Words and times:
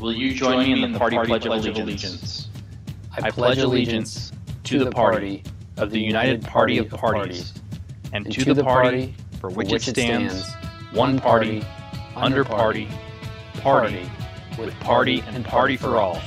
Will 0.00 0.12
you 0.12 0.34
join 0.34 0.58
me 0.58 0.82
in 0.82 0.92
the 0.92 0.98
party 0.98 1.16
pledge 1.16 1.46
of 1.46 1.52
allegiance? 1.52 2.48
I 3.12 3.30
pledge 3.30 3.58
allegiance 3.58 4.30
to 4.64 4.84
the 4.84 4.90
party 4.90 5.42
of 5.78 5.90
the 5.90 5.98
United 5.98 6.42
Party 6.42 6.76
of 6.76 6.90
Parties 6.90 7.54
and 8.12 8.30
to 8.30 8.52
the 8.52 8.62
party 8.62 9.14
for 9.40 9.48
which 9.48 9.72
it 9.72 9.82
stands, 9.82 10.52
one 10.92 11.18
party, 11.18 11.64
under 12.14 12.44
party, 12.44 12.88
party, 13.54 14.10
with 14.58 14.78
party 14.80 15.24
and 15.28 15.42
party 15.46 15.78
for 15.78 15.96
all. 15.96 16.20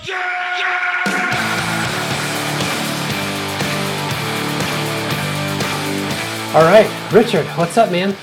All 6.56 6.64
right, 6.64 6.90
Richard, 7.14 7.46
what's 7.56 7.78
up, 7.78 7.92
man? 7.92 8.16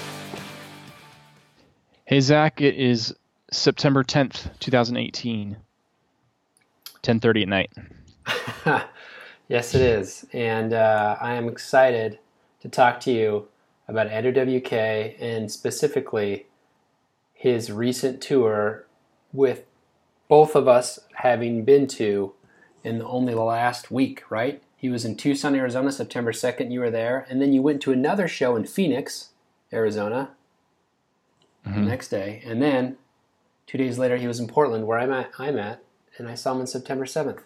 Hey 2.05 2.21
Zach, 2.21 2.61
it 2.61 2.75
is 2.75 3.15
September 3.57 4.05
10th, 4.05 4.51
2018. 4.61 5.57
10:30 7.03 7.43
at 7.43 7.49
night. 7.49 7.71
yes, 9.49 9.75
it 9.75 9.81
is, 9.81 10.27
and 10.33 10.73
uh, 10.73 11.17
I 11.21 11.35
am 11.35 11.49
excited 11.49 12.19
to 12.61 12.69
talk 12.69 13.01
to 13.01 13.13
you 13.13 13.49
about 13.87 14.09
Andrew 14.09 14.33
WK 14.33 14.73
and 15.21 15.51
specifically 15.51 16.47
his 17.33 17.71
recent 17.71 18.21
tour 18.21 18.87
with 19.33 19.63
both 20.29 20.57
of 20.57 20.67
us 20.67 20.99
having 21.15 21.65
been 21.65 21.87
to 21.87 22.33
in 22.83 23.03
only 23.03 23.35
the 23.35 23.43
last 23.43 23.91
week, 23.91 24.29
right? 24.31 24.63
He 24.77 24.89
was 24.89 25.05
in 25.05 25.17
Tucson, 25.17 25.55
Arizona, 25.55 25.93
September 25.93 26.33
2nd. 26.33 26.73
You 26.73 26.81
were 26.81 26.91
there. 26.91 27.27
And 27.29 27.41
then 27.41 27.53
you 27.53 27.63
went 27.63 27.81
to 27.83 27.93
another 27.93 28.29
show 28.29 28.57
in 28.57 28.65
Phoenix, 28.65 29.31
Arizona, 29.73 30.31
mm-hmm. 31.67 31.85
the 31.85 31.89
next 31.89 32.09
day. 32.09 32.43
And 32.45 32.61
then 32.61 32.97
two 33.67 33.79
days 33.79 33.99
later, 33.99 34.17
he 34.17 34.27
was 34.27 34.41
in 34.41 34.47
Portland, 34.47 34.87
where 34.87 34.99
I'm 34.99 35.13
at, 35.13 35.31
I'm 35.39 35.59
at 35.59 35.83
and 36.19 36.29
I 36.29 36.35
saw 36.35 36.53
him 36.53 36.61
on 36.61 36.67
September 36.67 37.05
7th. 37.05 37.41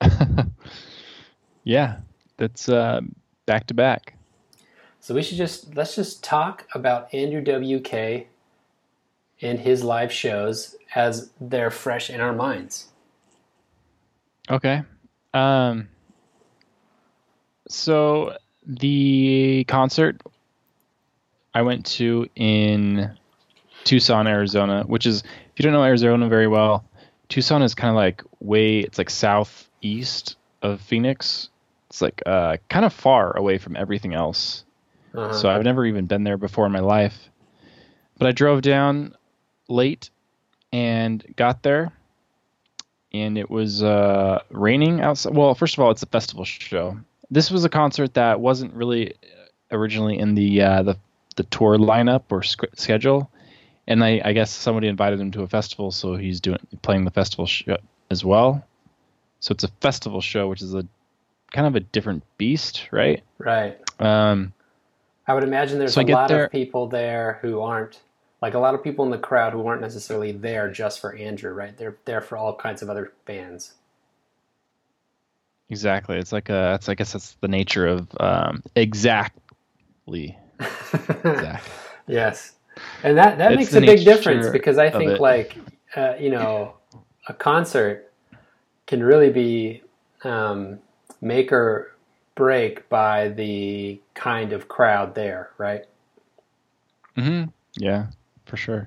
yeah, 1.64 1.98
that's 2.36 2.68
uh, 2.68 3.00
back 3.46 3.66
to 3.68 3.74
back. 3.74 4.14
So 5.00 5.14
we 5.14 5.22
should 5.22 5.38
just 5.38 5.76
let's 5.76 5.94
just 5.94 6.24
talk 6.24 6.66
about 6.74 7.14
Andrew 7.14 7.40
WK 7.40 8.26
and 9.40 9.60
his 9.60 9.84
live 9.84 10.12
shows 10.12 10.74
as 10.94 11.30
they're 11.40 11.70
fresh 11.70 12.10
in 12.10 12.20
our 12.20 12.32
minds. 12.32 12.88
Okay. 14.50 14.82
Um 15.32 15.88
so 17.68 18.36
the 18.66 19.64
concert 19.68 20.20
I 21.54 21.62
went 21.62 21.86
to 21.86 22.28
in 22.34 23.16
Tucson, 23.86 24.26
Arizona, 24.26 24.84
which 24.86 25.06
is 25.06 25.22
if 25.22 25.52
you 25.56 25.62
don't 25.62 25.72
know 25.72 25.84
Arizona 25.84 26.28
very 26.28 26.48
well, 26.48 26.84
Tucson 27.28 27.62
is 27.62 27.74
kind 27.74 27.90
of 27.90 27.96
like 27.96 28.22
way 28.40 28.80
it's 28.80 28.98
like 28.98 29.08
southeast 29.08 30.36
of 30.60 30.80
Phoenix. 30.80 31.48
It's 31.88 32.02
like 32.02 32.22
uh, 32.26 32.58
kind 32.68 32.84
of 32.84 32.92
far 32.92 33.36
away 33.36 33.58
from 33.58 33.76
everything 33.76 34.12
else. 34.12 34.64
Uh-huh. 35.14 35.32
So 35.32 35.48
I've 35.48 35.62
never 35.62 35.86
even 35.86 36.06
been 36.06 36.24
there 36.24 36.36
before 36.36 36.66
in 36.66 36.72
my 36.72 36.80
life. 36.80 37.30
But 38.18 38.28
I 38.28 38.32
drove 38.32 38.62
down 38.62 39.14
late 39.68 40.10
and 40.72 41.24
got 41.36 41.62
there 41.62 41.92
and 43.12 43.38
it 43.38 43.48
was 43.48 43.82
uh, 43.82 44.42
raining 44.50 45.00
outside. 45.00 45.34
Well, 45.34 45.54
first 45.54 45.74
of 45.74 45.80
all, 45.80 45.90
it's 45.90 46.02
a 46.02 46.06
festival 46.06 46.44
show. 46.44 46.98
This 47.30 47.50
was 47.50 47.64
a 47.64 47.68
concert 47.68 48.14
that 48.14 48.40
wasn't 48.40 48.74
really 48.74 49.14
originally 49.70 50.18
in 50.18 50.34
the 50.34 50.60
uh, 50.60 50.82
the 50.82 50.96
the 51.36 51.44
tour 51.44 51.76
lineup 51.76 52.24
or 52.30 52.42
sc- 52.42 52.74
schedule 52.74 53.30
and 53.88 54.04
I, 54.04 54.20
I, 54.24 54.32
guess 54.32 54.50
somebody 54.50 54.88
invited 54.88 55.20
him 55.20 55.30
to 55.32 55.42
a 55.42 55.48
festival, 55.48 55.90
so 55.90 56.16
he's 56.16 56.40
doing 56.40 56.58
playing 56.82 57.04
the 57.04 57.10
festival 57.10 57.46
show 57.46 57.78
as 58.10 58.24
well. 58.24 58.64
So 59.40 59.52
it's 59.52 59.64
a 59.64 59.68
festival 59.80 60.20
show, 60.20 60.48
which 60.48 60.62
is 60.62 60.74
a 60.74 60.86
kind 61.52 61.66
of 61.66 61.76
a 61.76 61.80
different 61.80 62.24
beast, 62.38 62.88
right? 62.90 63.22
Right. 63.38 63.78
Um, 64.00 64.52
I 65.26 65.34
would 65.34 65.44
imagine 65.44 65.78
there's 65.78 65.94
so 65.94 66.02
a 66.02 66.06
lot 66.06 66.28
there, 66.28 66.46
of 66.46 66.52
people 66.52 66.88
there 66.88 67.38
who 67.42 67.60
aren't 67.60 68.00
like 68.42 68.54
a 68.54 68.58
lot 68.58 68.74
of 68.74 68.82
people 68.82 69.04
in 69.04 69.10
the 69.10 69.18
crowd 69.18 69.52
who 69.52 69.66
aren't 69.66 69.80
necessarily 69.80 70.32
there 70.32 70.70
just 70.70 71.00
for 71.00 71.14
Andrew, 71.14 71.52
right? 71.52 71.76
They're 71.76 71.96
there 72.04 72.20
for 72.20 72.36
all 72.36 72.54
kinds 72.54 72.82
of 72.82 72.90
other 72.90 73.12
bands. 73.24 73.74
Exactly. 75.68 76.18
It's 76.18 76.32
like 76.32 76.48
a. 76.48 76.74
It's 76.74 76.88
I 76.88 76.94
guess 76.94 77.12
that's 77.12 77.36
the 77.40 77.48
nature 77.48 77.86
of 77.86 78.08
um, 78.20 78.62
exactly. 78.74 80.38
exactly. 80.60 81.72
yes 82.06 82.55
and 83.02 83.16
that 83.18 83.38
that 83.38 83.54
makes 83.54 83.76
a 83.76 83.80
big 83.80 84.04
difference 84.04 84.48
because 84.48 84.78
I 84.78 84.90
think 84.90 85.18
like 85.20 85.58
uh, 85.96 86.14
you 86.18 86.30
know 86.30 86.74
a 87.28 87.34
concert 87.34 88.12
can 88.86 89.02
really 89.02 89.30
be 89.30 89.82
um, 90.24 90.78
make 91.20 91.52
or 91.52 91.92
break 92.34 92.88
by 92.88 93.28
the 93.28 94.00
kind 94.14 94.52
of 94.52 94.68
crowd 94.68 95.14
there, 95.14 95.50
right? 95.58 95.84
Hmm. 97.16 97.44
Yeah, 97.76 98.06
for 98.44 98.56
sure. 98.56 98.86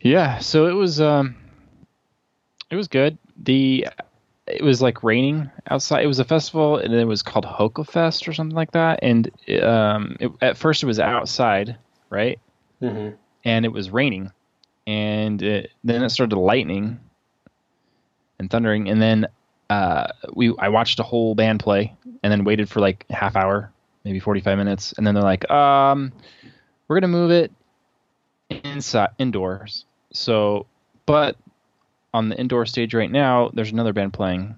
Yeah. 0.00 0.38
So 0.38 0.66
it 0.66 0.72
was. 0.74 1.00
Um, 1.00 1.36
it 2.70 2.76
was 2.76 2.88
good. 2.88 3.18
The 3.36 3.86
it 4.46 4.62
was 4.62 4.80
like 4.80 5.02
raining 5.02 5.50
outside. 5.70 6.04
It 6.04 6.06
was 6.06 6.18
a 6.18 6.24
festival, 6.24 6.76
and 6.76 6.94
it 6.94 7.04
was 7.04 7.22
called 7.22 7.44
HoCo 7.44 7.86
Fest 7.86 8.28
or 8.28 8.32
something 8.32 8.54
like 8.54 8.72
that. 8.72 9.00
And 9.02 9.30
um, 9.62 10.16
it, 10.20 10.30
at 10.40 10.56
first, 10.56 10.82
it 10.82 10.86
was 10.86 11.00
outside, 11.00 11.76
right? 12.10 12.38
Mm-hmm. 12.80 13.16
And 13.44 13.64
it 13.64 13.70
was 13.70 13.90
raining, 13.90 14.30
and 14.86 15.42
it, 15.42 15.70
then 15.84 16.02
it 16.02 16.10
started 16.10 16.36
lightning 16.36 17.00
and 18.38 18.50
thundering, 18.50 18.88
and 18.88 19.00
then 19.00 19.26
uh, 19.70 20.08
we 20.34 20.54
I 20.58 20.68
watched 20.68 20.98
a 21.00 21.02
whole 21.02 21.34
band 21.34 21.60
play, 21.60 21.94
and 22.22 22.32
then 22.32 22.44
waited 22.44 22.68
for 22.68 22.80
like 22.80 23.04
half 23.10 23.36
hour, 23.36 23.72
maybe 24.04 24.20
forty 24.20 24.40
five 24.40 24.58
minutes, 24.58 24.92
and 24.96 25.06
then 25.06 25.14
they're 25.14 25.22
like, 25.22 25.48
um, 25.50 26.12
we're 26.88 26.96
gonna 27.00 27.08
move 27.08 27.30
it 27.30 27.52
inside 28.50 29.10
indoors. 29.18 29.86
So, 30.12 30.66
but 31.06 31.36
on 32.16 32.30
the 32.30 32.36
indoor 32.38 32.64
stage 32.64 32.94
right 32.94 33.10
now, 33.10 33.50
there's 33.52 33.70
another 33.70 33.92
band 33.92 34.14
playing. 34.14 34.56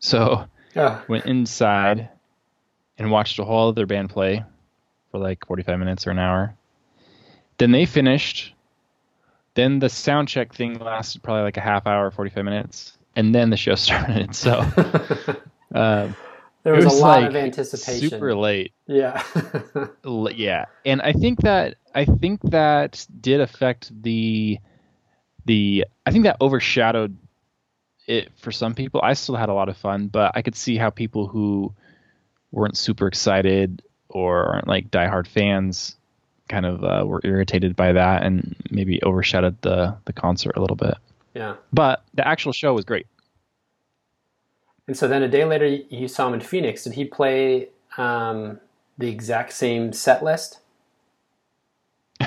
So 0.00 0.44
oh. 0.74 1.04
went 1.08 1.24
inside 1.24 2.08
and 2.98 3.12
watched 3.12 3.38
a 3.38 3.44
whole 3.44 3.68
other 3.68 3.86
band 3.86 4.10
play 4.10 4.44
for 5.12 5.18
like 5.18 5.46
45 5.46 5.78
minutes 5.78 6.06
or 6.06 6.10
an 6.10 6.18
hour. 6.18 6.56
Then 7.58 7.70
they 7.70 7.86
finished. 7.86 8.54
Then 9.54 9.78
the 9.78 9.88
sound 9.88 10.26
check 10.26 10.52
thing 10.52 10.80
lasted 10.80 11.22
probably 11.22 11.42
like 11.44 11.56
a 11.56 11.60
half 11.60 11.86
hour, 11.86 12.10
45 12.10 12.44
minutes, 12.44 12.98
and 13.14 13.32
then 13.32 13.50
the 13.50 13.56
show 13.56 13.74
started. 13.76 14.34
So 14.34 14.58
um, 15.72 16.16
there 16.64 16.74
was, 16.74 16.86
was, 16.86 16.98
a 16.98 17.02
lot 17.02 17.22
like 17.22 17.30
of 17.30 17.36
anticipation. 17.36 18.10
Super 18.10 18.34
late. 18.34 18.72
Yeah. 18.88 19.22
yeah, 20.04 20.64
and 20.84 21.02
I 21.02 21.12
think 21.12 21.42
that 21.42 21.76
I 21.94 22.04
think 22.04 22.40
that 22.50 23.06
did 23.20 23.40
affect 23.40 23.90
the 24.02 24.58
the 25.44 25.86
I 26.06 26.10
think 26.10 26.24
that 26.24 26.36
overshadowed 26.40 27.16
it 28.06 28.30
for 28.36 28.52
some 28.52 28.74
people. 28.74 29.00
I 29.02 29.14
still 29.14 29.36
had 29.36 29.48
a 29.48 29.54
lot 29.54 29.68
of 29.68 29.76
fun, 29.76 30.08
but 30.08 30.32
I 30.34 30.42
could 30.42 30.56
see 30.56 30.76
how 30.76 30.90
people 30.90 31.26
who 31.26 31.72
weren't 32.52 32.76
super 32.76 33.06
excited 33.06 33.82
or 34.08 34.44
aren't 34.46 34.68
like 34.68 34.90
diehard 34.90 35.26
fans 35.26 35.96
kind 36.48 36.66
of 36.66 36.82
uh, 36.82 37.06
were 37.06 37.20
irritated 37.22 37.76
by 37.76 37.92
that 37.92 38.24
and 38.24 38.56
maybe 38.70 39.00
overshadowed 39.04 39.60
the 39.62 39.96
the 40.04 40.12
concert 40.12 40.56
a 40.56 40.60
little 40.60 40.76
bit. 40.76 40.94
Yeah. 41.34 41.54
But 41.72 42.04
the 42.14 42.26
actual 42.26 42.52
show 42.52 42.74
was 42.74 42.84
great. 42.84 43.06
And 44.88 44.96
so 44.96 45.06
then 45.06 45.22
a 45.22 45.28
day 45.28 45.44
later, 45.44 45.66
you 45.66 46.08
saw 46.08 46.26
him 46.26 46.34
in 46.34 46.40
Phoenix. 46.40 46.82
Did 46.82 46.94
he 46.94 47.04
play 47.04 47.68
um, 47.96 48.58
the 48.98 49.08
exact 49.08 49.52
same 49.52 49.92
set 49.92 50.24
list? 50.24 50.58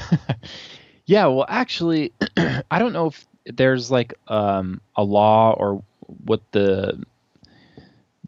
Yeah, 1.05 1.27
well, 1.27 1.45
actually, 1.47 2.13
I 2.37 2.79
don't 2.79 2.93
know 2.93 3.07
if 3.07 3.25
there's 3.45 3.91
like 3.91 4.13
um, 4.27 4.81
a 4.95 5.03
law 5.03 5.53
or 5.53 5.83
what 6.25 6.41
the 6.51 7.03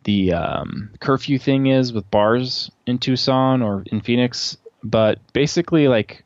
the 0.03 0.33
um, 0.33 0.91
curfew 0.99 1.39
thing 1.39 1.67
is 1.67 1.93
with 1.93 2.09
bars 2.11 2.69
in 2.85 2.99
Tucson 2.99 3.61
or 3.61 3.83
in 3.87 4.01
Phoenix, 4.01 4.57
but 4.83 5.19
basically, 5.33 5.87
like 5.87 6.23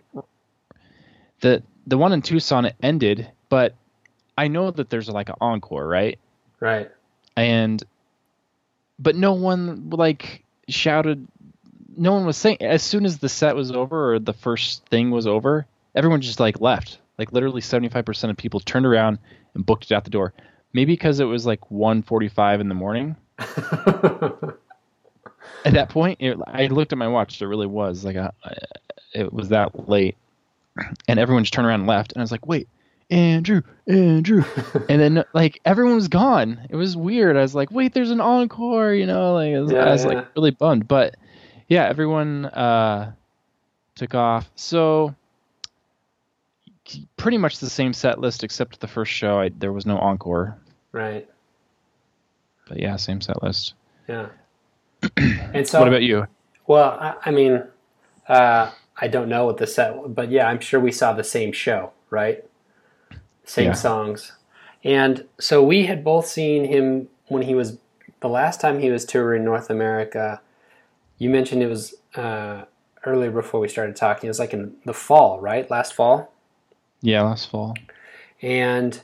the 1.42 1.64
the 1.88 1.98
one 1.98 2.14
in 2.14 2.22
Tucson 2.22 2.66
it 2.66 2.76
ended, 2.82 3.30
but 3.50 3.76
I 4.38 4.48
know 4.48 4.72
that 4.72 4.90
there's 4.90 5.10
like 5.10 5.30
an 5.30 5.36
encore, 5.40 5.88
right? 5.88 6.18
Right. 6.60 6.90
And 7.36 7.82
but 8.98 9.16
no 9.16 9.34
one 9.34 9.92
like 9.92 10.44
shouted. 10.68 11.28
No 11.96 12.14
one 12.14 12.26
was 12.26 12.38
saying 12.38 12.58
as 12.62 12.82
soon 12.82 13.06
as 13.06 13.20
the 13.20 13.30
set 13.30 13.56
was 13.56 13.72
over 13.72 14.14
or 14.14 14.20
the 14.20 14.34
first 14.34 14.86
thing 14.88 15.12
was 15.12 15.28
over 15.28 15.68
everyone 16.00 16.22
just 16.22 16.40
like 16.40 16.62
left. 16.62 16.98
Like 17.18 17.34
literally 17.34 17.60
75% 17.62 18.30
of 18.30 18.38
people 18.38 18.62
turned 18.62 18.86
around 18.86 19.20
and 19.54 19.66
booked 19.66 19.92
it 19.92 19.94
out 19.94 20.06
the 20.06 20.10
door. 20.10 20.34
Maybe 20.72 20.94
because 20.94 21.20
it 21.20 21.26
was 21.26 21.46
like 21.46 21.60
1:45 21.70 22.62
in 22.62 22.70
the 22.70 22.76
morning. 22.76 23.16
at 25.66 25.74
that 25.74 25.90
point, 25.90 26.18
it, 26.22 26.38
I 26.48 26.68
looked 26.68 26.94
at 26.94 26.98
my 26.98 27.08
watch. 27.08 27.42
It 27.42 27.48
really 27.48 27.68
was 27.68 28.06
like 28.06 28.16
a, 28.16 28.34
it 29.14 29.34
was 29.34 29.50
that 29.50 29.90
late, 29.90 30.16
and 31.08 31.20
everyone 31.20 31.44
just 31.44 31.54
turned 31.54 31.68
around 31.68 31.82
and 31.82 31.88
left. 31.90 32.14
And 32.14 32.22
I 32.22 32.24
was 32.24 32.32
like, 32.32 32.48
wait, 32.48 32.70
Andrew, 33.10 33.64
Andrew, 33.88 34.44
and 34.90 35.02
then 35.02 35.26
like 35.34 35.60
everyone 35.66 35.96
was 35.96 36.08
gone. 36.08 36.60
It 36.70 36.76
was 36.76 36.96
weird. 36.96 37.36
I 37.36 37.42
was 37.42 37.56
like, 37.56 37.72
wait, 37.72 37.94
there's 37.94 38.12
an 38.12 38.22
encore, 38.22 38.94
you 38.94 39.08
know, 39.08 39.34
like 39.34 39.56
I 39.56 39.60
was, 39.60 39.72
Yeah, 39.72 39.86
I 39.86 39.92
was 39.92 40.04
yeah. 40.06 40.10
like 40.12 40.36
really 40.36 40.52
bummed. 40.52 40.88
But 40.88 41.16
yeah, 41.68 41.86
everyone 41.86 42.46
uh, 42.46 43.12
took 43.96 44.14
off. 44.14 44.50
So 44.56 45.16
pretty 47.18 47.38
much 47.38 47.60
the 47.60 47.70
same 47.70 47.94
set 47.94 48.20
list 48.20 48.44
except 48.44 48.80
the 48.80 48.88
first 48.88 49.12
show. 49.12 49.40
I, 49.40 49.50
there 49.50 49.74
was 49.74 49.86
no 49.86 49.98
encore. 49.98 50.58
Right. 50.92 51.28
But 52.68 52.80
yeah, 52.80 52.96
same 52.96 53.22
set 53.22 53.42
list. 53.44 53.74
Yeah. 54.08 54.28
and 55.18 55.68
so 55.68 55.80
what 55.80 55.88
about 55.88 56.04
you? 56.04 56.28
Well, 56.68 56.98
I, 57.00 57.16
I 57.26 57.32
mean, 57.32 57.64
uh, 58.28 58.72
I 59.02 59.08
don't 59.08 59.30
know 59.30 59.46
what 59.46 59.58
the 59.58 59.68
set, 59.68 60.14
but 60.14 60.30
yeah, 60.30 60.48
I'm 60.48 60.60
sure 60.60 60.80
we 60.80 60.92
saw 60.92 61.14
the 61.14 61.24
same 61.24 61.52
show, 61.52 61.92
right? 62.10 62.44
Same 63.46 63.68
Yeah. 63.68 63.74
songs, 63.74 64.34
and 64.84 65.26
so 65.40 65.64
we 65.64 65.86
had 65.86 66.04
both 66.04 66.28
seen 66.28 66.66
him 66.66 67.08
when 67.28 67.44
he 67.44 67.56
was 67.56 67.78
the 68.20 68.30
last 68.30 68.62
time 68.62 68.80
he 68.80 68.92
was 68.92 69.06
touring 69.06 69.44
North 69.44 69.70
America. 69.70 70.42
You 71.18 71.30
mentioned 71.30 71.64
it 71.64 71.68
was 71.68 71.96
uh, 72.16 72.66
earlier 73.06 73.32
before 73.32 73.60
we 73.60 73.68
started 73.68 73.96
talking. 73.96 74.28
It 74.28 74.32
was 74.32 74.40
like 74.40 74.54
in 74.54 74.76
the 74.86 74.94
fall, 74.94 75.40
right? 75.40 75.70
Last 75.72 75.94
fall, 75.94 76.32
Yeah, 77.02 77.24
last 77.24 77.50
fall. 77.50 77.76
and 78.42 79.02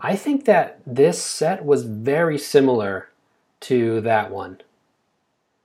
I 0.00 0.16
think 0.16 0.44
that 0.46 0.80
this 0.86 1.22
set 1.22 1.64
was 1.64 1.84
very 1.84 2.38
similar 2.38 3.10
to 3.62 4.00
that 4.02 4.30
one. 4.30 4.60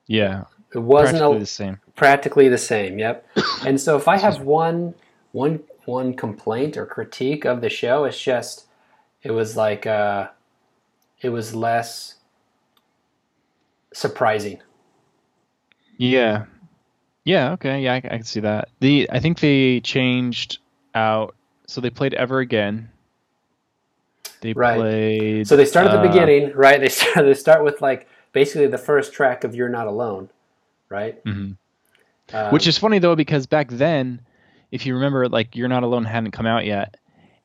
Yeah, 0.08 0.46
It 0.74 0.80
wasn't 0.80 1.22
practically 1.22 1.38
a, 1.38 1.42
the 1.42 1.46
same. 1.46 1.80
practically 1.96 2.50
the 2.50 2.58
same 2.58 3.00
yep 3.00 3.28
and 3.66 3.80
so 3.80 3.98
if 3.98 4.08
i 4.08 4.18
have 4.18 4.42
one 4.42 4.96
one 5.32 5.64
one 5.86 6.14
complaint 6.16 6.78
or 6.78 6.86
critique 6.86 7.46
of 7.46 7.62
the 7.62 7.70
show 7.70 8.06
it's 8.06 8.22
just 8.22 8.66
it 9.24 9.32
was 9.32 9.58
like 9.58 9.86
uh 9.88 10.28
it 11.22 11.30
was 11.30 11.56
less 11.56 12.16
surprising 13.94 14.62
Yeah, 15.98 16.46
yeah, 17.26 17.54
okay, 17.54 17.82
yeah, 17.84 17.94
I, 17.94 17.98
I 17.98 18.02
can 18.02 18.24
see 18.24 18.42
that. 18.42 18.70
The 18.82 19.10
I 19.12 19.20
think 19.20 19.40
they 19.40 19.82
changed 19.82 20.60
out, 20.96 21.35
so 21.68 21.82
they 21.82 21.90
played 21.90 22.14
Ever 22.14 22.40
Again. 22.40 22.90
They 24.42 24.54
Right. 24.54 24.76
played. 24.76 25.48
so 25.48 25.56
they 25.56 25.66
start 25.66 25.88
at 25.88 25.92
the 25.94 26.00
uh, 26.00 26.02
beginning 26.02 26.52
right 26.54 26.80
they 26.80 26.90
start 27.00 27.26
they 27.26 27.34
start 27.34 27.64
with 27.64 27.82
like 27.82 28.08
basically 28.32 28.68
the 28.68 28.78
first 28.78 29.12
track 29.14 29.44
of 29.44 29.56
you're 29.56 29.70
not 29.70 29.88
alone 29.88 30.30
right 30.90 31.24
mhm. 31.24 31.58
Um, 32.34 32.52
Which 32.52 32.66
is 32.66 32.76
funny 32.78 32.98
though, 32.98 33.16
because 33.16 33.46
back 33.46 33.70
then, 33.70 34.20
if 34.72 34.86
you 34.88 34.96
remember, 34.96 35.30
like 35.30 35.56
"You're 35.56 35.68
Not 35.68 35.84
Alone" 35.84 36.06
hadn't 36.06 36.32
come 36.32 36.48
out 36.48 36.66
yet, 36.66 36.98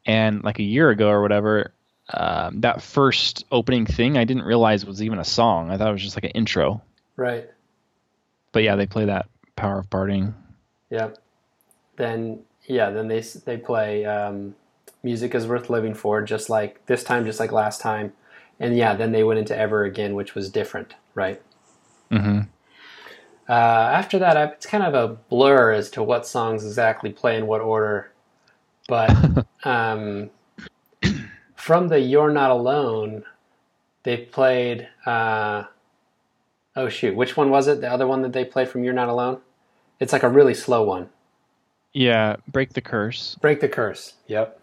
and 0.07 0.43
like 0.43 0.59
a 0.59 0.63
year 0.63 0.89
ago 0.89 1.11
or 1.11 1.21
whatever, 1.21 1.73
um, 2.15 2.63
that 2.63 2.81
first 2.81 3.45
opening 3.53 3.85
thing 3.85 4.17
I 4.17 4.25
didn't 4.25 4.45
realize 4.45 4.87
was 4.87 5.03
even 5.03 5.19
a 5.19 5.25
song. 5.25 5.71
I 5.71 5.77
thought 5.77 5.89
it 5.91 5.93
was 5.93 6.03
just 6.03 6.17
like 6.17 6.25
an 6.25 6.31
intro. 6.31 6.81
right 7.17 7.47
But 8.53 8.63
yeah, 8.63 8.75
they 8.77 8.87
play 8.87 9.05
that 9.05 9.27
"Power 9.55 9.79
of 9.79 9.91
Partying." 9.91 10.33
Yep. 10.89 11.19
Then 11.97 12.41
yeah, 12.71 12.91
then 12.91 13.09
they 13.09 13.21
they 13.21 13.57
play 13.57 14.05
um, 14.05 14.55
music 15.03 15.35
is 15.35 15.47
worth 15.47 15.71
living 15.71 15.93
for, 15.93 16.23
just 16.23 16.49
like 16.49 16.85
this 16.87 17.03
time, 17.03 17.25
just 17.25 17.41
like 17.41 17.51
last 17.53 17.81
time, 17.81 18.13
and 18.61 18.77
yeah, 18.77 18.95
then 18.95 19.13
they 19.13 19.25
went 19.25 19.41
into 19.41 19.57
Ever 19.57 19.85
Again, 19.85 20.15
which 20.15 20.35
was 20.35 20.49
different, 20.49 20.95
right? 21.15 21.43
hmm 22.11 22.41
Uh, 23.49 23.53
after 23.53 24.19
that, 24.21 24.37
I, 24.37 24.45
it's 24.45 24.67
kind 24.67 24.85
of 24.85 24.95
a 24.95 25.17
blur 25.29 25.73
as 25.73 25.91
to 25.91 26.03
what 26.03 26.27
songs 26.27 26.65
exactly 26.65 27.11
play 27.11 27.37
in 27.37 27.49
what 27.49 27.61
order, 27.61 28.13
but 28.87 29.11
um, 29.65 30.31
from 31.57 31.89
the 31.89 31.99
"You're 31.99 32.31
Not 32.31 32.53
Alone," 32.53 33.25
they 34.05 34.17
played. 34.17 34.89
Uh, 35.05 35.65
oh 36.77 36.89
shoot, 36.89 37.17
which 37.17 37.37
one 37.37 37.51
was 37.51 37.67
it? 37.67 37.81
The 37.81 37.91
other 37.91 38.07
one 38.07 38.23
that 38.23 38.33
they 38.33 38.45
played 38.45 38.69
from 38.69 38.85
"You're 38.85 38.95
Not 38.95 39.09
Alone." 39.09 39.41
It's 39.99 40.13
like 40.13 40.23
a 40.23 40.29
really 40.31 40.55
slow 40.55 40.85
one. 40.85 41.11
Yeah, 41.93 42.37
"Break 42.49 42.73
the 42.75 42.81
Curse." 42.81 43.37
Break 43.41 43.61
the 43.61 43.69
curse. 43.69 44.15
Yep. 44.27 44.61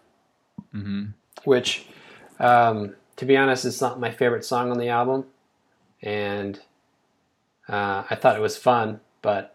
hmm 0.72 1.04
which 1.44 1.86
um, 2.40 2.94
to 3.16 3.24
be 3.24 3.36
honest 3.36 3.64
is 3.64 3.80
not 3.80 4.00
my 4.00 4.10
favorite 4.10 4.44
song 4.44 4.70
on 4.72 4.78
the 4.78 4.88
album 4.88 5.24
and 6.02 6.58
uh, 7.68 8.02
i 8.10 8.14
thought 8.16 8.34
it 8.36 8.40
was 8.42 8.56
fun 8.56 8.98
but 9.22 9.54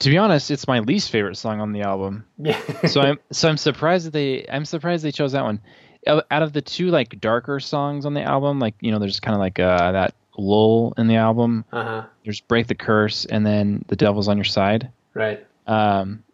To 0.00 0.10
be 0.10 0.18
honest, 0.18 0.50
it's 0.50 0.66
my 0.68 0.80
least 0.80 1.10
favorite 1.10 1.36
song 1.36 1.60
on 1.60 1.72
the 1.72 1.80
album. 1.82 2.24
yeah 2.38 2.60
so 2.88 3.00
I'm 3.00 3.18
so 3.30 3.48
I'm 3.48 3.56
surprised 3.56 4.06
that 4.06 4.12
they 4.12 4.44
I'm 4.50 4.64
surprised 4.64 5.04
they 5.04 5.12
chose 5.12 5.32
that 5.32 5.44
one. 5.44 5.60
Out 6.06 6.26
out 6.30 6.42
of 6.42 6.52
the 6.52 6.60
two 6.62 6.88
like 6.90 7.20
darker 7.20 7.60
songs 7.60 8.04
on 8.04 8.12
the 8.14 8.22
album, 8.22 8.58
like 8.58 8.74
you 8.80 8.90
know, 8.90 8.98
there's 8.98 9.20
kind 9.20 9.34
of 9.34 9.40
like 9.40 9.58
uh, 9.60 9.92
that 9.92 10.14
lull 10.36 10.92
in 10.98 11.06
the 11.06 11.14
album. 11.16 11.64
uh-huh 11.72 12.02
There's 12.24 12.40
"Break 12.40 12.66
the 12.66 12.74
Curse" 12.74 13.24
and 13.26 13.46
then 13.46 13.84
"The 13.88 13.94
Devil's 13.96 14.26
on 14.28 14.36
Your 14.36 14.44
Side." 14.44 14.90
right 15.14 15.46
Um, 15.68 16.24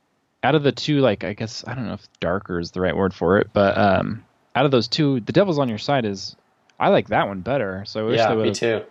out 0.42 0.54
of 0.54 0.62
the 0.62 0.72
two, 0.72 1.00
like 1.00 1.24
I 1.24 1.32
guess 1.32 1.64
I 1.66 1.74
don't 1.74 1.86
know 1.86 1.94
if 1.94 2.06
darker 2.20 2.58
is 2.60 2.70
the 2.70 2.80
right 2.80 2.96
word 2.96 3.12
for 3.14 3.38
it, 3.38 3.48
but 3.52 3.76
um, 3.76 4.24
out 4.54 4.64
of 4.64 4.70
those 4.70 4.88
two, 4.88 5.20
"The 5.20 5.32
Devil's 5.32 5.58
on 5.58 5.68
Your 5.68 5.78
Side" 5.78 6.04
is 6.04 6.36
I 6.78 6.88
like 6.88 7.08
that 7.08 7.26
one 7.28 7.40
better. 7.40 7.84
So 7.86 8.00
I 8.00 8.08
wish 8.08 8.18
yeah 8.18 8.28
they 8.28 8.36
me 8.36 8.42
would. 8.44 8.54
too 8.54 8.82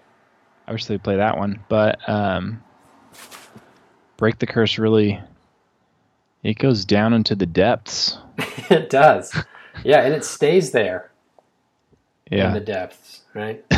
I 0.67 0.71
wish 0.73 0.85
they'd 0.85 1.01
play 1.03 1.17
that 1.17 1.37
one, 1.37 1.59
but 1.69 2.07
um, 2.09 2.61
"Break 4.17 4.39
the 4.39 4.47
Curse" 4.47 4.77
really 4.77 5.21
it 6.43 6.57
goes 6.59 6.85
down 6.85 7.13
into 7.13 7.35
the 7.35 7.45
depths. 7.45 8.17
it 8.69 8.89
does 8.89 9.35
yeah 9.83 10.01
and 10.01 10.13
it 10.13 10.23
stays 10.25 10.71
there 10.71 11.11
Yeah. 12.29 12.47
in 12.49 12.53
the 12.53 12.59
depths 12.59 13.21
right 13.33 13.63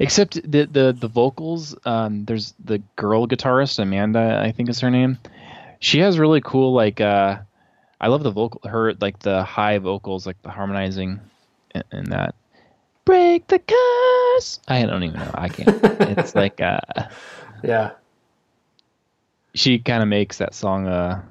Except 0.00 0.34
the 0.50 0.66
the 0.66 0.96
the 0.98 1.08
vocals. 1.08 1.74
Um, 1.84 2.24
there's 2.26 2.54
the 2.64 2.80
girl 2.96 3.26
guitarist 3.26 3.78
Amanda, 3.78 4.40
I 4.42 4.52
think 4.52 4.68
is 4.68 4.80
her 4.80 4.90
name. 4.90 5.18
She 5.84 5.98
has 6.00 6.18
really 6.18 6.40
cool 6.40 6.72
like. 6.72 7.00
Uh, 7.00 7.38
I 8.00 8.08
love 8.08 8.22
the 8.22 8.30
vocal. 8.30 8.60
Her 8.68 8.94
like 8.94 9.18
the 9.18 9.44
high 9.44 9.78
vocals, 9.78 10.26
like 10.26 10.40
the 10.42 10.50
harmonizing, 10.50 11.20
in, 11.74 11.82
in 11.92 12.04
that. 12.06 12.34
Break 13.04 13.46
the 13.48 13.58
curse. 13.58 14.60
I 14.66 14.84
don't 14.86 15.02
even 15.02 15.20
know. 15.20 15.30
I 15.34 15.48
can't. 15.48 15.78
it's 16.18 16.34
like 16.42 16.60
uh, 16.60 16.80
yeah 17.62 17.90
she 19.54 19.78
kind 19.78 20.02
of 20.02 20.08
makes 20.08 20.38
that 20.38 20.54
song 20.54 20.88
uh, 20.88 21.22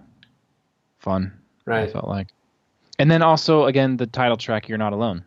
fun. 1.00 1.34
Right. 1.66 1.90
I 1.90 1.92
felt 1.92 2.08
like. 2.08 2.28
And 3.00 3.12
then 3.12 3.22
also 3.22 3.66
again 3.66 3.98
the 3.98 4.08
title 4.08 4.38
track, 4.38 4.70
"You're 4.70 4.78
Not 4.78 4.94
Alone." 4.94 5.26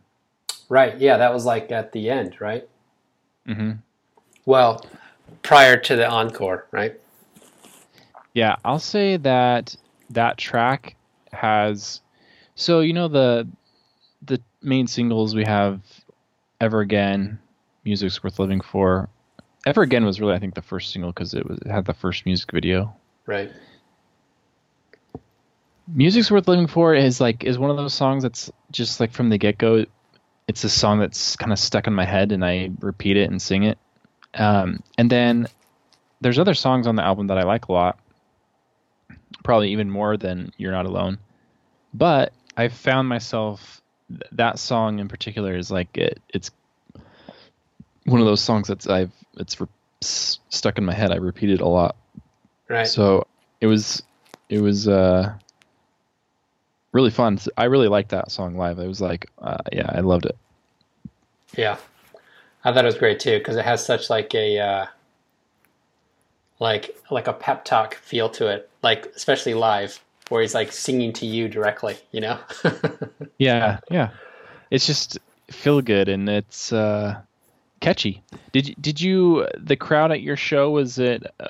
right 0.68 0.98
yeah 0.98 1.16
that 1.16 1.32
was 1.32 1.44
like 1.44 1.70
at 1.70 1.92
the 1.92 2.10
end 2.10 2.40
right 2.40 2.68
hmm 3.46 3.72
well 4.44 4.84
prior 5.42 5.76
to 5.76 5.94
the 5.94 6.08
encore 6.08 6.66
right 6.72 6.98
Yeah, 8.36 8.56
I'll 8.66 8.78
say 8.78 9.16
that 9.16 9.74
that 10.10 10.36
track 10.36 10.94
has 11.32 12.02
so 12.54 12.80
you 12.80 12.92
know 12.92 13.08
the 13.08 13.48
the 14.20 14.42
main 14.60 14.86
singles 14.86 15.34
we 15.34 15.42
have 15.46 15.80
Ever 16.60 16.80
Again, 16.80 17.38
Music's 17.86 18.22
Worth 18.22 18.38
Living 18.38 18.60
For. 18.60 19.08
Ever 19.64 19.80
Again 19.80 20.04
was 20.04 20.20
really 20.20 20.34
I 20.34 20.38
think 20.38 20.54
the 20.54 20.60
first 20.60 20.92
single 20.92 21.12
because 21.12 21.32
it 21.32 21.48
was 21.48 21.60
it 21.60 21.68
had 21.68 21.86
the 21.86 21.94
first 21.94 22.26
music 22.26 22.52
video. 22.52 22.94
right 23.24 23.50
Music's 25.88 26.30
Worth 26.30 26.46
Living 26.46 26.66
For 26.66 26.94
is 26.94 27.22
like 27.22 27.42
is 27.42 27.58
one 27.58 27.70
of 27.70 27.78
those 27.78 27.94
songs 27.94 28.22
that's 28.22 28.52
just 28.70 29.00
like 29.00 29.12
from 29.12 29.30
the 29.30 29.38
get 29.38 29.56
go. 29.56 29.86
It's 30.46 30.62
a 30.62 30.68
song 30.68 30.98
that's 30.98 31.36
kind 31.36 31.54
of 31.54 31.58
stuck 31.58 31.86
in 31.86 31.94
my 31.94 32.04
head 32.04 32.32
and 32.32 32.44
I 32.44 32.68
repeat 32.80 33.16
it 33.16 33.30
and 33.30 33.40
sing 33.40 33.62
it. 33.62 33.78
Um, 34.34 34.82
and 34.98 35.08
then 35.08 35.48
there's 36.20 36.38
other 36.38 36.52
songs 36.52 36.86
on 36.86 36.96
the 36.96 37.02
album 37.02 37.28
that 37.28 37.38
I 37.38 37.44
like 37.44 37.68
a 37.68 37.72
lot, 37.72 37.98
probably 39.44 39.70
even 39.72 39.90
more 39.90 40.16
than 40.16 40.52
You're 40.56 40.72
Not 40.72 40.86
Alone. 40.86 41.18
But 41.94 42.32
I 42.56 42.68
found 42.68 43.08
myself 43.08 43.80
th- 44.08 44.22
that 44.32 44.58
song 44.58 44.98
in 44.98 45.08
particular 45.08 45.56
is 45.56 45.70
like 45.70 45.96
it, 45.96 46.20
it's 46.28 46.50
one 48.04 48.20
of 48.20 48.26
those 48.26 48.40
songs 48.40 48.68
that's 48.68 48.86
I've 48.86 49.12
it's 49.38 49.60
re- 49.60 49.66
s- 50.02 50.38
stuck 50.48 50.78
in 50.78 50.84
my 50.84 50.92
head. 50.94 51.10
I 51.12 51.16
repeat 51.16 51.50
it 51.50 51.60
a 51.60 51.68
lot. 51.68 51.96
right 52.68 52.86
So 52.86 53.26
it 53.60 53.66
was 53.66 54.02
it 54.48 54.60
was 54.60 54.88
uh 54.88 55.34
really 56.92 57.10
fun. 57.10 57.38
I 57.56 57.64
really 57.64 57.88
liked 57.88 58.10
that 58.10 58.30
song 58.30 58.56
live. 58.56 58.78
It 58.78 58.86
was 58.86 59.00
like 59.00 59.28
uh, 59.38 59.58
yeah, 59.72 59.90
I 59.92 60.00
loved 60.00 60.26
it. 60.26 60.36
Yeah, 61.56 61.76
I 62.64 62.72
thought 62.72 62.84
it 62.84 62.86
was 62.86 62.98
great 62.98 63.20
too 63.20 63.38
because 63.38 63.56
it 63.56 63.64
has 63.64 63.84
such 63.84 64.10
like 64.10 64.34
a 64.34 64.58
uh, 64.58 64.86
like 66.58 66.96
like 67.10 67.26
a 67.28 67.32
pep 67.32 67.64
talk 67.64 67.94
feel 67.94 68.28
to 68.30 68.48
it, 68.48 68.70
like 68.82 69.06
especially 69.14 69.54
live 69.54 70.00
where 70.28 70.42
he's 70.42 70.54
like 70.54 70.72
singing 70.72 71.12
to 71.14 71.26
you 71.26 71.48
directly. 71.48 71.96
You 72.12 72.20
know? 72.22 72.38
Yeah, 73.38 73.80
yeah. 73.90 74.10
It's 74.70 74.86
just 74.86 75.18
feel 75.50 75.82
good 75.82 76.08
and 76.08 76.28
it's 76.28 76.72
uh 76.72 77.20
catchy. 77.80 78.22
Did 78.52 78.68
you, 78.68 78.74
did 78.80 79.00
you 79.00 79.46
the 79.58 79.76
crowd 79.76 80.10
at 80.10 80.22
your 80.22 80.36
show 80.36 80.70
was 80.70 80.98
it 80.98 81.22
uh, 81.38 81.48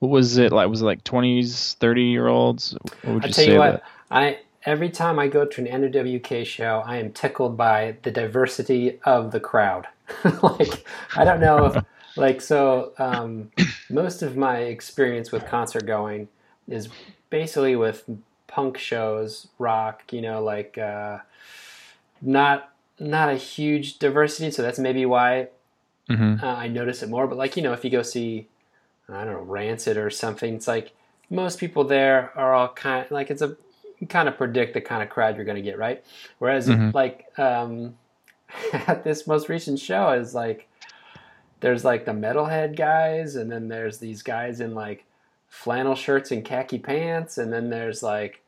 what 0.00 0.08
was 0.08 0.36
it 0.36 0.50
like 0.52 0.68
was 0.68 0.82
it 0.82 0.86
like 0.86 1.04
20s, 1.04 1.74
30 1.74 2.02
year 2.02 2.26
olds? 2.26 2.76
I 3.04 3.20
tell 3.20 3.30
say 3.30 3.52
you 3.52 3.58
what, 3.58 3.72
that- 3.72 3.82
I 4.10 4.38
every 4.64 4.90
time 4.90 5.18
I 5.18 5.28
go 5.28 5.44
to 5.44 5.66
an 5.66 5.82
NWK 5.92 6.44
show, 6.44 6.82
I 6.84 6.96
am 6.98 7.12
tickled 7.12 7.56
by 7.56 7.96
the 8.02 8.10
diversity 8.10 8.98
of 9.04 9.30
the 9.30 9.40
crowd. 9.40 9.86
like, 10.42 10.84
I 11.16 11.24
don't 11.24 11.40
know 11.40 11.66
if, 11.66 11.84
like, 12.16 12.40
so 12.40 12.92
um, 12.98 13.50
most 13.90 14.22
of 14.22 14.36
my 14.36 14.58
experience 14.58 15.32
with 15.32 15.46
concert 15.46 15.86
going 15.86 16.28
is 16.68 16.88
basically 17.30 17.76
with 17.76 18.04
punk 18.46 18.78
shows, 18.78 19.48
rock, 19.58 20.02
you 20.12 20.20
know, 20.20 20.42
like, 20.42 20.76
uh, 20.78 21.18
not 22.22 22.72
not 22.98 23.30
a 23.30 23.36
huge 23.36 23.98
diversity, 23.98 24.50
so 24.50 24.62
that's 24.62 24.78
maybe 24.78 25.06
why 25.06 25.48
Mm-hmm. 26.10 26.44
uh, 26.44 26.48
I 26.56 26.66
notice 26.66 27.04
it 27.04 27.08
more. 27.08 27.28
But 27.28 27.38
like 27.38 27.56
you 27.56 27.62
know, 27.62 27.72
if 27.72 27.84
you 27.84 27.90
go 27.90 28.02
see, 28.02 28.48
I 29.08 29.24
don't 29.24 29.32
know, 29.32 29.40
Rancid 29.42 29.96
or 29.96 30.10
something, 30.10 30.54
it's 30.54 30.66
like 30.66 30.92
most 31.30 31.60
people 31.60 31.84
there 31.84 32.32
are 32.36 32.52
all 32.52 32.68
kind 32.68 33.06
like 33.12 33.30
it's 33.30 33.42
a 33.42 33.56
kind 34.08 34.28
of 34.28 34.36
predict 34.36 34.74
the 34.74 34.80
kind 34.80 35.02
of 35.04 35.08
crowd 35.08 35.36
you're 35.36 35.44
going 35.44 35.56
to 35.56 35.62
get, 35.62 35.78
right? 35.78 36.02
Whereas 36.38 36.66
Mhm. 36.68 36.92
like 36.92 37.26
um, 37.38 37.96
at 38.72 39.04
this 39.04 39.26
most 39.28 39.48
recent 39.48 39.78
show 39.78 40.10
is 40.10 40.34
like 40.34 40.66
there's 41.60 41.84
like 41.84 42.04
the 42.04 42.12
metalhead 42.12 42.76
guys, 42.76 43.36
and 43.36 43.50
then 43.50 43.68
there's 43.68 43.98
these 43.98 44.22
guys 44.22 44.60
in 44.60 44.74
like 44.74 45.04
flannel 45.48 45.94
shirts 45.94 46.30
and 46.30 46.44
khaki 46.44 46.78
pants, 46.78 47.38
and 47.38 47.52
then 47.52 47.70
there's 47.70 48.02
like 48.02 48.42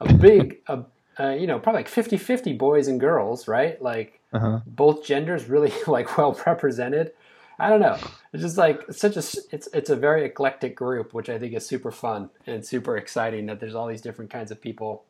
a 0.00 0.12
big 0.12 0.60
a 0.68 0.84
uh, 1.20 1.30
you 1.30 1.46
know 1.46 1.58
probably 1.58 1.80
like 1.80 1.90
50-50 1.90 2.56
boys 2.56 2.88
and 2.88 2.98
girls, 3.00 3.46
right? 3.48 3.80
Like 3.82 4.20
Uh-huh. 4.32 4.60
both 4.66 5.04
genders 5.04 5.46
really 5.48 5.72
like 5.86 6.16
well 6.16 6.38
represented. 6.46 7.12
I 7.58 7.68
don't 7.68 7.80
know. 7.80 7.98
It's 8.32 8.42
just 8.42 8.56
like 8.58 8.80
such 8.90 9.16
a 9.16 9.22
it's 9.54 9.68
it's 9.72 9.90
a 9.90 9.96
very 9.96 10.24
eclectic 10.24 10.74
group, 10.74 11.12
which 11.14 11.28
I 11.28 11.38
think 11.38 11.52
is 11.54 11.64
super 11.66 11.90
fun 11.92 12.30
and 12.46 12.64
super 12.64 12.96
exciting 12.96 13.46
that 13.46 13.60
there's 13.60 13.74
all 13.74 13.86
these 13.86 14.00
different 14.00 14.30
kinds 14.30 14.50
of 14.50 14.60
people. 14.60 15.04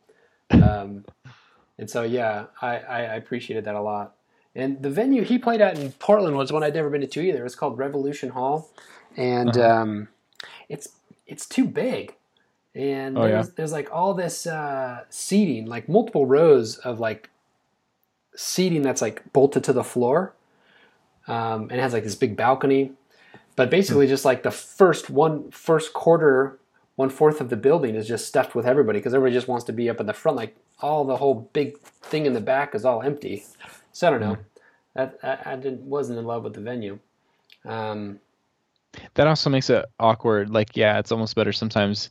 Um, 0.50 1.04
and 1.78 1.88
so 1.88 2.02
yeah, 2.02 2.46
I, 2.60 2.76
I, 2.78 2.98
I 2.98 3.14
appreciated 3.14 3.64
that 3.64 3.74
a 3.74 3.80
lot. 3.80 4.16
And 4.54 4.82
the 4.82 4.90
venue 4.90 5.22
he 5.24 5.38
played 5.38 5.60
at 5.60 5.78
in 5.78 5.92
Portland 5.92 6.36
was 6.36 6.52
one 6.52 6.62
I'd 6.62 6.74
never 6.74 6.90
been 6.90 7.06
to 7.08 7.20
either. 7.20 7.44
It's 7.46 7.54
called 7.54 7.78
Revolution 7.78 8.30
Hall, 8.30 8.68
and 9.16 9.56
Uh-huh. 9.56 9.70
um, 9.82 10.08
it's 10.68 10.88
it's 11.26 11.46
too 11.46 11.64
big. 11.66 12.14
And 12.74 13.16
Oh, 13.18 13.24
yeah? 13.24 13.32
there's, 13.32 13.50
there's 13.50 13.72
like 13.72 13.90
all 13.92 14.14
this 14.14 14.46
uh, 14.46 15.04
seating, 15.10 15.66
like 15.66 15.88
multiple 15.88 16.26
rows 16.26 16.76
of 16.78 17.00
like 17.00 17.30
seating 18.34 18.82
that's 18.82 19.02
like 19.02 19.30
bolted 19.32 19.62
to 19.64 19.72
the 19.74 19.84
floor 19.84 20.32
um, 21.28 21.62
and 21.64 21.72
it 21.72 21.80
has 21.80 21.92
like 21.92 22.02
this 22.02 22.14
big 22.14 22.34
balcony 22.34 22.92
but 23.56 23.68
basically 23.68 24.06
just 24.06 24.24
like 24.24 24.42
the 24.42 24.50
first 24.50 25.10
one 25.10 25.50
first 25.50 25.92
quarter 25.92 26.58
one 26.96 27.10
fourth 27.10 27.42
of 27.42 27.50
the 27.50 27.56
building 27.56 27.94
is 27.94 28.08
just 28.08 28.26
stuffed 28.26 28.54
with 28.54 28.66
everybody 28.66 28.98
because 28.98 29.12
everybody 29.12 29.34
just 29.34 29.48
wants 29.48 29.66
to 29.66 29.72
be 29.72 29.90
up 29.90 30.00
in 30.00 30.06
the 30.06 30.14
front 30.14 30.34
like 30.36 30.56
all 30.80 31.04
the 31.04 31.18
whole 31.18 31.46
big 31.52 31.78
thing 31.80 32.24
in 32.24 32.32
the 32.32 32.40
back 32.40 32.74
is 32.74 32.86
all 32.86 33.02
empty 33.02 33.44
so 33.92 34.08
i 34.08 34.10
don't 34.10 34.20
know 34.20 34.36
that 34.94 35.18
i, 35.22 35.52
I 35.52 35.56
didn't 35.56 35.82
wasn't 35.82 36.18
in 36.18 36.24
love 36.24 36.44
with 36.44 36.54
the 36.54 36.60
venue 36.60 36.98
um, 37.64 38.18
That 39.14 39.26
also 39.26 39.48
makes 39.50 39.70
it 39.70 39.84
awkward. 39.98 40.50
Like, 40.50 40.76
yeah, 40.76 40.98
it's 40.98 41.12
almost 41.12 41.34
better 41.34 41.52
sometimes 41.52 42.10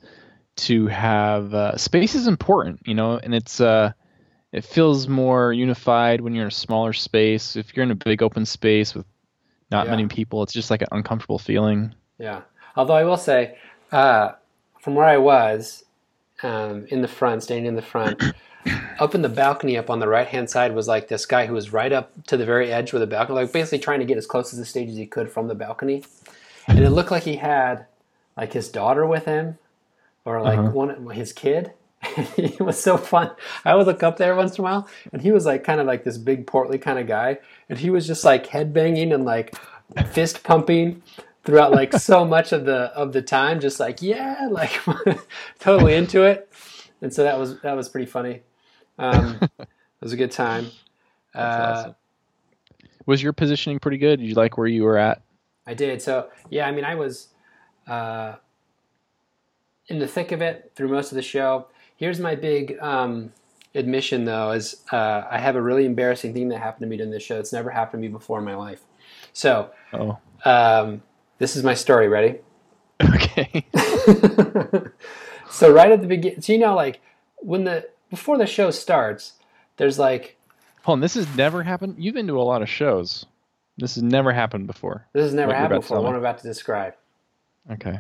to 0.58 0.88
have 0.88 1.54
uh, 1.54 1.78
space 1.78 2.16
is 2.16 2.28
important, 2.28 2.80
you 2.86 2.94
know, 2.96 3.18
and 3.18 3.36
it's 3.36 3.62
uh, 3.62 3.92
it 4.52 4.64
feels 4.66 5.08
more 5.08 5.54
unified 5.54 6.22
when 6.22 6.34
you're 6.34 6.44
in 6.46 6.50
a 6.50 6.52
smaller 6.52 6.94
space. 6.94 7.56
If 7.56 7.76
you're 7.76 7.84
in 7.84 7.92
a 7.92 7.96
big 7.96 8.22
open 8.24 8.46
space 8.46 8.96
with 8.96 9.06
not 9.72 9.88
Yeah. 9.88 9.92
many 9.92 10.08
people, 10.08 10.44
it's 10.44 10.54
just 10.54 10.72
like 10.72 10.82
an 10.82 10.90
uncomfortable 10.92 11.40
feeling. 11.40 11.94
Yeah. 12.18 12.42
Although 12.76 12.96
I 12.96 13.04
will 13.04 13.18
say, 13.18 13.58
uh, 13.92 14.34
from 14.80 14.96
where 14.96 15.06
I 15.06 15.18
was, 15.18 15.84
um, 16.44 16.86
in 16.90 17.02
the 17.02 17.08
front, 17.08 17.44
standing 17.44 17.66
in 17.66 17.76
the 17.76 17.82
front, 17.82 18.22
up 19.00 19.16
in 19.16 19.22
the 19.22 19.30
balcony 19.30 19.78
up 19.78 19.90
on 19.90 20.00
the 20.00 20.08
right 20.08 20.28
hand 20.28 20.50
side 20.50 20.74
was 20.76 20.88
like 20.88 21.08
this 21.08 21.26
guy 21.26 21.46
who 21.48 21.54
was 21.54 21.74
right 21.74 21.92
up 21.92 22.12
to 22.28 22.38
the 22.38 22.46
very 22.46 22.72
edge 22.72 22.94
where 22.94 23.00
the 23.00 23.08
balcony, 23.08 23.40
like 23.40 23.52
basically 23.52 23.80
trying 23.80 24.00
to 24.00 24.06
get 24.06 24.18
as 24.18 24.26
close 24.28 24.50
to 24.52 24.56
the 24.56 24.66
stage 24.66 24.90
as 24.90 24.98
he 24.98 25.06
could 25.06 25.30
from 25.32 25.48
the 25.48 25.56
balcony. 25.56 26.04
And 26.68 26.80
it 26.80 26.90
looked 26.92 27.12
like 27.12 27.24
he 27.24 27.38
had 27.38 27.86
like 28.38 28.54
his 28.54 28.70
daughter 28.70 29.06
with 29.06 29.26
him 29.26 29.58
or 30.26 30.42
like 30.42 30.60
Uh-huh. 30.60 30.70
one 30.72 31.10
his 31.12 31.34
kid. 31.34 31.74
it 32.38 32.60
was 32.60 32.82
so 32.82 32.98
fun. 32.98 33.32
I 33.64 33.76
would 33.76 33.86
look 33.86 34.02
up 34.02 34.18
there 34.18 34.36
once 34.36 34.58
in 34.58 34.62
a 34.62 34.64
while, 34.64 34.88
and 35.14 35.22
he 35.22 35.32
was 35.32 35.46
like 35.46 35.64
kind 35.64 35.80
of 35.80 35.86
like 35.86 36.04
this 36.04 36.18
big 36.18 36.48
portly 36.48 36.80
kind 36.80 36.98
of 36.98 37.06
guy, 37.08 37.38
and 37.70 37.78
he 37.78 37.92
was 37.92 38.08
just 38.08 38.24
like 38.26 38.48
head 38.48 38.74
banging 38.74 39.14
and 39.14 39.24
like 39.24 39.54
fist 40.12 40.44
pumping 40.44 41.04
throughout 41.44 41.72
like 41.72 41.94
so 41.94 42.26
much 42.26 42.52
of 42.52 42.66
the 42.66 42.92
of 42.96 43.14
the 43.14 43.22
time, 43.22 43.60
just 43.60 43.80
like 43.80 44.02
yeah, 44.02 44.48
like 44.50 44.80
totally 45.60 45.96
into 45.96 46.24
it. 46.24 46.52
And 47.02 47.14
so 47.14 47.24
that 47.24 47.38
was 47.40 47.60
that 47.62 47.74
was 47.76 47.90
pretty 47.90 48.06
funny. 48.06 48.42
Um, 48.98 49.40
it 49.60 49.68
was 50.02 50.14
a 50.14 50.18
good 50.18 50.32
time. 50.32 50.68
Uh, 51.34 51.74
awesome. 51.74 51.96
Was 53.06 53.24
your 53.24 53.32
positioning 53.32 53.80
pretty 53.80 53.98
good? 53.98 54.20
Did 54.20 54.28
you 54.28 54.34
like 54.34 54.58
where 54.58 54.68
you 54.68 54.84
were 54.84 54.98
at? 54.98 55.22
I 55.66 55.74
did. 55.74 56.02
So 56.02 56.28
yeah, 56.50 56.68
I 56.68 56.72
mean, 56.74 56.84
I 56.84 56.96
was 56.96 57.30
uh, 57.88 58.36
in 59.88 60.00
the 60.00 60.08
thick 60.08 60.34
of 60.34 60.42
it 60.42 60.74
through 60.76 60.90
most 60.90 61.14
of 61.14 61.16
the 61.16 61.22
show. 61.22 61.68
Here's 61.96 62.20
my 62.20 62.36
big 62.36 62.78
um, 62.82 63.32
admission, 63.76 64.26
though: 64.26 64.52
is 64.52 64.82
uh, 64.92 65.24
I 65.32 65.38
have 65.38 65.56
a 65.56 65.62
really 65.62 65.86
embarrassing 65.86 66.34
thing 66.34 66.50
that 66.50 66.58
happened 66.60 66.82
to 66.82 66.88
me 66.88 66.98
during 66.98 67.12
this 67.12 67.24
show. 67.24 67.40
It's 67.40 67.54
never 67.54 67.70
happened 67.70 68.04
to 68.04 68.10
me 68.10 68.12
before 68.12 68.40
in 68.40 68.44
my 68.44 68.56
life. 68.56 68.82
So 69.32 69.72
Oh, 69.94 70.18
um, 70.44 71.02
this 71.42 71.56
is 71.56 71.64
my 71.64 71.74
story. 71.74 72.08
Ready? 72.08 72.40
okay. 73.02 73.66
so 75.50 75.72
right 75.72 75.92
at 75.92 76.02
the 76.02 76.08
beginning, 76.08 76.42
so 76.42 76.54
you 76.54 76.60
know, 76.60 76.76
like 76.76 77.02
when 77.38 77.64
the 77.64 77.90
before 78.10 78.38
the 78.38 78.46
show 78.46 78.70
starts, 78.70 79.34
there's 79.78 79.98
like 79.98 80.38
Hold 80.84 80.98
on, 80.98 81.00
this 81.02 81.16
has 81.16 81.28
never 81.36 81.64
happened. 81.64 81.96
You've 81.98 82.14
been 82.14 82.28
to 82.28 82.40
a 82.40 82.44
lot 82.44 82.62
of 82.62 82.70
shows. 82.70 83.26
This 83.78 83.96
has 83.96 84.04
never 84.04 84.32
happened 84.32 84.68
before. 84.68 85.08
this 85.14 85.24
has 85.24 85.34
never 85.34 85.54
happened 85.54 85.82
before. 85.82 86.02
What. 86.02 86.10
I'm 86.10 86.20
about 86.20 86.38
to 86.40 86.44
describe. 86.44 86.94
Okay. 87.72 88.00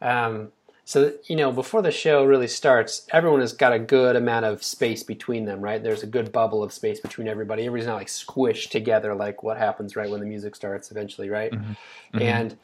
Um, 0.00 0.50
so 0.84 1.12
you 1.24 1.36
know, 1.36 1.52
before 1.52 1.82
the 1.82 1.90
show 1.90 2.24
really 2.24 2.48
starts, 2.48 3.06
everyone 3.12 3.40
has 3.40 3.52
got 3.52 3.72
a 3.72 3.78
good 3.78 4.16
amount 4.16 4.44
of 4.44 4.62
space 4.62 5.02
between 5.02 5.44
them, 5.44 5.60
right? 5.60 5.82
There's 5.82 6.02
a 6.02 6.06
good 6.06 6.32
bubble 6.32 6.62
of 6.62 6.72
space 6.72 7.00
between 7.00 7.28
everybody. 7.28 7.62
Everybody's 7.64 7.86
not 7.86 7.96
like 7.96 8.08
squished 8.08 8.70
together 8.70 9.14
like 9.14 9.42
what 9.42 9.56
happens 9.58 9.94
right 9.96 10.10
when 10.10 10.20
the 10.20 10.26
music 10.26 10.56
starts 10.56 10.90
eventually, 10.90 11.30
right? 11.30 11.52
Mm-hmm. 11.52 11.72
Mm-hmm. 11.72 12.22
And 12.22 12.56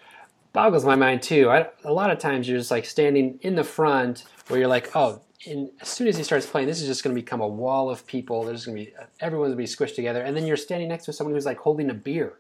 boggles 0.52 0.84
my 0.84 0.96
mind 0.96 1.22
too. 1.22 1.48
I, 1.50 1.68
a 1.84 1.92
lot 1.92 2.10
of 2.10 2.18
times 2.18 2.48
you're 2.48 2.58
just 2.58 2.70
like 2.70 2.84
standing 2.86 3.38
in 3.42 3.54
the 3.54 3.64
front 3.64 4.24
where 4.48 4.58
you're 4.58 4.68
like, 4.68 4.94
oh, 4.96 5.20
in, 5.46 5.70
as 5.80 5.88
soon 5.88 6.08
as 6.08 6.16
he 6.16 6.24
starts 6.24 6.46
playing, 6.46 6.66
this 6.66 6.80
is 6.80 6.88
just 6.88 7.04
going 7.04 7.14
to 7.14 7.22
become 7.22 7.40
a 7.40 7.46
wall 7.46 7.88
of 7.88 8.04
people. 8.06 8.42
There's 8.42 8.66
going 8.66 8.78
to 8.78 8.84
be 8.86 8.96
uh, 8.96 9.04
everyone's 9.20 9.54
going 9.54 9.64
to 9.64 9.70
be 9.70 9.76
squished 9.76 9.94
together, 9.94 10.20
and 10.20 10.36
then 10.36 10.44
you're 10.46 10.56
standing 10.56 10.88
next 10.88 11.04
to 11.04 11.12
someone 11.12 11.34
who's 11.34 11.46
like 11.46 11.58
holding 11.58 11.90
a 11.90 11.94
beer, 11.94 12.34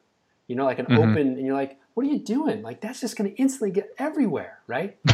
you 0.48 0.56
know, 0.56 0.64
like 0.64 0.80
an 0.80 0.86
Mhm. 0.86 0.98
open, 0.98 1.16
and 1.16 1.46
you're 1.46 1.54
like, 1.54 1.78
what 1.94 2.04
are 2.04 2.08
you 2.10 2.18
doing? 2.18 2.62
Like 2.62 2.80
that's 2.80 3.00
just 3.00 3.16
going 3.16 3.30
to 3.30 3.36
instantly 3.40 3.70
get 3.70 3.94
everywhere, 3.98 4.58
right? 4.66 4.98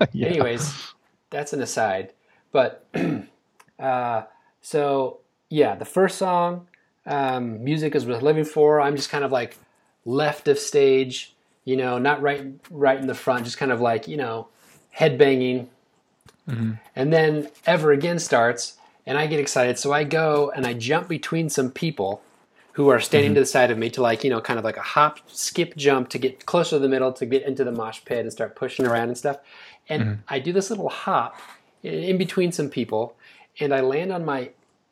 yeah. 0.12 0.28
Anyways, 0.28 0.92
that's 1.30 1.52
an 1.52 1.60
aside. 1.62 2.12
But 2.52 2.86
uh, 3.78 4.22
so 4.60 5.18
yeah, 5.50 5.74
the 5.74 5.84
first 5.84 6.18
song, 6.18 6.66
um, 7.06 7.62
music 7.64 7.94
is 7.94 8.06
worth 8.06 8.22
living 8.22 8.44
for. 8.44 8.80
I'm 8.80 8.96
just 8.96 9.10
kind 9.10 9.24
of 9.24 9.32
like 9.32 9.56
left 10.04 10.48
of 10.48 10.58
stage, 10.58 11.34
you 11.64 11.76
know, 11.76 11.98
not 11.98 12.22
right 12.22 12.46
right 12.70 12.98
in 12.98 13.06
the 13.06 13.14
front, 13.14 13.44
just 13.44 13.58
kind 13.58 13.72
of 13.72 13.80
like 13.80 14.08
you 14.08 14.16
know, 14.16 14.48
headbanging. 14.96 15.66
Mhm. 16.48 16.78
And 16.96 17.12
then 17.12 17.48
Ever 17.66 17.92
Again 17.92 18.18
starts, 18.18 18.78
and 19.06 19.18
I 19.18 19.26
get 19.26 19.40
excited, 19.40 19.78
so 19.78 19.92
I 19.92 20.04
go 20.04 20.50
and 20.54 20.66
I 20.66 20.72
jump 20.72 21.08
between 21.08 21.50
some 21.50 21.70
people 21.70 22.22
who 22.78 22.90
are 22.90 23.00
standing 23.00 23.34
to 23.34 23.40
the 23.40 23.46
side 23.46 23.72
of 23.72 23.76
me 23.76 23.90
to 23.90 24.00
like 24.00 24.22
you 24.22 24.30
know 24.30 24.40
kind 24.40 24.56
of 24.56 24.64
like 24.64 24.76
a 24.76 24.80
hop 24.82 25.18
skip 25.26 25.74
jump 25.74 26.08
to 26.08 26.16
get 26.16 26.46
closer 26.46 26.76
to 26.76 26.78
the 26.78 26.88
middle 26.88 27.12
to 27.12 27.26
get 27.26 27.42
into 27.42 27.64
the 27.64 27.72
mosh 27.72 27.98
pit 28.04 28.20
and 28.20 28.30
start 28.32 28.54
pushing 28.54 28.86
around 28.86 29.08
and 29.08 29.18
stuff. 29.18 29.38
And 29.88 30.22
i 30.28 30.38
do 30.38 30.52
this 30.52 30.70
little 30.70 30.88
hop 30.88 31.34
in- 31.82 32.04
in 32.10 32.18
between 32.18 32.52
some 32.52 32.68
people 32.70 33.16
and 33.58 33.74
i 33.74 33.80
land 33.80 34.12
on 34.12 34.24
my 34.24 34.50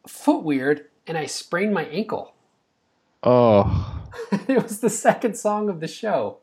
foot 0.08 0.42
weird 0.42 0.86
and 1.06 1.16
i 1.16 1.26
sprain 1.26 1.72
my 1.72 1.84
ankle. 1.86 2.34
Oh. 3.22 4.02
it 4.48 4.62
was 4.62 4.80
the 4.80 4.90
second 4.90 5.36
song 5.36 5.68
of 5.68 5.78
the 5.80 5.88
show. 5.88 6.38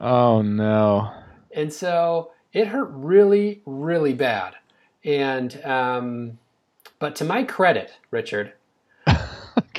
Oh 0.00 0.42
no. 0.42 1.12
and 1.54 1.72
so 1.72 2.32
it 2.52 2.66
hurt 2.66 2.90
really 2.90 3.62
really 3.64 4.12
bad. 4.12 4.54
And 5.04 5.64
um, 5.64 6.38
but 6.98 7.14
to 7.16 7.24
my 7.24 7.44
credit 7.44 7.92
richard 8.10 8.52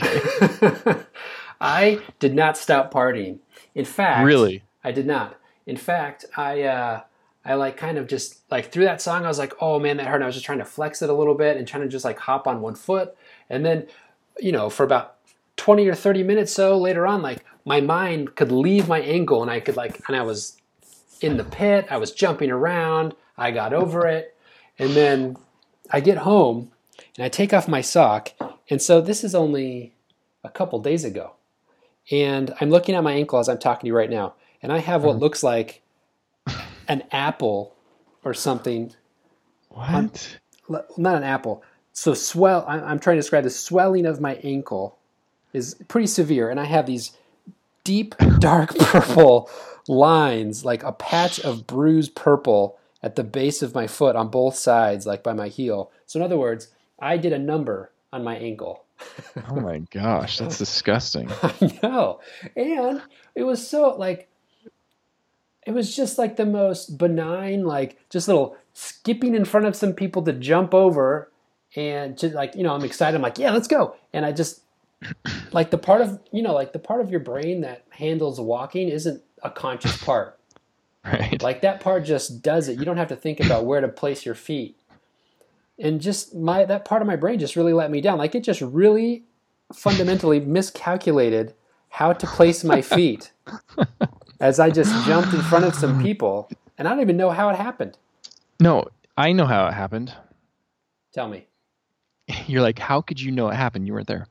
I 1.61 2.01
did 2.19 2.35
not 2.35 2.57
stop 2.57 2.93
partying. 2.93 3.39
In 3.75 3.85
fact, 3.85 4.25
Really? 4.25 4.63
I 4.83 4.91
did 4.91 5.07
not. 5.07 5.39
In 5.65 5.77
fact, 5.77 6.25
I 6.35 6.63
uh, 6.63 7.01
I 7.45 7.55
like 7.55 7.77
kind 7.77 7.97
of 7.97 8.07
just 8.07 8.39
like 8.51 8.71
through 8.71 8.85
that 8.85 9.01
song, 9.01 9.25
I 9.25 9.27
was 9.27 9.39
like, 9.39 9.53
oh 9.61 9.79
man, 9.79 9.97
that 9.97 10.07
hurt. 10.07 10.15
And 10.15 10.23
I 10.23 10.27
was 10.27 10.35
just 10.35 10.45
trying 10.45 10.59
to 10.59 10.65
flex 10.65 11.01
it 11.01 11.09
a 11.09 11.13
little 11.13 11.35
bit 11.35 11.57
and 11.57 11.67
trying 11.67 11.83
to 11.83 11.89
just 11.89 12.05
like 12.05 12.19
hop 12.19 12.47
on 12.47 12.61
one 12.61 12.75
foot, 12.75 13.15
and 13.49 13.65
then 13.65 13.87
you 14.39 14.51
know 14.51 14.69
for 14.69 14.83
about 14.83 15.15
twenty 15.55 15.87
or 15.87 15.95
thirty 15.95 16.23
minutes 16.23 16.53
so 16.53 16.77
later 16.77 17.07
on, 17.07 17.21
like 17.21 17.45
my 17.65 17.81
mind 17.81 18.35
could 18.35 18.51
leave 18.51 18.87
my 18.87 18.99
ankle 18.99 19.41
and 19.41 19.49
I 19.49 19.59
could 19.59 19.77
like 19.77 20.01
and 20.07 20.15
I 20.15 20.21
was 20.21 20.57
in 21.21 21.37
the 21.37 21.43
pit. 21.43 21.87
I 21.89 21.97
was 21.97 22.11
jumping 22.11 22.51
around. 22.51 23.15
I 23.37 23.51
got 23.51 23.73
over 23.73 24.05
it, 24.05 24.35
and 24.77 24.91
then 24.91 25.37
I 25.89 26.01
get 26.01 26.19
home 26.19 26.71
and 27.17 27.25
I 27.25 27.29
take 27.29 27.53
off 27.53 27.67
my 27.67 27.81
sock, 27.81 28.31
and 28.69 28.81
so 28.81 29.01
this 29.01 29.23
is 29.23 29.33
only 29.33 29.92
a 30.43 30.49
couple 30.49 30.79
days 30.79 31.03
ago, 31.03 31.33
and 32.11 32.53
I'm 32.59 32.69
looking 32.69 32.95
at 32.95 33.03
my 33.03 33.13
ankle 33.13 33.39
as 33.39 33.49
I'm 33.49 33.59
talking 33.59 33.81
to 33.81 33.87
you 33.87 33.95
right 33.95 34.09
now, 34.09 34.35
and 34.61 34.71
I 34.71 34.79
have 34.79 35.03
what 35.03 35.13
mm-hmm. 35.13 35.21
looks 35.21 35.43
like 35.43 35.81
an 36.87 37.03
apple 37.11 37.75
or 38.23 38.33
something. 38.33 38.93
What? 39.69 40.39
l- 40.69 40.85
Not 40.97 41.15
an 41.15 41.23
apple. 41.23 41.63
So 41.91 42.13
swell. 42.13 42.65
I'm 42.67 42.99
trying 42.99 43.17
to 43.17 43.21
describe 43.21 43.43
the 43.43 43.49
swelling 43.51 44.05
of 44.05 44.19
my 44.19 44.35
ankle 44.43 44.97
is 45.53 45.75
pretty 45.87 46.07
severe, 46.07 46.49
and 46.49 46.59
I 46.59 46.65
have 46.65 46.85
these 46.85 47.11
deep 47.83 48.15
dark 48.39 48.75
purple 48.79 49.49
lines, 49.87 50.65
like 50.65 50.83
a 50.83 50.91
patch 50.91 51.39
of 51.39 51.67
bruised 51.67 52.15
purple 52.15 52.77
at 53.01 53.15
the 53.15 53.23
base 53.23 53.61
of 53.61 53.75
my 53.75 53.85
foot 53.85 54.15
on 54.15 54.29
both 54.29 54.55
sides, 54.55 55.05
like 55.05 55.23
by 55.23 55.33
my 55.33 55.49
heel. 55.49 55.91
So 56.05 56.19
in 56.19 56.23
other 56.23 56.37
words, 56.37 56.69
I 56.99 57.17
did 57.17 57.33
a 57.33 57.39
number 57.39 57.91
on 58.11 58.23
my 58.23 58.37
ankle. 58.37 58.82
Oh 59.49 59.59
my 59.59 59.79
gosh, 59.91 60.37
that's 60.37 60.57
disgusting. 60.57 61.29
I 61.43 61.79
know. 61.81 62.19
And 62.55 63.01
it 63.35 63.43
was 63.43 63.67
so 63.67 63.95
like 63.95 64.29
it 65.65 65.71
was 65.71 65.95
just 65.95 66.17
like 66.17 66.35
the 66.35 66.45
most 66.45 66.97
benign, 66.97 67.63
like 67.63 67.97
just 68.09 68.27
little 68.27 68.57
skipping 68.73 69.35
in 69.35 69.45
front 69.45 69.65
of 69.65 69.75
some 69.75 69.93
people 69.93 70.21
to 70.23 70.33
jump 70.33 70.73
over 70.73 71.31
and 71.75 72.17
just 72.17 72.35
like, 72.35 72.55
you 72.55 72.63
know, 72.63 72.73
I'm 72.73 72.83
excited. 72.83 73.15
I'm 73.15 73.21
like, 73.21 73.37
yeah, 73.37 73.51
let's 73.51 73.67
go. 73.67 73.95
And 74.11 74.25
I 74.25 74.31
just 74.31 74.61
like 75.51 75.71
the 75.71 75.77
part 75.77 76.01
of 76.01 76.19
you 76.31 76.41
know, 76.41 76.53
like 76.53 76.73
the 76.73 76.79
part 76.79 77.01
of 77.01 77.09
your 77.09 77.19
brain 77.19 77.61
that 77.61 77.85
handles 77.89 78.39
walking 78.39 78.89
isn't 78.89 79.21
a 79.41 79.49
conscious 79.49 80.01
part. 80.03 80.39
Right. 81.05 81.41
Like 81.41 81.61
that 81.61 81.81
part 81.81 82.05
just 82.05 82.41
does 82.41 82.69
it. 82.69 82.79
You 82.79 82.85
don't 82.85 82.97
have 82.97 83.09
to 83.09 83.15
think 83.15 83.41
about 83.41 83.65
where 83.65 83.81
to 83.81 83.89
place 83.89 84.25
your 84.25 84.35
feet. 84.35 84.77
And 85.83 85.99
just 85.99 86.33
my 86.33 86.63
that 86.63 86.85
part 86.85 87.01
of 87.01 87.07
my 87.07 87.17
brain 87.17 87.37
just 87.37 87.57
really 87.57 87.73
let 87.73 87.91
me 87.91 87.99
down. 87.99 88.17
Like 88.17 88.33
it 88.33 88.43
just 88.43 88.61
really 88.61 89.25
fundamentally 89.73 90.39
miscalculated 90.59 91.53
how 91.89 92.13
to 92.13 92.25
place 92.25 92.63
my 92.63 92.81
feet 92.95 93.33
as 94.39 94.59
I 94.59 94.71
just 94.71 95.05
jumped 95.05 95.33
in 95.33 95.41
front 95.41 95.65
of 95.65 95.75
some 95.75 96.01
people 96.01 96.49
and 96.77 96.87
I 96.87 96.91
don't 96.91 97.01
even 97.01 97.17
know 97.17 97.31
how 97.31 97.49
it 97.49 97.57
happened. 97.57 97.97
No, 98.61 98.87
I 99.17 99.33
know 99.33 99.45
how 99.45 99.67
it 99.67 99.73
happened. 99.73 100.13
Tell 101.13 101.27
me. 101.27 101.47
You're 102.47 102.61
like, 102.61 102.79
how 102.79 103.01
could 103.01 103.19
you 103.19 103.31
know 103.31 103.49
it 103.49 103.55
happened? 103.55 103.85
You 103.85 103.93
weren't 103.93 104.07
there. 104.07 104.25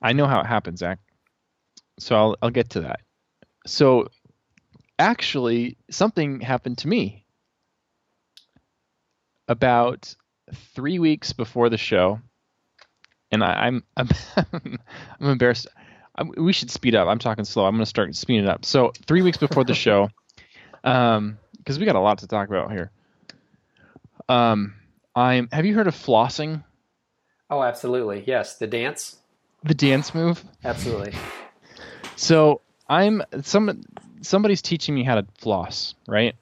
I 0.00 0.14
know 0.14 0.26
how 0.26 0.40
it 0.40 0.46
happened, 0.46 0.78
Zach. 0.78 0.98
So 1.98 2.16
I'll 2.16 2.36
I'll 2.40 2.50
get 2.50 2.70
to 2.70 2.80
that. 2.80 3.00
So 3.66 4.08
actually, 4.98 5.76
something 5.90 6.40
happened 6.40 6.78
to 6.78 6.88
me 6.88 7.26
about 9.48 10.14
three 10.52 10.98
weeks 10.98 11.32
before 11.32 11.68
the 11.68 11.76
show, 11.76 12.20
and 13.30 13.42
I, 13.42 13.66
I'm 13.66 13.84
I'm 13.96 14.08
I'm 15.20 15.30
embarrassed. 15.30 15.66
i 16.16 16.22
we 16.22 16.52
should 16.52 16.70
speed 16.70 16.94
up. 16.94 17.08
I'm 17.08 17.18
talking 17.18 17.44
slow. 17.44 17.64
I'm 17.66 17.74
going 17.74 17.82
to 17.82 17.86
start 17.86 18.14
speeding 18.14 18.48
up. 18.48 18.64
So 18.64 18.92
three 19.06 19.22
weeks 19.22 19.38
before 19.38 19.64
the 19.64 19.74
show, 19.74 20.10
um, 20.84 21.38
because 21.58 21.78
we 21.78 21.86
got 21.86 21.96
a 21.96 22.00
lot 22.00 22.18
to 22.18 22.26
talk 22.26 22.48
about 22.48 22.70
here. 22.70 22.90
Um, 24.28 24.74
I'm. 25.14 25.48
Have 25.52 25.66
you 25.66 25.74
heard 25.74 25.88
of 25.88 25.94
flossing? 25.94 26.64
Oh, 27.50 27.62
absolutely. 27.62 28.24
Yes, 28.26 28.56
the 28.56 28.66
dance. 28.66 29.16
The 29.64 29.74
dance 29.74 30.14
move. 30.14 30.44
Absolutely. 30.64 31.14
So 32.16 32.60
I'm 32.88 33.22
some 33.42 33.82
somebody's 34.20 34.62
teaching 34.62 34.94
me 34.94 35.04
how 35.04 35.16
to 35.16 35.26
floss, 35.38 35.94
right? 36.06 36.34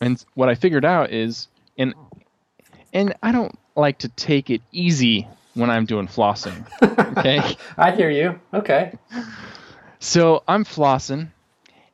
And 0.00 0.22
what 0.34 0.48
I 0.48 0.54
figured 0.54 0.84
out 0.84 1.12
is, 1.12 1.48
and 1.78 1.94
and 2.94 3.14
I 3.22 3.32
don't 3.32 3.58
like 3.76 3.98
to 3.98 4.08
take 4.08 4.48
it 4.48 4.62
easy 4.72 5.28
when 5.54 5.68
I'm 5.68 5.84
doing 5.84 6.06
flossing. 6.06 6.66
Okay. 7.18 7.56
I 7.76 7.90
hear 7.92 8.10
you. 8.10 8.40
Okay. 8.54 8.96
so 9.98 10.42
I'm 10.48 10.64
flossing, 10.64 11.28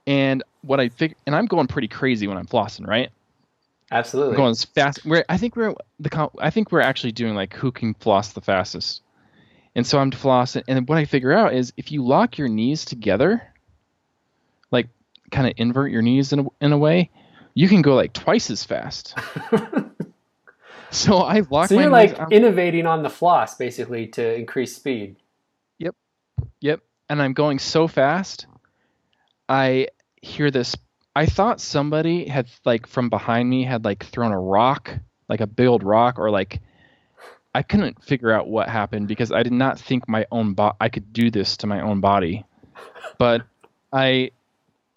and 0.06 0.42
what 0.62 0.78
I 0.78 0.88
think, 0.88 1.16
and 1.26 1.34
I'm 1.34 1.46
going 1.46 1.66
pretty 1.66 1.88
crazy 1.88 2.26
when 2.26 2.36
I'm 2.36 2.46
flossing, 2.46 2.86
right? 2.86 3.10
Absolutely. 3.90 4.34
I'm 4.34 4.36
going 4.36 4.50
as 4.50 4.64
fast. 4.64 5.04
We're 5.04 5.24
I 5.28 5.36
think 5.36 5.56
we're 5.56 5.74
the 5.98 6.30
I 6.38 6.50
think 6.50 6.70
we're 6.70 6.80
actually 6.80 7.12
doing 7.12 7.34
like 7.34 7.54
who 7.54 7.72
can 7.72 7.94
floss 7.94 8.32
the 8.32 8.40
fastest. 8.40 9.02
And 9.74 9.86
so 9.86 9.98
I'm 9.98 10.10
flossing, 10.10 10.64
and 10.68 10.88
what 10.88 10.98
I 10.98 11.04
figure 11.04 11.32
out 11.32 11.54
is 11.54 11.72
if 11.76 11.92
you 11.92 12.04
lock 12.04 12.38
your 12.38 12.48
knees 12.48 12.84
together, 12.84 13.42
like 14.70 14.88
kind 15.30 15.46
of 15.46 15.54
invert 15.56 15.92
your 15.92 16.02
knees 16.02 16.32
in 16.32 16.40
a, 16.40 16.46
in 16.60 16.72
a 16.72 16.78
way, 16.78 17.10
you 17.54 17.68
can 17.68 17.80
go 17.80 17.94
like 17.94 18.12
twice 18.12 18.50
as 18.50 18.64
fast. 18.64 19.16
so 20.92 21.18
I 21.18 21.42
lock 21.50 21.68
so 21.68 21.78
you're 21.78 21.88
like 21.88 22.18
innovating 22.32 22.86
on 22.86 23.02
the 23.02 23.10
floss 23.10 23.56
basically 23.56 24.08
to 24.08 24.34
increase 24.34 24.74
speed. 24.74 25.16
Yep. 25.78 25.94
Yep. 26.60 26.80
And 27.08 27.22
I'm 27.22 27.32
going 27.32 27.58
so 27.58 27.86
fast. 27.86 28.46
I 29.48 29.88
hear 30.20 30.50
this. 30.50 30.76
I 31.14 31.26
thought 31.26 31.60
somebody 31.60 32.26
had 32.26 32.48
like 32.64 32.86
from 32.86 33.08
behind 33.08 33.48
me 33.48 33.64
had 33.64 33.84
like 33.84 34.04
thrown 34.04 34.32
a 34.32 34.38
rock, 34.38 34.92
like 35.28 35.40
a 35.40 35.46
big 35.46 35.66
old 35.66 35.82
rock, 35.82 36.18
or 36.18 36.30
like 36.30 36.60
I 37.54 37.62
couldn't 37.62 38.02
figure 38.02 38.32
out 38.32 38.48
what 38.48 38.68
happened 38.68 39.08
because 39.08 39.32
I 39.32 39.42
did 39.42 39.52
not 39.52 39.78
think 39.78 40.08
my 40.08 40.26
own 40.30 40.54
bo- 40.54 40.76
I 40.80 40.88
could 40.88 41.12
do 41.12 41.30
this 41.30 41.56
to 41.58 41.66
my 41.66 41.80
own 41.80 42.00
body. 42.00 42.44
But 43.18 43.42
I 43.92 44.30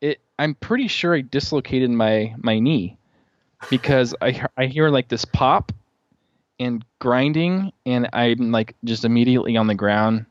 it 0.02 0.20
I'm 0.40 0.56
pretty 0.56 0.88
sure 0.88 1.16
I 1.16 1.22
dislocated 1.22 1.90
my 1.90 2.36
my 2.38 2.60
knee 2.60 2.98
because 3.70 4.16
I 4.22 4.46
I 4.58 4.68
hear 4.68 4.90
like 4.90 5.08
this 5.08 5.26
pop 5.26 5.72
and 6.60 6.84
grinding 7.00 7.72
and 7.86 8.10
I'm 8.14 8.52
like 8.52 8.76
just 8.84 9.06
immediately 9.06 9.58
on 9.58 9.68
the 9.68 9.76
ground 9.76 10.26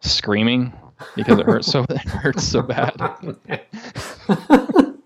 screaming 0.00 0.72
because 1.16 1.38
it 1.38 1.46
hurts 1.46 1.66
so 1.66 1.82
it 1.88 1.98
hurts 2.00 2.44
so 2.44 2.62
bad. 2.62 3.36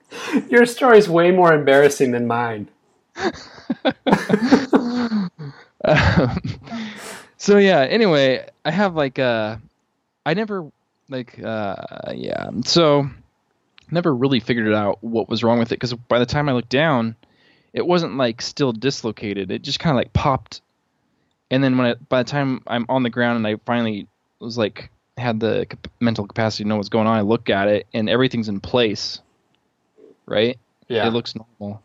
Your 0.49 0.67
story's 0.67 1.09
way 1.09 1.31
more 1.31 1.53
embarrassing 1.53 2.11
than 2.11 2.27
mine. 2.27 2.69
Um, 5.85 6.39
so 7.37 7.59
yeah. 7.59 7.81
Anyway, 7.81 8.49
I 8.65 8.71
have 8.71 8.95
like 8.95 9.19
uh, 9.19 9.57
I 10.27 10.35
never 10.35 10.71
like 11.09 11.39
uh, 11.43 11.77
yeah. 12.15 12.51
So 12.65 13.09
never 13.91 14.15
really 14.15 14.41
figured 14.41 14.67
it 14.67 14.75
out 14.75 15.03
what 15.03 15.29
was 15.29 15.45
wrong 15.45 15.59
with 15.59 15.71
it 15.71 15.77
because 15.77 15.93
by 15.95 16.19
the 16.19 16.27
time 16.27 16.49
I 16.49 16.53
looked 16.53 16.71
down, 16.71 17.17
it 17.75 17.87
wasn't 17.87 18.17
like 18.17 18.41
still 18.41 18.73
dislocated. 18.73 19.51
It 19.51 19.61
just 19.61 19.81
kind 19.81 19.95
of 19.95 19.99
like 19.99 20.15
popped, 20.15 20.63
and 21.51 21.63
then 21.63 21.77
when 21.77 21.89
I, 21.89 21.95
by 22.09 22.23
the 22.23 22.31
time 22.31 22.63
I'm 22.67 22.87
on 22.89 23.03
the 23.03 23.11
ground 23.11 23.37
and 23.37 23.47
I 23.47 23.61
finally 23.67 24.07
was 24.41 24.57
like 24.57 24.91
had 25.19 25.41
the 25.41 25.67
mental 26.01 26.27
capacity 26.27 26.65
to 26.65 26.69
know 26.69 26.77
what's 26.77 26.89
going 26.89 27.07
on, 27.07 27.19
I 27.19 27.21
look 27.21 27.51
at 27.51 27.69
it 27.69 27.87
and 27.93 28.09
everything's 28.09 28.49
in 28.49 28.61
place, 28.61 29.21
right? 30.27 30.59
Yeah. 30.89 31.07
It 31.07 31.11
looks 31.11 31.35
normal. 31.35 31.83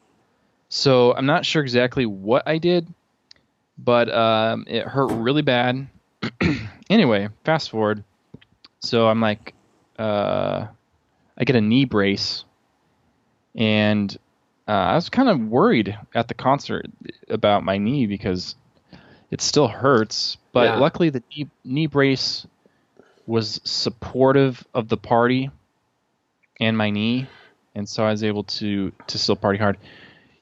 So 0.69 1.13
I'm 1.13 1.25
not 1.25 1.45
sure 1.45 1.61
exactly 1.63 2.05
what 2.05 2.47
I 2.47 2.59
did, 2.59 2.87
but 3.77 4.13
um, 4.13 4.65
it 4.67 4.85
hurt 4.85 5.11
really 5.11 5.41
bad. 5.41 5.87
anyway, 6.89 7.29
fast 7.43 7.71
forward. 7.71 8.03
So 8.79 9.07
I'm 9.07 9.19
like, 9.19 9.53
uh, 9.97 10.67
I 11.37 11.43
get 11.43 11.55
a 11.55 11.61
knee 11.61 11.85
brace, 11.85 12.45
and 13.55 14.15
uh, 14.69 14.71
I 14.71 14.93
was 14.93 15.09
kind 15.09 15.29
of 15.29 15.39
worried 15.39 15.97
at 16.13 16.27
the 16.27 16.35
concert 16.35 16.85
about 17.27 17.63
my 17.63 17.79
knee 17.79 18.05
because 18.05 18.55
it 19.31 19.41
still 19.41 19.67
hurts. 19.67 20.37
But 20.53 20.65
Yeah. 20.65 20.79
luckily, 20.79 21.09
the 21.09 21.23
knee, 21.35 21.47
knee 21.65 21.87
brace 21.87 22.45
was 23.25 23.59
supportive 23.63 24.63
of 24.75 24.87
the 24.87 24.97
party 24.97 25.49
and 26.59 26.77
my 26.77 26.91
knee, 26.91 27.27
and 27.73 27.89
so 27.89 28.03
I 28.03 28.11
was 28.11 28.23
able 28.23 28.43
to 28.43 28.91
to 29.07 29.17
still 29.17 29.35
party 29.35 29.57
hard. 29.57 29.77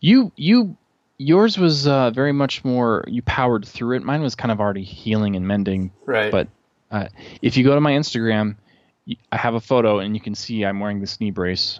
You 0.01 0.33
you 0.35 0.75
yours 1.17 1.57
was 1.57 1.87
uh, 1.87 2.11
very 2.11 2.33
much 2.33 2.65
more 2.65 3.05
you 3.07 3.21
powered 3.21 3.65
through 3.65 3.95
it. 3.95 4.03
Mine 4.03 4.21
was 4.21 4.35
kind 4.35 4.51
of 4.51 4.59
already 4.59 4.83
healing 4.83 5.37
and 5.37 5.47
mending. 5.47 5.91
right. 6.05 6.31
But 6.31 6.49
uh, 6.91 7.07
if 7.41 7.55
you 7.55 7.63
go 7.63 7.75
to 7.75 7.81
my 7.81 7.93
Instagram, 7.93 8.57
I 9.31 9.37
have 9.37 9.53
a 9.53 9.61
photo 9.61 9.99
and 9.99 10.15
you 10.15 10.21
can 10.21 10.35
see 10.35 10.65
I'm 10.65 10.81
wearing 10.81 10.99
this 10.99 11.21
knee 11.21 11.31
brace, 11.31 11.79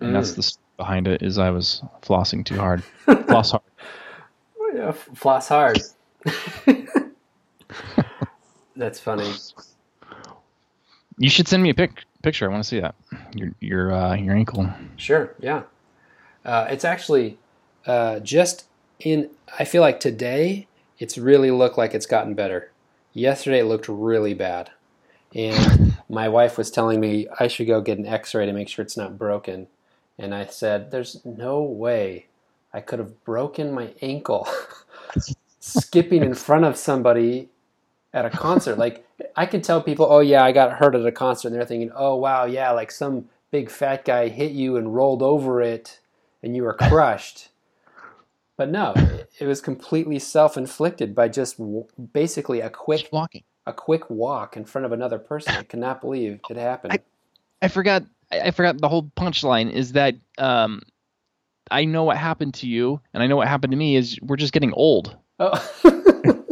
and 0.00 0.14
that's 0.14 0.32
the 0.34 0.42
behind 0.78 1.06
it. 1.06 1.20
Is 1.22 1.36
I 1.36 1.50
was 1.50 1.82
flossing 2.00 2.42
too 2.46 2.56
hard, 2.56 2.82
floss 3.26 3.50
hard. 3.50 3.62
Yeah, 4.74 4.92
floss 4.92 5.48
hard. 5.48 5.80
That's 8.76 8.98
funny. 9.00 9.30
You 11.18 11.28
should 11.28 11.48
send 11.48 11.62
me 11.62 11.70
a 11.70 11.74
pic 11.74 12.04
picture. 12.22 12.46
I 12.46 12.48
want 12.48 12.62
to 12.62 12.68
see 12.68 12.80
that 12.80 12.94
your 13.34 13.52
your 13.60 13.92
uh, 13.92 14.14
your 14.14 14.34
ankle. 14.34 14.72
Sure. 14.96 15.34
Yeah. 15.40 15.64
Uh, 16.44 16.66
it's 16.70 16.84
actually 16.84 17.36
uh, 17.86 18.20
just 18.20 18.64
in. 19.00 19.28
I 19.58 19.64
feel 19.64 19.82
like 19.82 20.00
today 20.00 20.66
it's 20.98 21.18
really 21.18 21.50
looked 21.50 21.76
like 21.76 21.94
it's 21.94 22.06
gotten 22.06 22.34
better. 22.34 22.70
Yesterday 23.12 23.60
it 23.60 23.64
looked 23.64 23.88
really 23.88 24.34
bad, 24.34 24.70
and 25.34 25.96
my 26.08 26.28
wife 26.28 26.56
was 26.56 26.70
telling 26.70 27.00
me 27.00 27.26
I 27.40 27.48
should 27.48 27.66
go 27.66 27.80
get 27.80 27.98
an 27.98 28.06
X-ray 28.06 28.46
to 28.46 28.52
make 28.52 28.68
sure 28.68 28.84
it's 28.84 28.96
not 28.96 29.18
broken. 29.18 29.66
And 30.18 30.34
I 30.34 30.46
said, 30.46 30.90
"There's 30.90 31.24
no 31.24 31.62
way 31.62 32.26
I 32.72 32.80
could 32.80 32.98
have 32.98 33.24
broken 33.24 33.72
my 33.72 33.92
ankle." 34.02 34.48
skipping 35.60 36.22
in 36.22 36.34
front 36.34 36.64
of 36.64 36.76
somebody 36.76 37.48
at 38.14 38.24
a 38.24 38.30
concert. 38.30 38.78
Like 38.78 39.06
I 39.36 39.46
can 39.46 39.60
tell 39.60 39.82
people, 39.82 40.06
oh 40.08 40.20
yeah, 40.20 40.42
I 40.44 40.52
got 40.52 40.72
hurt 40.78 40.94
at 40.94 41.04
a 41.04 41.12
concert, 41.12 41.48
and 41.48 41.56
they're 41.56 41.64
thinking, 41.66 41.90
oh 41.94 42.16
wow, 42.16 42.44
yeah, 42.44 42.70
like 42.70 42.90
some 42.90 43.28
big 43.50 43.70
fat 43.70 44.04
guy 44.04 44.28
hit 44.28 44.52
you 44.52 44.76
and 44.76 44.94
rolled 44.94 45.22
over 45.22 45.60
it, 45.60 46.00
and 46.42 46.56
you 46.56 46.62
were 46.62 46.74
crushed. 46.74 47.48
But 48.56 48.70
no, 48.70 48.92
it 49.38 49.46
was 49.46 49.60
completely 49.60 50.18
self-inflicted 50.18 51.14
by 51.14 51.28
just 51.28 51.58
w- 51.58 51.86
basically 52.12 52.60
a 52.60 52.70
quick 52.70 53.00
Just 53.02 53.12
walking. 53.12 53.44
a 53.66 53.72
quick 53.72 54.10
walk 54.10 54.56
in 54.56 54.64
front 54.64 54.84
of 54.84 54.92
another 54.92 55.18
person. 55.18 55.54
I 55.54 55.62
cannot 55.62 56.00
believe 56.00 56.40
it 56.50 56.56
happened. 56.56 56.94
I- 56.94 57.00
I 57.60 57.68
forgot. 57.68 58.04
I 58.32 58.40
I 58.40 58.50
forgot 58.50 58.80
the 58.80 58.88
whole 58.88 59.04
punchline 59.16 59.70
is 59.70 59.92
that 59.92 60.16
um, 60.38 60.82
I 61.70 61.84
know 61.84 62.04
what 62.04 62.16
happened 62.16 62.54
to 62.54 62.66
you, 62.66 63.00
and 63.14 63.22
I 63.22 63.26
know 63.26 63.36
what 63.36 63.48
happened 63.48 63.70
to 63.72 63.76
me. 63.76 63.96
Is 63.96 64.18
we're 64.22 64.36
just 64.36 64.52
getting 64.52 64.72
old. 64.72 65.16
Oh. 65.40 65.52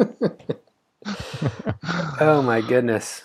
oh 2.20 2.42
my 2.42 2.60
goodness. 2.60 3.22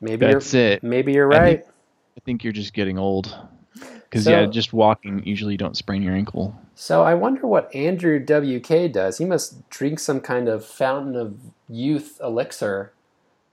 Maybe 0.00 0.26
That's 0.26 0.52
you're 0.54 0.62
it. 0.64 0.82
maybe 0.82 1.12
you're 1.12 1.32
I 1.32 1.38
right. 1.38 1.58
think- 1.60 1.72
I 2.16 2.20
think 2.24 2.42
you're 2.44 2.52
just 2.52 2.74
getting 2.74 2.98
old. 2.98 3.34
Because 3.74 4.24
So- 4.24 4.30
yeah, 4.32 4.46
just 4.46 4.72
walking 4.72 5.24
usually 5.24 5.54
you 5.54 5.58
don't 5.58 5.76
sprain 5.76 6.02
your 6.02 6.14
ankle. 6.14 6.54
So 6.74 7.02
I 7.02 7.14
wonder 7.14 7.46
what 7.46 7.72
Andrew 7.74 8.18
WK 8.18 8.92
does. 8.92 9.18
He 9.18 9.24
must 9.24 9.68
drink 9.70 9.98
some 9.98 10.20
kind 10.20 10.48
of 10.48 10.64
fountain 10.64 11.16
of 11.16 11.38
youth 11.68 12.20
elixir 12.22 12.92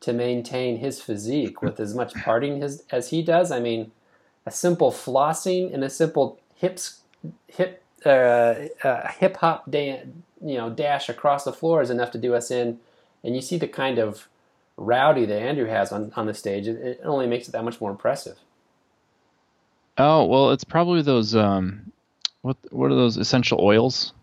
to 0.01 0.13
maintain 0.13 0.77
his 0.77 1.01
physique 1.01 1.61
with 1.61 1.79
as 1.79 1.95
much 1.95 2.13
partying 2.15 2.61
as, 2.63 2.83
as 2.91 3.09
he 3.11 3.21
does. 3.23 3.51
I 3.51 3.59
mean, 3.59 3.91
a 4.45 4.51
simple 4.51 4.91
flossing 4.91 5.73
and 5.73 5.83
a 5.83 5.89
simple 5.89 6.39
hips 6.55 7.01
hip 7.47 7.83
uh, 8.05 8.55
uh, 8.83 9.07
hip 9.07 9.37
hop 9.37 9.69
dan- 9.69 10.23
you 10.43 10.55
know 10.57 10.69
dash 10.69 11.09
across 11.09 11.43
the 11.43 11.53
floor 11.53 11.81
is 11.81 11.89
enough 11.89 12.11
to 12.11 12.17
do 12.17 12.33
us 12.35 12.51
in. 12.51 12.79
And 13.23 13.35
you 13.35 13.41
see 13.41 13.57
the 13.57 13.67
kind 13.67 13.97
of 13.97 14.27
rowdy 14.77 15.25
that 15.25 15.41
Andrew 15.41 15.65
has 15.65 15.91
on, 15.91 16.13
on 16.15 16.27
the 16.27 16.33
stage. 16.33 16.67
It, 16.67 16.75
it 16.79 17.01
only 17.03 17.25
makes 17.25 17.47
it 17.47 17.51
that 17.51 17.63
much 17.63 17.81
more 17.81 17.89
impressive. 17.89 18.37
Oh 19.97 20.25
well, 20.25 20.51
it's 20.51 20.63
probably 20.63 21.01
those 21.01 21.35
um, 21.35 21.91
what 22.41 22.57
what 22.71 22.91
are 22.91 22.95
those 22.95 23.17
essential 23.17 23.59
oils? 23.61 24.13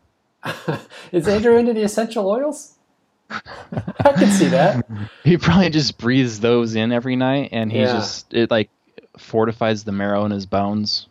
is 1.13 1.27
Andrew 1.27 1.57
into 1.57 1.73
the 1.73 1.83
essential 1.83 2.29
oils? 2.29 2.75
I 3.31 4.13
can 4.13 4.31
see 4.31 4.49
that. 4.49 4.87
He 5.25 5.37
probably 5.37 5.71
just 5.71 5.99
breathes 5.99 6.41
those 6.41 6.75
in 6.75 6.91
every 6.91 7.15
night, 7.15 7.51
and 7.53 7.71
he 7.71 7.79
Yeah. 7.79 7.93
just 7.93 8.35
it 8.35 8.51
like 8.51 8.71
fortifies 9.19 9.85
the 9.85 9.93
marrow 9.93 10.25
in 10.25 10.31
his 10.33 10.47
bones. 10.47 11.07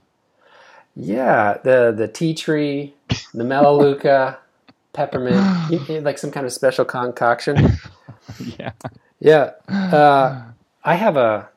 Yeah, 0.96 1.58
the 1.64 1.94
the 1.96 2.08
tea 2.08 2.34
tree, 2.34 2.94
the 3.34 3.44
melaleuca, 3.44 4.40
peppermint, 4.94 5.72
you- 5.72 5.80
you- 5.88 6.02
like 6.02 6.18
some 6.18 6.32
kind 6.32 6.46
of 6.46 6.54
special 6.54 6.86
concoction. 6.86 7.78
yeah. 8.60 8.72
Yeah, 9.20 9.52
uh, 9.70 10.42
I 10.84 10.96
have 10.96 11.16
a, 11.16 11.50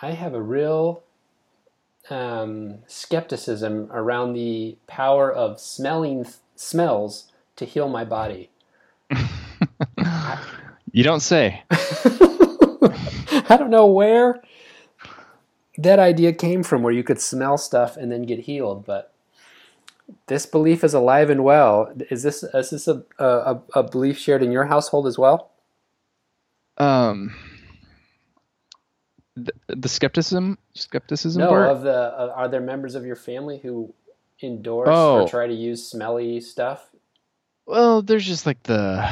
I 0.00 0.12
have 0.12 0.34
a 0.34 0.40
real 0.40 1.02
um, 2.10 2.78
skepticism 2.86 3.88
around 3.92 4.34
the 4.34 4.76
power 4.86 5.32
of 5.32 5.60
smelling 5.60 6.24
th- 6.24 6.36
smells 6.54 7.32
to 7.56 7.64
heal 7.64 7.88
my 7.88 8.04
body. 8.04 8.50
You 10.94 11.02
don't 11.04 11.20
say. 11.20 11.62
I 11.70 13.56
don't 13.58 13.70
know 13.70 13.86
where 13.86 14.42
that 15.78 15.98
idea 15.98 16.32
came 16.32 16.62
from, 16.62 16.82
where 16.82 16.92
you 16.92 17.02
could 17.02 17.20
smell 17.20 17.56
stuff 17.58 17.96
and 17.96 18.10
then 18.12 18.22
get 18.22 18.40
healed, 18.40 18.84
but 18.84 19.12
this 20.26 20.44
belief 20.46 20.84
is 20.84 20.92
alive 20.94 21.30
and 21.30 21.42
well. 21.44 21.92
Is 22.10 22.22
this 22.22 22.42
is 22.42 22.70
this 22.70 22.88
a 22.88 23.02
a, 23.18 23.60
a 23.74 23.82
belief 23.82 24.18
shared 24.18 24.42
in 24.42 24.52
your 24.52 24.64
household 24.66 25.06
as 25.06 25.18
well? 25.18 25.50
Um, 26.78 27.34
the, 29.36 29.52
the 29.68 29.88
skepticism 29.88 30.58
skepticism 30.74 31.40
No, 31.40 31.48
part. 31.48 31.68
of 31.68 31.82
the 31.82 31.94
uh, 31.94 32.32
are 32.34 32.48
there 32.48 32.60
members 32.60 32.94
of 32.94 33.04
your 33.06 33.16
family 33.16 33.58
who 33.62 33.92
endorse 34.42 34.88
Oh. 34.90 35.22
or 35.22 35.28
try 35.28 35.46
to 35.46 35.54
use 35.54 35.86
smelly 35.86 36.40
stuff? 36.40 36.88
Well, 37.66 38.02
there's 38.02 38.26
just 38.26 38.44
like 38.44 38.62
the, 38.64 39.08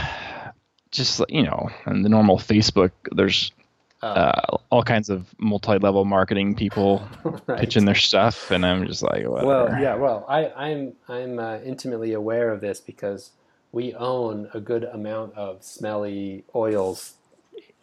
just 0.90 1.20
like, 1.20 1.30
you 1.30 1.44
know, 1.44 1.70
and 1.86 2.04
the 2.04 2.08
normal 2.08 2.36
Facebook. 2.36 2.90
There's 3.12 3.52
uh, 4.02 4.56
all 4.70 4.82
kinds 4.82 5.10
of 5.10 5.34
multi-level 5.38 6.04
marketing 6.04 6.54
people 6.54 7.06
right. 7.46 7.60
pitching 7.60 7.84
their 7.84 7.94
stuff, 7.94 8.50
and 8.50 8.64
I'm 8.64 8.86
just 8.86 9.02
like, 9.02 9.26
whatever. 9.26 9.46
Well, 9.46 9.80
yeah, 9.80 9.94
well, 9.94 10.24
I, 10.28 10.50
I'm 10.50 10.94
I'm 11.08 11.38
uh, 11.38 11.58
intimately 11.58 12.12
aware 12.12 12.50
of 12.50 12.60
this 12.60 12.80
because 12.80 13.30
we 13.72 13.94
own 13.94 14.48
a 14.54 14.60
good 14.60 14.84
amount 14.84 15.34
of 15.34 15.62
smelly 15.62 16.44
oils 16.54 17.14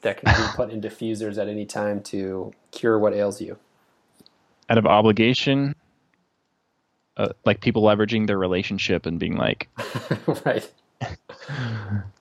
that 0.02 0.22
can 0.22 0.34
be 0.36 0.48
put 0.56 0.70
in 0.74 0.82
diffusers 0.82 1.38
at 1.38 1.48
any 1.48 1.66
time 1.66 2.02
to 2.02 2.54
cure 2.72 2.98
what 2.98 3.14
ails 3.14 3.42
you. 3.42 3.58
Out 4.70 4.78
of 4.78 4.86
obligation, 4.86 5.76
uh, 7.16 7.30
like 7.46 7.62
people 7.62 7.84
leveraging 7.84 8.28
their 8.28 8.38
relationship 8.38 9.06
and 9.06 9.20
being 9.20 9.38
like, 9.38 9.70
right. 10.46 10.70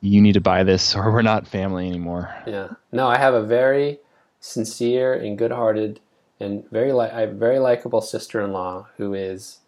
"You 0.00 0.20
need 0.20 0.34
to 0.34 0.40
buy 0.40 0.64
this, 0.64 0.94
or 0.94 1.10
we're 1.12 1.22
not 1.22 1.46
family 1.46 1.88
anymore." 1.88 2.34
Yeah. 2.46 2.68
No, 2.92 3.08
I 3.08 3.18
have 3.18 3.34
a 3.34 3.42
very 3.42 4.00
sincere 4.40 5.14
and 5.14 5.36
good-hearted 5.38 6.00
and 6.38 6.68
very 6.70 6.92
li- 6.92 7.08
I 7.12 7.20
have 7.22 7.32
very 7.32 7.58
likable 7.58 8.00
sister-in-law 8.00 8.86
who 8.98 9.14
is 9.14 9.58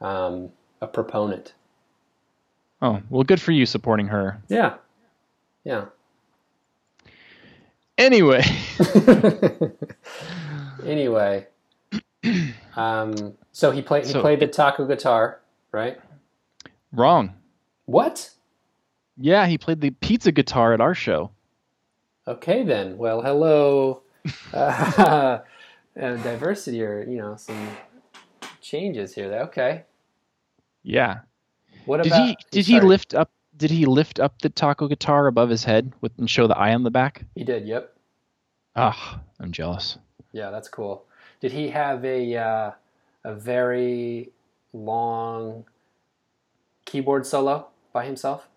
um, 0.00 0.50
a 0.80 0.86
proponent. 0.86 1.52
Oh, 2.82 3.02
well, 3.10 3.22
good 3.22 3.40
for 3.40 3.52
you 3.52 3.66
supporting 3.66 4.08
her. 4.08 4.42
Yeah. 4.48 4.74
Yeah. 5.64 5.86
Anyway, 7.96 8.42
anyway, 10.84 11.46
um, 12.76 13.34
so 13.52 13.70
he 13.70 13.82
played 13.82 14.04
he 14.06 14.12
So- 14.12 14.20
played 14.20 14.40
the 14.40 14.48
taco 14.48 14.86
guitar, 14.86 15.40
right? 15.72 16.00
wrong. 16.92 17.34
What? 17.86 18.30
Yeah, 19.16 19.46
he 19.46 19.58
played 19.58 19.80
the 19.80 19.90
pizza 19.90 20.32
guitar 20.32 20.72
at 20.72 20.80
our 20.80 20.94
show. 20.94 21.30
Okay 22.26 22.64
then. 22.64 22.98
Well, 22.98 23.22
hello. 23.22 24.02
Uh, 24.54 25.40
uh, 26.00 26.16
diversity 26.16 26.82
or 26.82 27.02
you 27.02 27.18
know 27.18 27.36
some 27.36 27.68
changes 28.62 29.14
here. 29.14 29.30
Okay. 29.34 29.84
Yeah. 30.82 31.18
What 31.84 32.02
Did 32.02 32.12
about? 32.12 32.26
he 32.26 32.36
did 32.50 32.66
he 32.66 32.80
lift 32.80 33.14
up 33.14 33.30
did 33.56 33.70
he 33.70 33.84
lift 33.84 34.18
up 34.18 34.40
the 34.40 34.48
taco 34.48 34.88
guitar 34.88 35.26
above 35.26 35.50
his 35.50 35.64
head 35.64 35.92
with 36.00 36.12
and 36.18 36.28
show 36.28 36.46
the 36.46 36.56
eye 36.56 36.74
on 36.74 36.82
the 36.82 36.90
back? 36.90 37.24
He 37.34 37.44
did. 37.44 37.66
Yep. 37.66 37.94
Ah, 38.76 39.20
I'm 39.38 39.52
jealous. 39.52 39.98
Yeah, 40.32 40.50
that's 40.50 40.68
cool. 40.68 41.04
Did 41.40 41.52
he 41.52 41.68
have 41.68 42.04
a 42.04 42.36
uh, 42.36 42.70
a 43.24 43.34
very 43.34 44.30
long 44.72 45.64
keyboard 46.84 47.26
solo 47.26 47.68
by 47.92 48.06
himself? 48.06 48.48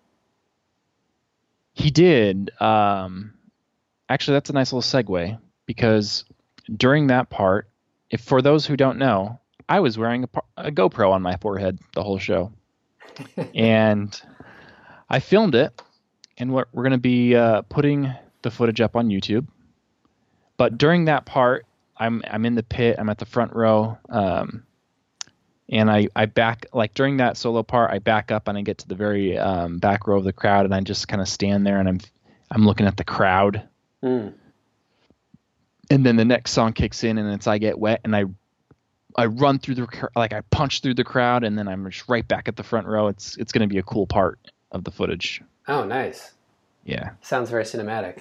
He 1.78 1.90
did. 1.90 2.50
Um, 2.60 3.34
actually, 4.08 4.34
that's 4.34 4.50
a 4.50 4.52
nice 4.52 4.72
little 4.72 4.82
segue 4.82 5.38
because 5.64 6.24
during 6.76 7.06
that 7.06 7.30
part, 7.30 7.68
if 8.10 8.20
for 8.20 8.42
those 8.42 8.66
who 8.66 8.76
don't 8.76 8.98
know, 8.98 9.38
I 9.68 9.78
was 9.78 9.96
wearing 9.96 10.24
a, 10.24 10.28
a 10.56 10.72
GoPro 10.72 11.12
on 11.12 11.22
my 11.22 11.36
forehead 11.36 11.78
the 11.94 12.02
whole 12.02 12.18
show, 12.18 12.52
and 13.54 14.20
I 15.08 15.20
filmed 15.20 15.54
it, 15.54 15.80
and 16.36 16.52
we're, 16.52 16.64
we're 16.72 16.82
going 16.82 16.92
to 16.92 16.98
be 16.98 17.36
uh, 17.36 17.62
putting 17.62 18.12
the 18.42 18.50
footage 18.50 18.80
up 18.80 18.96
on 18.96 19.08
YouTube. 19.08 19.46
But 20.56 20.78
during 20.78 21.04
that 21.04 21.26
part, 21.26 21.64
I'm 21.96 22.22
I'm 22.28 22.44
in 22.44 22.56
the 22.56 22.64
pit. 22.64 22.96
I'm 22.98 23.08
at 23.08 23.18
the 23.18 23.26
front 23.26 23.54
row. 23.54 23.98
Um, 24.08 24.64
and 25.70 25.90
I, 25.90 26.08
I 26.16 26.26
back 26.26 26.66
like 26.72 26.94
during 26.94 27.18
that 27.18 27.36
solo 27.36 27.62
part 27.62 27.90
I 27.90 27.98
back 27.98 28.30
up 28.30 28.48
and 28.48 28.56
I 28.56 28.62
get 28.62 28.78
to 28.78 28.88
the 28.88 28.94
very 28.94 29.36
um, 29.38 29.78
back 29.78 30.06
row 30.06 30.16
of 30.18 30.24
the 30.24 30.32
crowd 30.32 30.64
and 30.64 30.74
I 30.74 30.80
just 30.80 31.08
kind 31.08 31.20
of 31.20 31.28
stand 31.28 31.66
there 31.66 31.78
and 31.78 31.88
I'm 31.88 32.00
I'm 32.50 32.64
looking 32.64 32.86
at 32.86 32.96
the 32.96 33.04
crowd 33.04 33.68
Mm. 34.02 34.32
and 35.90 36.06
then 36.06 36.14
the 36.16 36.24
next 36.24 36.52
song 36.52 36.72
kicks 36.72 37.02
in 37.02 37.18
and 37.18 37.32
it's 37.34 37.46
I 37.48 37.58
get 37.58 37.78
wet 37.78 38.00
and 38.04 38.14
I 38.14 38.24
I 39.16 39.26
run 39.26 39.58
through 39.58 39.74
the 39.74 40.08
like 40.14 40.32
I 40.32 40.42
punch 40.50 40.80
through 40.80 40.94
the 40.94 41.02
crowd 41.04 41.42
and 41.42 41.58
then 41.58 41.66
I'm 41.66 41.90
just 41.90 42.08
right 42.08 42.26
back 42.26 42.46
at 42.46 42.54
the 42.56 42.62
front 42.62 42.86
row 42.86 43.08
it's 43.08 43.36
it's 43.38 43.50
going 43.50 43.68
to 43.68 43.72
be 43.72 43.78
a 43.78 43.82
cool 43.82 44.06
part 44.06 44.38
of 44.70 44.84
the 44.84 44.92
footage 44.92 45.42
Oh, 45.66 45.84
nice. 45.84 46.32
yeah 46.84 47.10
Sounds 47.20 47.50
very 47.50 47.64
cinematic. 47.64 48.20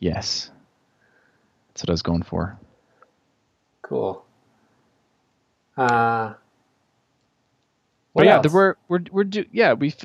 yes 0.00 0.50
that's 1.68 1.84
what 1.84 1.90
I 1.90 1.92
was 1.92 2.02
going 2.02 2.22
for 2.24 2.58
Cool. 3.82 4.25
Uh, 5.76 6.34
but 8.14 8.24
yeah 8.24 8.36
else? 8.36 8.52
we're 8.52 8.74
we're 8.88 9.00
we're 9.10 9.24
do 9.24 9.44
yeah 9.52 9.74
we've 9.74 9.96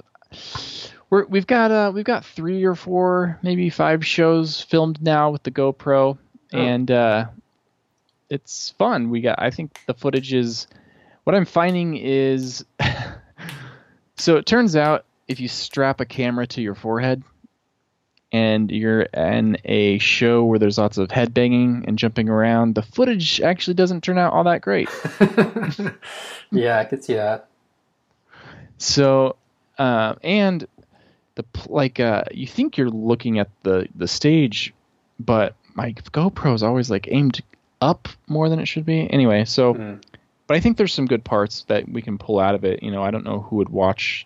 we're, 1.10 1.26
we've 1.26 1.48
got 1.48 1.72
uh 1.72 1.92
we've 1.94 2.06
got 2.06 2.26
three 2.26 2.64
or 2.64 2.76
four 2.76 3.40
maybe 3.42 3.70
five 3.70 4.06
shows 4.06 4.62
filmed 4.62 5.02
now 5.02 5.30
with 5.32 5.44
the 5.44 5.52
GoPro 5.52 6.18
Oh. 6.54 6.58
and 6.58 6.92
uh 6.92 7.28
it's 8.30 8.72
fun 8.72 9.10
we 9.10 9.22
got 9.22 9.42
I 9.42 9.52
think 9.52 9.80
the 9.88 9.94
footage 9.94 10.34
is 10.34 10.68
what 11.24 11.34
I'm 11.34 11.46
finding 11.46 11.96
is 11.96 12.66
so 14.18 14.36
it 14.36 14.46
turns 14.46 14.76
out 14.76 15.06
if 15.30 15.40
you 15.40 15.48
strap 15.48 16.02
a 16.02 16.06
camera 16.06 16.46
to 16.48 16.62
your 16.62 16.76
forehead 16.76 17.24
and 18.32 18.72
you're 18.72 19.02
in 19.02 19.58
a 19.66 19.98
show 19.98 20.44
where 20.46 20.58
there's 20.58 20.78
lots 20.78 20.98
of 20.98 21.10
headbanging 21.10 21.86
and 21.88 21.98
jumping 21.98 22.30
around, 22.30 22.76
the 22.76 22.82
footage 22.82 23.42
actually 23.42 23.74
doesn't 23.74 24.04
turn 24.04 24.18
out 24.18 24.34
all 24.34 24.46
that 24.46 24.62
great. 24.62 24.90
yeah, 26.52 26.80
I 26.80 26.86
could 26.86 27.04
see 27.04 27.16
that. 27.16 27.48
So, 28.78 29.36
uh, 29.78 30.16
and 30.24 30.66
the 31.36 31.46
like, 31.68 32.00
uh, 32.00 32.24
you 32.32 32.48
think 32.48 32.78
you're 32.78 32.90
looking 32.90 33.40
at 33.40 33.50
the 33.64 33.88
the 33.96 34.08
stage, 34.08 34.74
but 35.20 35.56
my 35.74 35.92
GoPro 35.94 36.56
is 36.56 36.64
always 36.64 36.90
like 36.90 37.08
aimed 37.12 37.42
up 37.82 38.08
more 38.28 38.48
than 38.48 38.60
it 38.60 38.66
should 38.66 38.86
be. 38.86 39.12
Anyway, 39.12 39.46
so, 39.46 39.74
mm. 39.74 40.02
but 40.48 40.56
I 40.56 40.60
think 40.60 40.78
there's 40.78 40.94
some 40.94 41.06
good 41.06 41.24
parts 41.24 41.66
that 41.68 41.88
we 41.90 42.02
can 42.02 42.18
pull 42.18 42.40
out 42.40 42.56
of 42.56 42.64
it. 42.64 42.82
You 42.82 42.92
know, 42.92 43.04
I 43.04 43.12
don't 43.12 43.26
know 43.26 43.42
who 43.42 43.58
would 43.58 43.70
watch 43.70 44.26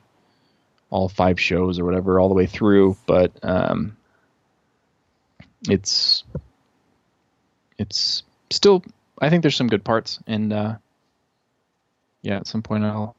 all 0.89 1.09
five 1.09 1.39
shows 1.39 1.79
or 1.79 1.85
whatever 1.85 2.19
all 2.19 2.29
the 2.29 2.35
way 2.35 2.45
through, 2.45 2.97
but 3.05 3.31
um, 3.43 3.95
it's 5.69 6.23
it's 7.77 8.23
still 8.49 8.83
I 9.19 9.29
think 9.29 9.41
there's 9.41 9.55
some 9.55 9.67
good 9.67 9.83
parts, 9.83 10.19
and 10.27 10.53
uh, 10.53 10.75
yeah, 12.21 12.37
at 12.37 12.47
some 12.47 12.61
point 12.61 12.83
I'll 12.83 13.15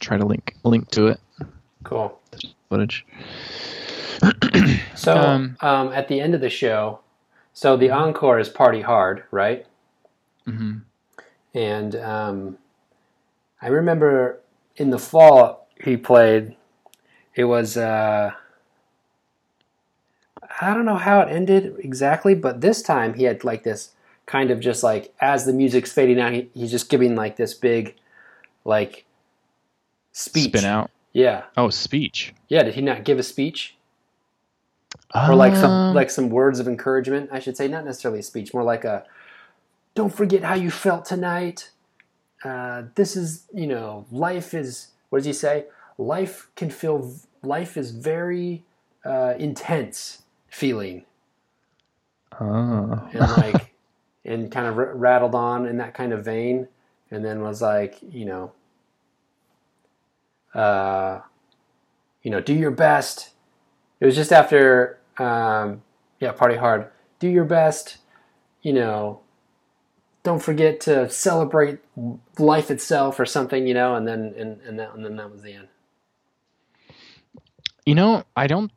try 0.00 0.16
to 0.16 0.26
link 0.26 0.56
link 0.64 0.90
to 0.90 1.08
it. 1.08 1.20
Cool 1.84 2.18
footage. 2.72 3.04
so 4.94 5.14
um, 5.18 5.56
um, 5.60 5.92
at 5.92 6.08
the 6.08 6.20
end 6.20 6.34
of 6.34 6.40
the 6.40 6.48
show, 6.48 7.00
so 7.52 7.76
the 7.76 7.90
encore 7.90 8.38
is 8.38 8.48
"Party 8.48 8.80
Hard," 8.80 9.24
right? 9.30 9.66
Mm-hmm. 10.46 10.78
And 11.54 11.96
um, 11.96 12.58
I 13.60 13.68
remember 13.68 14.40
in 14.76 14.88
the 14.88 14.98
fall 14.98 15.61
he 15.82 15.96
played. 15.96 16.56
It 17.34 17.44
was 17.44 17.76
uh, 17.76 18.32
I 20.60 20.74
don't 20.74 20.84
know 20.84 20.96
how 20.96 21.20
it 21.20 21.30
ended 21.30 21.76
exactly, 21.78 22.34
but 22.34 22.60
this 22.60 22.82
time 22.82 23.14
he 23.14 23.24
had 23.24 23.44
like 23.44 23.62
this 23.64 23.90
kind 24.26 24.50
of 24.50 24.60
just 24.60 24.82
like 24.82 25.14
as 25.20 25.44
the 25.44 25.52
music's 25.52 25.92
fading 25.92 26.20
out, 26.20 26.32
he, 26.32 26.50
he's 26.54 26.70
just 26.70 26.88
giving 26.88 27.14
like 27.14 27.36
this 27.36 27.54
big 27.54 27.96
like 28.64 29.04
speech. 30.12 30.48
Spin 30.48 30.64
out. 30.64 30.90
Yeah. 31.12 31.44
Oh, 31.56 31.70
speech. 31.70 32.34
Yeah. 32.48 32.62
Did 32.62 32.74
he 32.74 32.80
not 32.80 33.04
give 33.04 33.18
a 33.18 33.22
speech? 33.22 33.76
or 35.14 35.34
like 35.34 35.54
some 35.54 35.70
um, 35.70 35.94
like 35.94 36.10
some 36.10 36.30
words 36.30 36.58
of 36.58 36.66
encouragement, 36.66 37.30
I 37.32 37.38
should 37.38 37.56
say, 37.56 37.68
not 37.68 37.84
necessarily 37.84 38.20
a 38.20 38.22
speech, 38.22 38.54
more 38.54 38.62
like 38.62 38.84
a 38.84 39.04
"Don't 39.94 40.14
forget 40.14 40.42
how 40.42 40.54
you 40.54 40.70
felt 40.70 41.04
tonight." 41.04 41.70
Uh, 42.44 42.84
this 42.94 43.16
is, 43.16 43.44
you 43.52 43.66
know, 43.66 44.06
life 44.10 44.54
is. 44.54 44.88
What 45.12 45.18
does 45.18 45.26
he 45.26 45.34
say? 45.34 45.66
Life 45.98 46.48
can 46.56 46.70
feel. 46.70 47.14
Life 47.42 47.76
is 47.76 47.90
very 47.90 48.64
uh, 49.04 49.34
intense 49.38 50.22
feeling. 50.48 51.04
Oh. 52.40 53.10
and 53.12 53.20
like, 53.20 53.74
and 54.24 54.50
kind 54.50 54.66
of 54.66 54.78
r- 54.78 54.94
rattled 54.94 55.34
on 55.34 55.66
in 55.66 55.76
that 55.76 55.92
kind 55.92 56.14
of 56.14 56.24
vein, 56.24 56.66
and 57.10 57.22
then 57.22 57.42
was 57.42 57.60
like, 57.60 57.98
you 58.00 58.24
know, 58.24 58.52
uh, 60.54 61.20
you 62.22 62.30
know, 62.30 62.40
do 62.40 62.54
your 62.54 62.70
best. 62.70 63.32
It 64.00 64.06
was 64.06 64.16
just 64.16 64.32
after 64.32 64.98
um, 65.18 65.82
yeah, 66.20 66.32
party 66.32 66.56
hard. 66.56 66.88
Do 67.18 67.28
your 67.28 67.44
best. 67.44 67.98
You 68.62 68.72
know, 68.72 69.20
don't 70.22 70.42
forget 70.42 70.80
to 70.82 71.10
celebrate 71.10 71.78
life 72.38 72.70
itself 72.70 73.18
or 73.18 73.26
something. 73.26 73.66
You 73.66 73.74
know, 73.74 73.94
and 73.94 74.06
then 74.06 74.34
and 74.36 74.60
and, 74.62 74.78
that, 74.78 74.94
and 74.94 75.04
then 75.04 75.16
that 75.16 75.30
was 75.30 75.42
the 75.42 75.54
end. 75.54 75.68
You 77.84 77.94
know, 77.94 78.24
I 78.36 78.46
don't. 78.46 78.70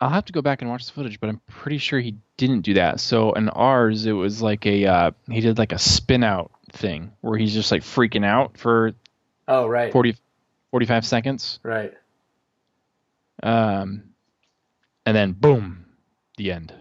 I'll 0.00 0.10
have 0.10 0.26
to 0.26 0.32
go 0.32 0.42
back 0.42 0.60
and 0.60 0.70
watch 0.70 0.86
the 0.86 0.92
footage, 0.92 1.20
but 1.20 1.30
I'm 1.30 1.40
pretty 1.46 1.78
sure 1.78 1.98
he 1.98 2.16
didn't 2.36 2.60
do 2.60 2.74
that. 2.74 3.00
So 3.00 3.32
in 3.32 3.48
ours, 3.48 4.04
it 4.04 4.12
was 4.12 4.42
like 4.42 4.66
a 4.66 4.86
uh, 4.86 5.10
he 5.30 5.40
did 5.40 5.58
like 5.58 5.72
a 5.72 5.78
spin 5.78 6.22
out 6.22 6.50
thing 6.72 7.12
where 7.20 7.38
he's 7.38 7.54
just 7.54 7.70
like 7.70 7.82
freaking 7.82 8.24
out 8.24 8.58
for 8.58 8.92
oh 9.48 9.66
right 9.66 9.92
40, 9.92 10.16
45 10.70 11.06
seconds. 11.06 11.60
Right. 11.62 11.94
Um, 13.42 14.10
and 15.04 15.16
then 15.16 15.32
boom, 15.32 15.86
the 16.36 16.52
end. 16.52 16.72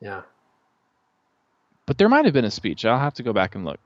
Yeah. 0.00 0.22
But 1.86 1.98
there 1.98 2.08
might 2.08 2.24
have 2.24 2.34
been 2.34 2.44
a 2.44 2.50
speech. 2.50 2.84
I'll 2.84 2.98
have 2.98 3.14
to 3.14 3.22
go 3.22 3.32
back 3.32 3.54
and 3.54 3.64
look. 3.64 3.78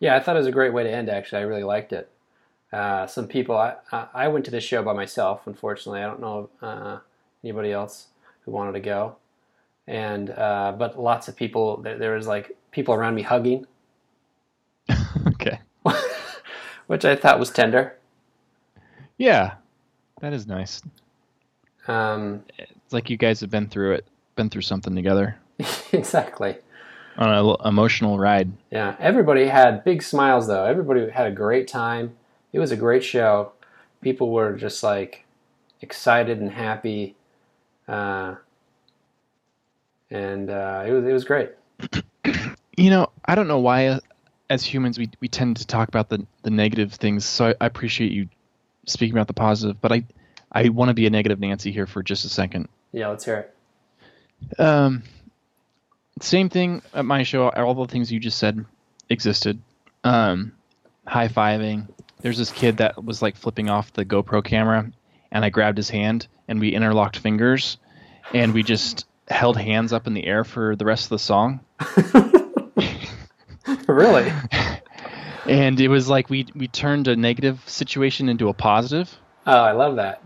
Yeah, 0.00 0.16
I 0.16 0.20
thought 0.20 0.36
it 0.36 0.40
was 0.40 0.46
a 0.46 0.52
great 0.52 0.72
way 0.72 0.84
to 0.84 0.90
end. 0.90 1.08
Actually, 1.08 1.42
I 1.42 1.44
really 1.46 1.64
liked 1.64 1.92
it. 1.92 2.10
Uh, 2.72 3.06
some 3.06 3.26
people, 3.26 3.56
I, 3.56 3.76
I 4.12 4.28
went 4.28 4.44
to 4.46 4.50
this 4.50 4.64
show 4.64 4.82
by 4.82 4.92
myself. 4.92 5.46
Unfortunately, 5.46 6.02
I 6.02 6.06
don't 6.06 6.20
know 6.20 6.50
uh, 6.60 6.98
anybody 7.42 7.72
else 7.72 8.08
who 8.44 8.50
wanted 8.50 8.72
to 8.72 8.80
go, 8.80 9.16
and 9.86 10.28
uh, 10.30 10.74
but 10.76 11.00
lots 11.00 11.28
of 11.28 11.36
people. 11.36 11.78
There, 11.78 11.96
there 11.96 12.14
was 12.14 12.26
like 12.26 12.56
people 12.70 12.94
around 12.94 13.14
me 13.14 13.22
hugging. 13.22 13.66
okay. 15.28 15.60
Which 16.86 17.04
I 17.04 17.16
thought 17.16 17.38
was 17.38 17.50
tender. 17.50 17.96
Yeah, 19.16 19.54
that 20.20 20.32
is 20.32 20.46
nice. 20.46 20.82
Um, 21.86 22.42
it's 22.58 22.92
like 22.92 23.08
you 23.08 23.16
guys 23.16 23.40
have 23.40 23.50
been 23.50 23.68
through 23.68 23.94
it, 23.94 24.06
been 24.36 24.50
through 24.50 24.62
something 24.62 24.94
together. 24.94 25.38
exactly. 25.92 26.56
On 27.16 27.30
an 27.30 27.56
emotional 27.64 28.18
ride. 28.18 28.50
Yeah, 28.70 28.96
everybody 28.98 29.46
had 29.46 29.84
big 29.84 30.02
smiles 30.02 30.48
though. 30.48 30.64
Everybody 30.64 31.10
had 31.10 31.26
a 31.26 31.30
great 31.30 31.68
time. 31.68 32.16
It 32.52 32.58
was 32.58 32.72
a 32.72 32.76
great 32.76 33.04
show. 33.04 33.52
People 34.00 34.30
were 34.30 34.52
just 34.54 34.82
like 34.82 35.24
excited 35.80 36.40
and 36.40 36.50
happy, 36.50 37.14
uh, 37.86 38.34
and 40.10 40.50
uh, 40.50 40.84
it 40.86 40.90
was 40.92 41.04
it 41.04 41.12
was 41.12 41.24
great. 41.24 41.50
You 42.76 42.90
know, 42.90 43.10
I 43.24 43.36
don't 43.36 43.46
know 43.46 43.60
why, 43.60 43.86
uh, 43.86 44.00
as 44.50 44.64
humans, 44.64 44.98
we 44.98 45.08
we 45.20 45.28
tend 45.28 45.58
to 45.58 45.66
talk 45.66 45.88
about 45.88 46.08
the 46.08 46.26
the 46.42 46.50
negative 46.50 46.92
things. 46.92 47.24
So 47.24 47.46
I, 47.46 47.54
I 47.60 47.66
appreciate 47.66 48.10
you 48.10 48.28
speaking 48.86 49.14
about 49.14 49.28
the 49.28 49.34
positive, 49.34 49.80
but 49.80 49.92
I 49.92 50.04
I 50.50 50.70
want 50.70 50.88
to 50.88 50.94
be 50.94 51.06
a 51.06 51.10
negative 51.10 51.38
Nancy 51.38 51.70
here 51.70 51.86
for 51.86 52.02
just 52.02 52.24
a 52.24 52.28
second. 52.28 52.68
Yeah, 52.92 53.08
let's 53.08 53.24
hear 53.24 53.52
it. 54.58 54.60
Um, 54.60 55.04
same 56.20 56.48
thing 56.48 56.82
at 56.92 57.04
my 57.04 57.22
show. 57.22 57.48
All 57.50 57.74
the 57.74 57.86
things 57.86 58.12
you 58.12 58.20
just 58.20 58.38
said 58.38 58.64
existed. 59.08 59.60
Um, 60.02 60.52
high 61.06 61.28
fiving. 61.28 61.88
There's 62.20 62.38
this 62.38 62.50
kid 62.50 62.78
that 62.78 63.04
was 63.04 63.20
like 63.22 63.36
flipping 63.36 63.68
off 63.68 63.92
the 63.92 64.04
GoPro 64.04 64.44
camera, 64.44 64.90
and 65.30 65.44
I 65.44 65.50
grabbed 65.50 65.76
his 65.76 65.90
hand, 65.90 66.26
and 66.48 66.60
we 66.60 66.70
interlocked 66.70 67.18
fingers, 67.18 67.78
and 68.32 68.54
we 68.54 68.62
just 68.62 69.06
held 69.28 69.56
hands 69.56 69.92
up 69.92 70.06
in 70.06 70.14
the 70.14 70.26
air 70.26 70.44
for 70.44 70.76
the 70.76 70.84
rest 70.84 71.04
of 71.06 71.10
the 71.10 71.18
song. 71.18 71.60
really? 73.88 74.32
and 75.46 75.80
it 75.80 75.88
was 75.88 76.08
like 76.08 76.30
we 76.30 76.46
we 76.54 76.68
turned 76.68 77.08
a 77.08 77.16
negative 77.16 77.60
situation 77.66 78.28
into 78.28 78.48
a 78.48 78.54
positive. 78.54 79.16
Oh, 79.46 79.52
I 79.52 79.72
love 79.72 79.96
that 79.96 80.22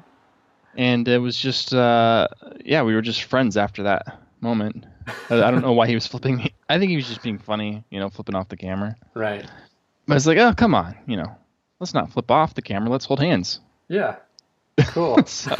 and 0.78 1.08
it 1.08 1.18
was 1.18 1.36
just 1.36 1.74
uh, 1.74 2.28
yeah, 2.64 2.82
we 2.82 2.94
were 2.94 3.02
just 3.02 3.24
friends 3.24 3.56
after 3.56 3.82
that 3.82 4.20
moment. 4.40 4.86
I 5.30 5.50
don't 5.50 5.62
know 5.62 5.72
why 5.72 5.86
he 5.86 5.94
was 5.94 6.06
flipping. 6.06 6.36
Me. 6.36 6.54
I 6.68 6.78
think 6.78 6.90
he 6.90 6.96
was 6.96 7.08
just 7.08 7.22
being 7.22 7.38
funny, 7.38 7.84
you 7.90 8.00
know, 8.00 8.08
flipping 8.08 8.34
off 8.34 8.48
the 8.48 8.56
camera. 8.56 8.96
Right. 9.14 9.46
But 10.06 10.16
it's 10.16 10.26
like, 10.26 10.38
oh, 10.38 10.54
come 10.54 10.74
on, 10.74 10.96
you 11.06 11.16
know, 11.16 11.36
let's 11.80 11.94
not 11.94 12.10
flip 12.10 12.30
off 12.30 12.54
the 12.54 12.62
camera. 12.62 12.90
Let's 12.90 13.04
hold 13.04 13.20
hands. 13.20 13.60
Yeah. 13.88 14.16
Cool. 14.86 15.22
so, 15.26 15.54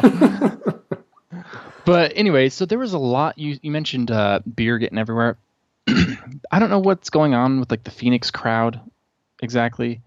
but 1.85 2.13
anyway, 2.17 2.49
so 2.49 2.67
there 2.67 2.79
was 2.79 2.93
a 2.93 2.99
lot. 2.99 3.39
You 3.39 3.59
you 3.63 3.71
mentioned 3.71 4.11
uh, 4.11 4.41
beer 4.41 4.79
getting 4.79 4.99
everywhere. 4.99 5.37
I 5.89 6.59
don't 6.59 6.71
know 6.71 6.79
what's 6.79 7.11
going 7.11 7.35
on 7.35 7.61
with 7.61 7.71
like 7.71 7.85
the 7.85 7.91
Phoenix 7.91 8.31
crowd 8.31 8.81
exactly, 9.41 10.01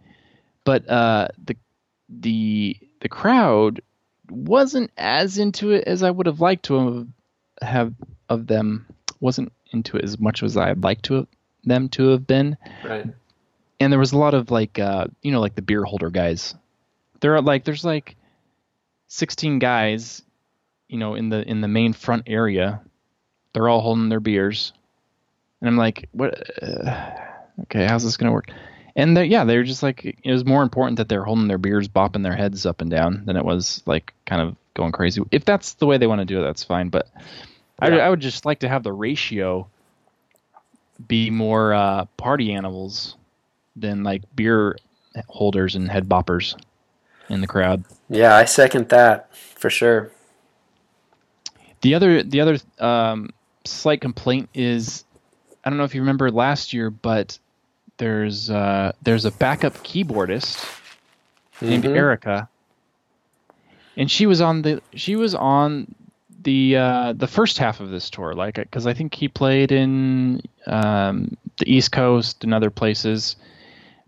but 0.64 0.90
uh, 0.90 1.30
the 1.44 1.56
the 2.10 2.78
the 3.02 3.10
crowd 3.10 3.82
wasn't 4.30 4.92
as 4.98 5.38
into 5.38 5.72
it 5.72 5.86
as 5.86 6.04
I 6.04 6.12
would 6.12 6.26
have 6.26 6.40
liked 6.40 6.66
to 6.66 7.08
have 7.62 7.94
of 8.30 8.48
them. 8.48 8.88
Wasn't 9.22 9.52
into 9.72 9.98
it 9.98 10.04
as 10.04 10.20
much 10.20 10.44
as 10.44 10.58
I'd 10.58 10.84
like 10.84 11.02
to 11.04 11.14
have, 11.14 11.28
them 11.64 11.90
to 11.90 12.10
have 12.10 12.28
been. 12.28 12.58
Right. 12.84 13.06
And 13.80 13.92
there 13.92 14.00
was 14.00 14.12
a 14.12 14.18
lot 14.18 14.34
of 14.34 14.52
like 14.52 14.78
uh, 14.78 15.08
you 15.22 15.32
know 15.32 15.40
like 15.40 15.56
the 15.56 15.62
beer 15.62 15.84
holder 15.84 16.10
guys. 16.10 16.56
There 17.22 17.36
are 17.36 17.42
like 17.42 17.64
there's 17.64 17.86
like 17.86 18.18
16 19.08 19.60
guys, 19.60 20.22
you 20.88 20.98
know, 20.98 21.16
in 21.16 21.30
the 21.30 21.48
in 21.48 21.62
the 21.62 21.68
main 21.68 21.94
front 21.94 22.24
area. 22.28 22.82
They're 23.54 23.70
all 23.70 23.82
holding 23.82 24.10
their 24.10 24.20
beers, 24.20 24.72
and 25.60 25.70
I'm 25.70 25.78
like, 25.78 26.08
what? 26.12 26.42
Uh, 26.62 27.12
okay, 27.64 27.86
how's 27.86 28.04
this 28.04 28.18
gonna 28.18 28.32
work? 28.32 28.52
and 28.96 29.18
yeah, 29.18 29.44
they're 29.44 29.64
just 29.64 29.84
like 29.84 30.18
it 30.24 30.32
was 30.32 30.46
more 30.46 30.64
important 30.64 30.98
that 30.98 31.10
they're 31.10 31.24
holding 31.24 31.48
their 31.48 31.58
beers, 31.58 31.88
bopping 31.88 32.24
their 32.24 32.36
heads 32.36 32.66
up 32.66 32.82
and 32.82 32.90
down 32.90 33.24
than 33.26 33.38
it 33.38 33.46
was 33.46 33.82
like 33.86 34.14
kind 34.26 34.42
of 34.42 34.56
going 34.74 34.92
crazy. 34.92 35.22
If 35.32 35.46
that's 35.46 35.74
the 35.74 35.86
way 35.86 35.98
they 35.98 36.08
want 36.08 36.20
to 36.20 36.26
do 36.26 36.40
it, 36.40 36.44
that's 36.44 36.64
fine. 36.64 36.90
But 36.90 37.08
yeah. 37.82 37.88
I, 37.88 37.98
I, 37.98 38.10
would 38.10 38.20
just 38.20 38.46
like 38.46 38.60
to 38.60 38.70
have 38.70 38.84
the 38.84 38.94
ratio 38.94 39.68
be 41.08 41.30
more 41.30 41.74
uh, 41.74 42.06
party 42.18 42.54
animals 42.54 43.16
than 43.76 44.04
like 44.04 44.22
beer 44.36 44.78
holders 45.28 45.76
and 45.76 45.90
head 45.90 46.08
boppers. 46.08 46.56
in 47.30 47.42
the 47.42 47.48
crowd. 47.48 47.84
Yeah, 48.10 48.36
I 48.36 48.46
second 48.46 48.90
that 48.90 49.36
for 49.36 49.70
sure. 49.70 50.12
The 51.82 51.96
other 51.96 52.22
the 52.24 52.42
other 52.42 52.58
um, 52.80 53.32
slight 53.66 54.02
complaint 54.02 54.50
is 54.54 55.04
I 55.64 55.70
don't 55.70 55.78
know 55.78 55.84
if 55.86 55.96
you 55.96 56.02
remember 56.02 56.30
last 56.30 56.74
year, 56.74 56.90
but 56.90 57.40
there's 57.98 58.50
uh, 58.50 58.92
there's 59.02 59.26
a 59.26 59.32
backup 59.32 59.76
keyboardist 59.78 60.64
named 61.62 61.86
Mhm. 61.86 61.96
Erica, 61.96 62.50
and 63.96 64.12
she 64.12 64.26
was 64.26 64.42
on 64.42 64.62
the 64.62 64.82
she 64.94 65.16
was 65.16 65.34
on 65.34 65.94
the 66.44 66.76
uh, 66.78 67.14
the 67.14 67.28
first 67.28 67.58
half 67.58 67.80
of 67.80 67.90
this 67.90 68.10
tour, 68.10 68.34
like 68.34 68.56
because 68.56 68.88
I 68.88 68.94
think 68.94 69.14
he 69.14 69.28
played 69.28 69.72
in 69.72 70.42
um, 70.68 71.38
the 71.58 71.72
East 71.72 71.92
Coast 71.92 72.44
and 72.44 72.54
other 72.54 72.70
places, 72.70 73.36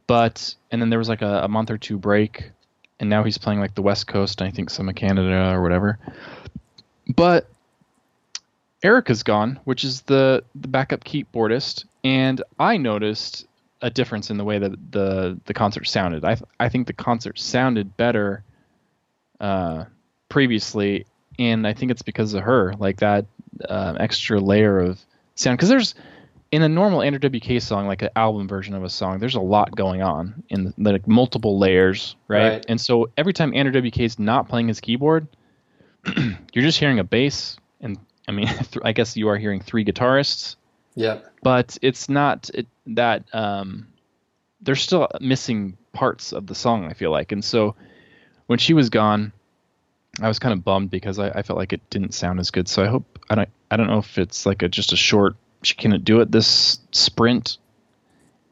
but 0.08 0.56
and 0.72 0.82
then 0.82 0.90
there 0.90 1.00
was 1.00 1.10
like 1.10 1.22
a, 1.22 1.44
a 1.44 1.48
month 1.48 1.72
or 1.72 1.78
two 1.78 1.98
break, 1.98 2.52
and 3.00 3.10
now 3.10 3.24
he's 3.24 3.38
playing 3.38 3.60
like 3.60 3.76
the 3.76 3.82
West 3.82 4.08
Coast, 4.08 4.42
and 4.42 4.48
I 4.48 4.52
think 4.52 4.70
some 4.70 4.90
of 4.90 4.96
Canada 4.96 5.52
or 5.52 5.62
whatever. 5.62 6.00
But 7.16 7.48
Erica's 8.84 9.24
gone, 9.24 9.60
which 9.64 9.84
is 9.84 10.02
the 10.02 10.44
the 10.56 10.68
backup 10.68 11.04
keyboardist, 11.04 11.86
and 12.04 12.42
I 12.60 12.78
noticed 12.78 13.48
a 13.82 13.90
difference 13.90 14.30
in 14.30 14.38
the 14.38 14.44
way 14.44 14.60
that 14.60 14.92
the 14.92 15.40
the 15.46 15.54
concert 15.54 15.88
sounded. 15.88 16.24
I 16.24 16.36
th- 16.36 16.50
I 16.60 16.70
think 16.70 16.88
the 16.88 16.94
concert 16.94 17.40
sounded 17.40 17.96
better 17.98 18.44
uh, 19.40 19.86
previously, 20.30 21.06
and 21.40 21.68
I 21.68 21.74
think 21.74 21.92
it's 21.92 22.02
because 22.02 22.34
of 22.34 22.44
her, 22.44 22.74
like 22.78 22.98
that 22.98 23.26
uh, 23.68 23.96
extra 24.00 24.40
layer 24.40 24.80
of 24.80 25.00
sound. 25.36 25.58
Because 25.58 25.70
there's 25.70 25.96
in 26.52 26.62
a 26.62 26.70
normal 26.70 27.02
Andrew 27.02 27.30
WK 27.30 27.62
song, 27.62 27.88
like 27.88 28.02
an 28.02 28.10
album 28.16 28.48
version 28.48 28.76
of 28.76 28.84
a 28.84 28.90
song, 28.90 29.20
there's 29.20 29.36
a 29.36 29.42
lot 29.42 29.76
going 29.76 30.02
on 30.02 30.44
in 30.50 30.74
the, 30.78 30.92
like 30.92 31.08
multiple 31.08 31.58
layers, 31.58 32.16
right? 32.28 32.50
Right. 32.50 32.66
And 32.68 32.80
so 32.80 33.10
every 33.18 33.34
time 33.34 33.54
Andrew 33.56 33.82
WK 33.82 34.02
is 34.02 34.20
not 34.20 34.50
playing 34.50 34.68
his 34.68 34.80
keyboard, 34.80 35.28
you're 36.16 36.64
just 36.64 36.80
hearing 36.80 37.00
a 37.00 37.04
bass, 37.04 37.58
and 37.82 37.98
I 38.28 38.32
mean, 38.34 38.50
I 38.84 38.92
guess 38.92 39.18
you 39.18 39.30
are 39.30 39.38
hearing 39.38 39.62
three 39.62 39.84
guitarists 39.84 40.56
Yep. 40.96 41.26
but 41.42 41.78
it's 41.82 42.08
not 42.08 42.50
it, 42.54 42.68
that 42.88 43.24
um, 43.34 43.88
they're 44.62 44.76
still 44.76 45.08
missing 45.20 45.78
parts 45.92 46.34
of 46.34 46.48
the 46.48 46.56
song. 46.56 46.86
I 46.86 46.94
feel 46.94 47.12
like, 47.12 47.32
and 47.32 47.44
so 47.44 47.76
when 48.48 48.60
she 48.60 48.74
was 48.74 48.90
gone, 48.90 49.32
I 50.22 50.28
was 50.28 50.40
kind 50.40 50.54
of 50.54 50.64
bummed 50.64 50.90
because 50.92 51.18
I, 51.20 51.30
I 51.30 51.42
felt 51.42 51.58
like 51.58 51.74
it 51.74 51.82
didn't 51.90 52.14
sound 52.14 52.40
as 52.40 52.52
good. 52.52 52.68
So 52.68 52.84
I 52.84 52.88
hope 52.88 53.20
I 53.30 53.36
don't 53.36 53.50
I 53.72 53.78
don't 53.78 53.88
know 53.88 53.98
if 53.98 54.18
it's 54.18 54.46
like 54.46 54.62
a 54.62 54.70
just 54.70 54.94
a 54.94 54.98
short 54.98 55.36
she 55.64 55.76
couldn't 55.76 56.04
do 56.04 56.20
it 56.20 56.32
this 56.32 56.80
sprint, 56.92 57.58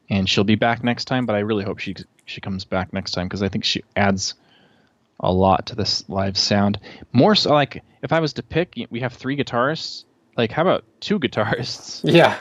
and 0.08 0.28
she'll 0.28 0.44
be 0.44 0.54
back 0.56 0.82
next 0.82 1.04
time. 1.04 1.26
But 1.26 1.36
I 1.36 1.40
really 1.40 1.64
hope 1.64 1.78
she 1.78 1.94
she 2.24 2.40
comes 2.40 2.64
back 2.64 2.92
next 2.92 3.12
time 3.12 3.26
because 3.28 3.42
I 3.42 3.48
think 3.48 3.64
she 3.64 3.84
adds 3.96 4.34
a 5.20 5.32
lot 5.32 5.66
to 5.66 5.76
this 5.76 6.08
live 6.08 6.36
sound. 6.36 6.80
More 7.12 7.34
so, 7.34 7.52
like 7.52 7.82
if 8.02 8.12
I 8.12 8.20
was 8.20 8.32
to 8.34 8.42
pick, 8.42 8.74
we 8.90 9.00
have 9.00 9.12
three 9.12 9.36
guitarists. 9.36 10.04
Like, 10.36 10.50
how 10.50 10.62
about 10.62 10.84
two 11.00 11.20
guitarists? 11.20 12.00
Yeah. 12.12 12.38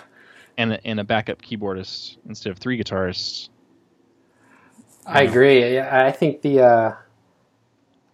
and 0.58 0.74
a, 0.74 0.88
and 0.88 1.00
a 1.00 1.04
backup 1.04 1.42
keyboardist 1.42 2.18
instead 2.28 2.52
of 2.52 2.58
three 2.58 2.82
guitarists. 2.82 3.50
I 5.06 5.24
agree. 5.24 5.74
Yeah, 5.74 6.06
I 6.06 6.12
think 6.12 6.42
the 6.42 6.62
uh, 6.62 6.96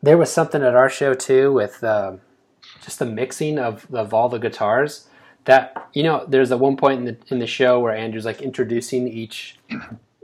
there 0.01 0.17
was 0.17 0.31
something 0.31 0.61
at 0.63 0.75
our 0.75 0.89
show 0.89 1.13
too 1.13 1.51
with 1.53 1.83
um, 1.83 2.21
just 2.83 2.99
the 2.99 3.05
mixing 3.05 3.57
of, 3.59 3.87
of 3.93 4.13
all 4.13 4.29
the 4.29 4.37
guitars. 4.39 5.07
That 5.45 5.89
you 5.93 6.03
know, 6.03 6.25
there's 6.27 6.51
a 6.51 6.57
one 6.57 6.75
point 6.75 6.99
in 6.99 7.05
the 7.05 7.17
in 7.33 7.39
the 7.39 7.47
show 7.47 7.79
where 7.79 7.95
Andrew's 7.95 8.25
like 8.25 8.41
introducing 8.41 9.07
each 9.07 9.57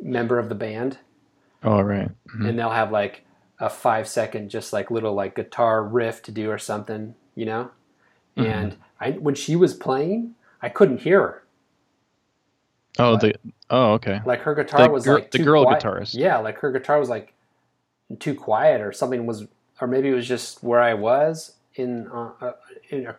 member 0.02 0.38
of 0.38 0.50
the 0.50 0.56
band, 0.56 0.98
Oh 1.64 1.80
right. 1.82 2.10
Mhm. 2.36 2.50
and 2.50 2.60
they'll 2.60 2.70
have 2.72 2.92
like 2.92 3.24
a 3.60 3.70
five 3.70 4.08
second 4.08 4.50
just 4.50 4.74
like 4.74 4.92
little 4.92 5.14
like 5.14 5.36
guitar 5.36 5.82
riff 5.82 6.22
to 6.24 6.32
do 6.32 6.52
or 6.52 6.58
something, 6.58 7.16
you 7.36 7.46
know. 7.46 7.72
Mhm. 8.36 8.46
And 8.46 8.78
I 9.00 9.12
when 9.12 9.36
she 9.36 9.56
was 9.56 9.74
playing, 9.74 10.36
I 10.62 10.68
couldn't 10.68 11.00
hear 11.02 11.22
her. 11.22 11.44
Oh 13.00 13.16
the 13.18 13.34
oh 13.70 13.94
okay. 13.94 14.20
Like 14.26 14.42
her 14.42 14.54
guitar 14.54 14.84
The 14.88 14.92
was 14.92 15.06
gir- 15.06 15.14
like 15.16 15.32
the 15.32 15.40
girl 15.40 15.64
quiet. 15.64 15.82
guitarist. 15.84 16.16
Yeah, 16.16 16.38
like 16.40 16.60
her 16.60 16.72
guitar 16.72 17.00
was 17.00 17.08
like 17.10 17.34
too 18.20 18.36
quiet, 18.36 18.82
or 18.82 18.92
something 18.92 19.26
was, 19.26 19.48
or 19.84 19.88
maybe 19.88 20.08
it 20.08 20.14
was 20.14 20.28
just 20.28 20.64
where 20.64 20.80
I 20.80 20.94
was 20.94 21.56
in, 21.76 22.08
uh, 22.08 22.32
uh, 22.40 22.54
in 22.90 23.06
a, 23.06 23.18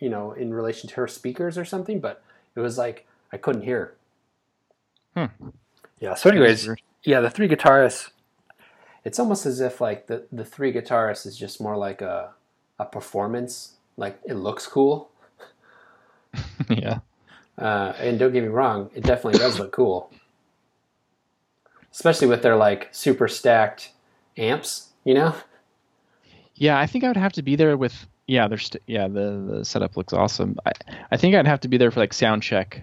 you 0.00 0.08
know, 0.08 0.32
in 0.32 0.52
relation 0.52 0.88
to 0.88 0.96
her 0.96 1.06
speakers 1.06 1.56
or 1.56 1.64
something. 1.64 2.00
But 2.00 2.20
it 2.56 2.60
was 2.60 2.76
like 2.76 3.06
I 3.32 3.36
couldn't 3.36 3.62
hear. 3.62 3.94
Hmm. 5.16 5.26
Yeah. 6.00 6.14
So, 6.14 6.30
anyways, 6.30 6.68
yeah, 7.04 7.20
the 7.20 7.30
three 7.30 7.48
guitarists. 7.48 8.10
It's 9.04 9.20
almost 9.20 9.46
as 9.46 9.60
if 9.60 9.80
like 9.80 10.08
the 10.08 10.24
the 10.32 10.44
three 10.44 10.72
guitarists 10.72 11.26
is 11.26 11.38
just 11.38 11.60
more 11.60 11.76
like 11.76 12.02
a 12.02 12.30
a 12.80 12.84
performance. 12.84 13.74
Like 13.96 14.18
it 14.24 14.34
looks 14.34 14.66
cool. 14.66 15.10
yeah. 16.68 16.98
Uh, 17.56 17.92
and 18.00 18.18
don't 18.18 18.32
get 18.32 18.42
me 18.42 18.48
wrong, 18.48 18.90
it 18.96 19.04
definitely 19.04 19.38
does 19.38 19.60
look 19.60 19.70
cool. 19.70 20.10
Especially 21.92 22.26
with 22.26 22.42
their 22.42 22.56
like 22.56 22.88
super 22.90 23.28
stacked 23.28 23.92
amps, 24.36 24.88
you 25.04 25.14
know? 25.14 25.36
Yeah, 26.54 26.78
I 26.78 26.86
think 26.86 27.04
I 27.04 27.08
would 27.08 27.16
have 27.16 27.32
to 27.34 27.42
be 27.42 27.56
there 27.56 27.76
with 27.76 28.06
yeah, 28.26 28.48
there's 28.48 28.66
st- 28.66 28.82
yeah, 28.86 29.08
the 29.08 29.56
the 29.58 29.64
setup 29.64 29.96
looks 29.96 30.12
awesome. 30.12 30.56
I 30.64 30.72
I 31.10 31.16
think 31.16 31.34
I'd 31.34 31.46
have 31.46 31.60
to 31.60 31.68
be 31.68 31.76
there 31.76 31.90
for 31.90 32.00
like 32.00 32.12
sound 32.12 32.42
check 32.42 32.82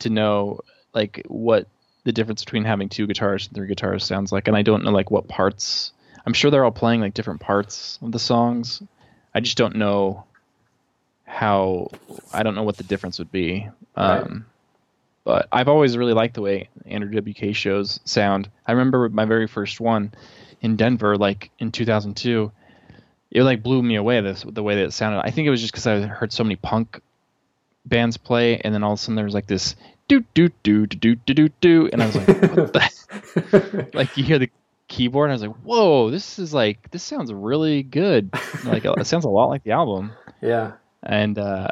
to 0.00 0.10
know 0.10 0.60
like 0.94 1.22
what 1.28 1.68
the 2.04 2.12
difference 2.12 2.44
between 2.44 2.64
having 2.64 2.88
two 2.88 3.06
guitars 3.06 3.46
and 3.46 3.54
three 3.54 3.68
guitars 3.68 4.04
sounds 4.04 4.32
like 4.32 4.48
and 4.48 4.56
I 4.56 4.62
don't 4.62 4.84
know 4.84 4.90
like 4.90 5.10
what 5.10 5.28
parts. 5.28 5.92
I'm 6.26 6.32
sure 6.32 6.50
they're 6.50 6.64
all 6.64 6.70
playing 6.72 7.00
like 7.00 7.14
different 7.14 7.40
parts 7.40 7.98
of 8.02 8.10
the 8.12 8.18
songs. 8.18 8.82
I 9.34 9.40
just 9.40 9.56
don't 9.58 9.76
know 9.76 10.24
how 11.24 11.90
I 12.32 12.42
don't 12.42 12.54
know 12.54 12.62
what 12.62 12.76
the 12.76 12.84
difference 12.84 13.18
would 13.18 13.32
be. 13.32 13.68
Right. 13.96 14.20
Um 14.20 14.46
but 15.24 15.48
I've 15.50 15.68
always 15.68 15.96
really 15.96 16.12
liked 16.12 16.34
the 16.34 16.42
way 16.42 16.68
Andrew 16.84 17.18
WK 17.18 17.54
shows 17.54 17.98
sound. 18.04 18.50
I 18.66 18.72
remember 18.72 19.08
my 19.08 19.24
very 19.24 19.46
first 19.46 19.80
one 19.80 20.12
in 20.60 20.76
Denver, 20.76 21.16
like 21.16 21.50
in 21.58 21.72
2002, 21.72 22.52
it 23.34 23.42
like 23.42 23.62
blew 23.62 23.82
me 23.82 23.96
away 23.96 24.20
this 24.20 24.44
the 24.48 24.62
way 24.62 24.76
that 24.76 24.84
it 24.84 24.92
sounded. 24.92 25.20
I 25.20 25.30
think 25.30 25.46
it 25.46 25.50
was 25.50 25.60
just 25.60 25.72
because 25.72 25.86
I 25.86 26.00
heard 26.06 26.32
so 26.32 26.44
many 26.44 26.56
punk 26.56 27.00
bands 27.84 28.16
play, 28.16 28.58
and 28.60 28.72
then 28.74 28.82
all 28.82 28.92
of 28.92 28.98
a 28.98 29.02
sudden 29.02 29.16
there 29.16 29.24
was 29.24 29.34
like 29.34 29.46
this 29.48 29.76
do 30.08 30.24
do 30.34 30.48
do 30.62 30.86
do 30.86 31.14
do 31.16 31.34
do 31.34 31.48
do, 31.60 31.90
and 31.92 32.02
I 32.02 32.06
was 32.06 32.16
like, 32.16 32.28
what 32.28 32.72
the? 32.72 33.88
like 33.94 34.16
you 34.16 34.24
hear 34.24 34.38
the 34.38 34.50
keyboard, 34.88 35.30
and 35.30 35.32
I 35.32 35.34
was 35.34 35.42
like, 35.42 35.64
whoa, 35.64 36.10
this 36.10 36.38
is 36.38 36.54
like 36.54 36.90
this 36.92 37.02
sounds 37.02 37.32
really 37.32 37.82
good. 37.82 38.30
Like 38.64 38.84
it 38.84 39.06
sounds 39.06 39.24
a 39.24 39.28
lot 39.30 39.48
like 39.48 39.64
the 39.64 39.72
album, 39.72 40.12
yeah. 40.40 40.72
and 41.02 41.38
uh, 41.38 41.68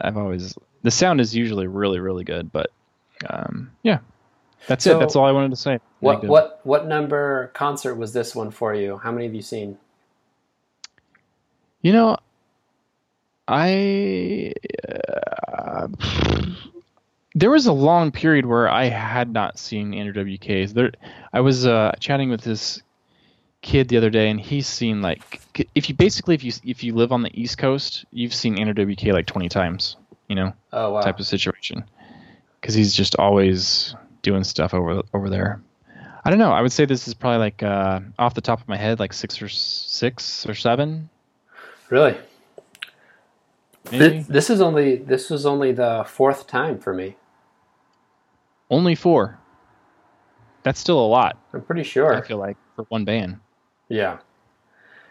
I've 0.00 0.16
always 0.16 0.56
the 0.82 0.90
sound 0.90 1.20
is 1.20 1.36
usually 1.36 1.66
really 1.66 2.00
really 2.00 2.24
good, 2.24 2.50
but 2.50 2.70
um, 3.28 3.70
yeah, 3.82 3.98
that's 4.66 4.84
So- 4.84 4.96
it. 4.96 5.00
That's 5.00 5.16
all 5.16 5.26
I 5.26 5.32
wanted 5.32 5.50
to 5.50 5.56
say. 5.56 5.78
What 6.00 6.24
what 6.24 6.60
what 6.64 6.86
number 6.86 7.50
concert 7.54 7.94
was 7.96 8.12
this 8.12 8.34
one 8.34 8.50
for 8.50 8.74
you? 8.74 8.96
How 8.98 9.12
many 9.12 9.26
have 9.26 9.34
you 9.34 9.42
seen? 9.42 9.78
You 11.82 11.92
know, 11.92 12.16
I 13.48 14.52
uh, 14.88 15.88
there 17.34 17.50
was 17.50 17.66
a 17.66 17.72
long 17.72 18.12
period 18.12 18.46
where 18.46 18.68
I 18.68 18.84
had 18.84 19.32
not 19.32 19.58
seen 19.58 19.94
Andrew 19.94 20.24
WK's. 20.24 20.74
There, 20.74 20.92
I 21.32 21.40
was 21.40 21.66
uh, 21.66 21.92
chatting 21.98 22.30
with 22.30 22.42
this 22.42 22.82
kid 23.62 23.88
the 23.88 23.96
other 23.96 24.10
day, 24.10 24.30
and 24.30 24.40
he's 24.40 24.66
seen 24.66 25.02
like 25.02 25.40
if 25.74 25.88
you 25.88 25.94
basically 25.94 26.34
if 26.34 26.44
you 26.44 26.52
if 26.64 26.84
you 26.84 26.94
live 26.94 27.12
on 27.12 27.22
the 27.22 27.40
East 27.40 27.58
Coast, 27.58 28.04
you've 28.12 28.34
seen 28.34 28.58
Andrew 28.58 28.94
WK 28.94 29.04
like 29.06 29.26
twenty 29.26 29.48
times. 29.48 29.96
You 30.28 30.36
know, 30.36 30.52
Oh 30.72 30.92
wow. 30.92 31.00
type 31.00 31.18
of 31.18 31.26
situation, 31.26 31.84
because 32.60 32.74
he's 32.74 32.94
just 32.94 33.16
always 33.16 33.94
doing 34.22 34.44
stuff 34.44 34.72
over 34.72 35.02
over 35.12 35.28
there. 35.28 35.60
I 36.24 36.30
don't 36.30 36.38
know. 36.38 36.52
I 36.52 36.62
would 36.62 36.70
say 36.70 36.84
this 36.84 37.08
is 37.08 37.14
probably 37.14 37.38
like 37.38 37.62
uh, 37.62 38.00
off 38.18 38.34
the 38.34 38.40
top 38.40 38.60
of 38.60 38.68
my 38.68 38.76
head, 38.76 39.00
like 39.00 39.12
six 39.12 39.42
or 39.42 39.48
six 39.48 40.46
or 40.46 40.54
seven. 40.54 41.10
Really? 41.92 42.16
Th- 43.90 44.26
this 44.26 44.48
is 44.48 44.62
only 44.62 44.96
this 44.96 45.28
was 45.28 45.44
only 45.44 45.72
the 45.72 46.04
fourth 46.08 46.46
time 46.46 46.78
for 46.78 46.94
me. 46.94 47.16
Only 48.70 48.94
four. 48.94 49.38
That's 50.62 50.80
still 50.80 50.98
a 50.98 51.06
lot. 51.06 51.36
I'm 51.52 51.60
pretty 51.60 51.82
sure. 51.82 52.14
I 52.14 52.22
feel 52.22 52.38
like 52.38 52.56
for 52.74 52.84
one 52.88 53.04
band. 53.04 53.40
Yeah, 53.90 54.20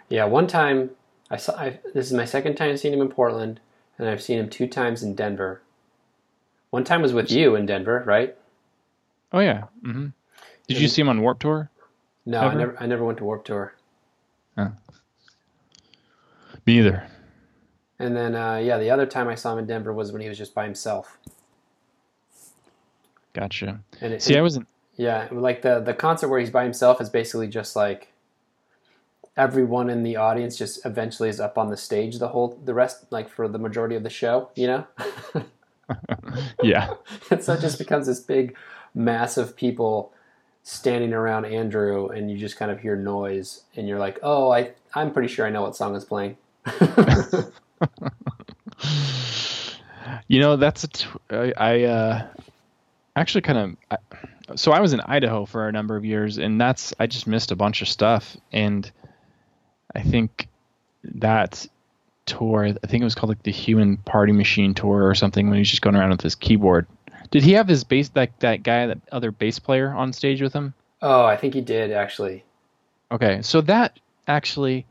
yeah. 0.09 0.25
One 0.25 0.47
time 0.47 0.89
I 1.29 1.37
saw. 1.37 1.55
I, 1.55 1.79
this 1.93 2.07
is 2.07 2.13
my 2.13 2.25
second 2.25 2.55
time 2.55 2.75
seeing 2.77 2.95
him 2.95 3.01
in 3.01 3.09
Portland, 3.09 3.59
and 3.99 4.09
I've 4.09 4.23
seen 4.23 4.39
him 4.39 4.49
two 4.49 4.65
times 4.65 5.03
in 5.03 5.13
Denver. 5.13 5.61
One 6.71 6.83
time 6.83 7.03
was 7.03 7.13
with 7.13 7.29
you 7.29 7.53
in 7.55 7.67
Denver, 7.67 8.01
right? 8.07 8.35
Oh 9.31 9.39
yeah. 9.39 9.65
hmm 9.83 10.07
Did 10.67 10.79
you 10.81 10.87
see 10.87 11.03
him 11.03 11.09
on 11.09 11.21
Warp 11.21 11.37
Tour? 11.37 11.69
No, 12.25 12.39
I 12.39 12.55
never. 12.55 12.75
I 12.79 12.87
never 12.87 13.05
went 13.05 13.19
to 13.19 13.23
Warp 13.23 13.45
Tour. 13.45 13.75
Me 16.65 16.79
either. 16.79 17.07
And 17.99 18.15
then, 18.15 18.35
uh, 18.35 18.57
yeah, 18.57 18.77
the 18.77 18.89
other 18.89 19.05
time 19.05 19.27
I 19.27 19.35
saw 19.35 19.53
him 19.53 19.59
in 19.59 19.67
Denver 19.67 19.93
was 19.93 20.11
when 20.11 20.21
he 20.21 20.29
was 20.29 20.37
just 20.37 20.53
by 20.55 20.65
himself. 20.65 21.17
Gotcha. 23.33 23.79
And 24.01 24.13
it, 24.13 24.21
See, 24.21 24.37
I 24.37 24.41
wasn't. 24.41 24.67
yeah, 24.95 25.27
like 25.31 25.61
the 25.61 25.79
the 25.79 25.93
concert 25.93 26.27
where 26.27 26.39
he's 26.39 26.49
by 26.49 26.63
himself 26.63 26.99
is 26.99 27.09
basically 27.09 27.47
just 27.47 27.75
like 27.75 28.09
everyone 29.37 29.89
in 29.89 30.03
the 30.03 30.17
audience 30.17 30.57
just 30.57 30.85
eventually 30.85 31.29
is 31.29 31.39
up 31.39 31.57
on 31.57 31.69
the 31.69 31.77
stage 31.77 32.19
the 32.19 32.27
whole 32.27 32.59
the 32.65 32.73
rest 32.73 33.05
like 33.11 33.29
for 33.29 33.47
the 33.47 33.57
majority 33.57 33.95
of 33.95 34.03
the 34.03 34.09
show 34.09 34.49
you 34.55 34.67
know 34.67 34.85
yeah. 36.63 36.93
and 37.31 37.41
so 37.41 37.53
it 37.53 37.61
just 37.61 37.77
becomes 37.79 38.07
this 38.07 38.19
big 38.19 38.53
mass 38.93 39.37
of 39.37 39.55
people 39.55 40.11
standing 40.63 41.13
around 41.13 41.45
andrew 41.45 42.09
and 42.09 42.29
you 42.29 42.37
just 42.37 42.57
kind 42.57 42.69
of 42.69 42.81
hear 42.81 42.97
noise 42.97 43.63
and 43.77 43.87
you're 43.87 43.97
like 43.99 44.19
oh 44.21 44.51
i 44.51 44.69
i'm 44.95 45.11
pretty 45.13 45.29
sure 45.29 45.45
i 45.47 45.49
know 45.49 45.61
what 45.61 45.77
song 45.77 45.95
is 45.95 46.03
playing 46.03 46.35
You 50.27 50.39
know, 50.39 50.55
that's 50.55 50.83
a 50.85 50.87
t- 50.87 51.07
I, 51.29 51.53
I 51.57 51.83
uh, 51.83 52.27
actually 53.15 53.41
kind 53.41 53.77
of. 53.89 54.57
So 54.57 54.71
I 54.71 54.79
was 54.79 54.93
in 54.93 55.01
Idaho 55.01 55.45
for 55.45 55.67
a 55.67 55.71
number 55.71 55.95
of 55.95 56.05
years, 56.05 56.37
and 56.37 56.59
that's 56.59 56.93
I 56.99 57.07
just 57.07 57.27
missed 57.27 57.51
a 57.51 57.55
bunch 57.55 57.81
of 57.81 57.87
stuff, 57.89 58.37
and 58.51 58.89
I 59.93 60.01
think 60.01 60.47
that 61.03 61.65
tour, 62.25 62.65
I 62.65 62.87
think 62.87 63.01
it 63.01 63.03
was 63.03 63.15
called 63.15 63.29
like 63.29 63.43
the 63.43 63.51
Human 63.51 63.97
Party 63.97 64.31
Machine 64.31 64.73
tour 64.73 65.05
or 65.07 65.15
something, 65.15 65.47
when 65.47 65.55
he 65.55 65.61
was 65.61 65.69
just 65.69 65.81
going 65.81 65.95
around 65.95 66.11
with 66.11 66.21
his 66.21 66.35
keyboard. 66.35 66.87
Did 67.29 67.43
he 67.43 67.53
have 67.53 67.67
his 67.67 67.83
bass 67.83 68.09
that 68.09 68.39
that 68.39 68.63
guy, 68.63 68.87
that 68.87 68.99
other 69.11 69.31
bass 69.31 69.59
player 69.59 69.91
on 69.93 70.13
stage 70.13 70.41
with 70.41 70.53
him? 70.53 70.73
oh 71.01 71.25
i 71.25 71.35
think 71.35 71.53
he 71.53 71.61
did 71.61 71.91
actually 71.91 72.43
Okay, 73.11 73.41
so 73.41 73.59
that 73.61 73.99
actually 74.27 74.85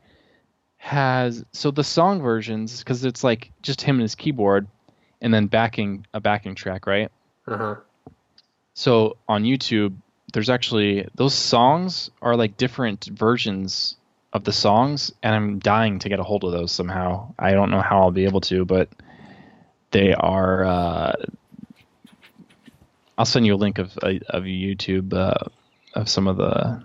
has 0.81 1.45
so 1.51 1.69
the 1.69 1.83
song 1.83 2.23
versions 2.23 2.79
because 2.79 3.05
it's 3.05 3.23
like 3.23 3.51
just 3.61 3.81
him 3.81 3.97
and 3.97 4.01
his 4.01 4.15
keyboard, 4.15 4.67
and 5.21 5.31
then 5.31 5.45
backing 5.45 6.07
a 6.13 6.19
backing 6.19 6.55
track, 6.55 6.87
right? 6.87 7.11
uh-huh 7.47 7.75
So 8.73 9.17
on 9.27 9.43
YouTube, 9.43 9.93
there's 10.33 10.49
actually 10.49 11.07
those 11.13 11.35
songs 11.35 12.09
are 12.19 12.35
like 12.35 12.57
different 12.57 13.05
versions 13.05 13.95
of 14.33 14.43
the 14.43 14.51
songs, 14.51 15.13
and 15.21 15.35
I'm 15.35 15.59
dying 15.59 15.99
to 15.99 16.09
get 16.09 16.19
a 16.19 16.23
hold 16.23 16.43
of 16.43 16.51
those 16.51 16.71
somehow. 16.71 17.35
I 17.37 17.51
don't 17.51 17.69
know 17.69 17.81
how 17.81 18.01
I'll 18.01 18.11
be 18.11 18.25
able 18.25 18.41
to, 18.41 18.65
but 18.65 18.89
they 19.91 20.15
are. 20.15 20.65
Uh, 20.65 21.13
I'll 23.19 23.25
send 23.25 23.45
you 23.45 23.53
a 23.53 23.55
link 23.55 23.77
of 23.77 23.95
of 23.99 24.43
YouTube 24.45 25.13
uh, 25.13 25.45
of 25.93 26.09
some 26.09 26.27
of 26.27 26.37
the 26.37 26.81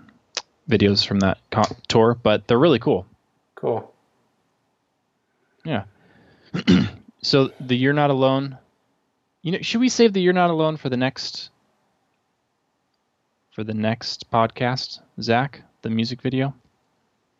videos 0.69 1.03
from 1.03 1.21
that 1.21 1.39
tour, 1.87 2.15
but 2.21 2.47
they're 2.47 2.59
really 2.59 2.79
cool. 2.79 3.07
Cool 3.57 3.93
Yeah. 5.65 5.83
so 7.21 7.51
the 7.59 7.75
"You're 7.75 7.91
Not 7.93 8.09
Alone," 8.09 8.57
you 9.41 9.51
know, 9.51 9.57
should 9.61 9.81
we 9.81 9.89
save 9.89 10.13
the 10.13 10.21
"You're 10.21 10.31
Not 10.31 10.49
Alone" 10.49 10.77
for 10.77 10.87
the 10.89 10.95
next 10.95 11.49
for 13.53 13.65
the 13.65 13.73
next 13.73 14.31
podcast, 14.31 14.99
Zach? 15.21 15.61
The 15.81 15.89
music 15.89 16.21
video. 16.21 16.53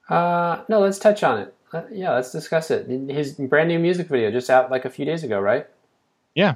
uh 0.09 0.63
no 0.67 0.79
let's 0.79 0.99
touch 0.99 1.23
on 1.23 1.39
it 1.39 1.53
uh, 1.73 1.83
yeah 1.91 2.13
let's 2.13 2.31
discuss 2.31 2.71
it 2.71 2.87
his 3.09 3.33
brand 3.33 3.67
new 3.69 3.79
music 3.79 4.07
video 4.07 4.31
just 4.31 4.49
out 4.49 4.71
like 4.71 4.85
a 4.85 4.89
few 4.89 5.05
days 5.05 5.23
ago 5.23 5.39
right 5.39 5.67
Yeah. 6.35 6.55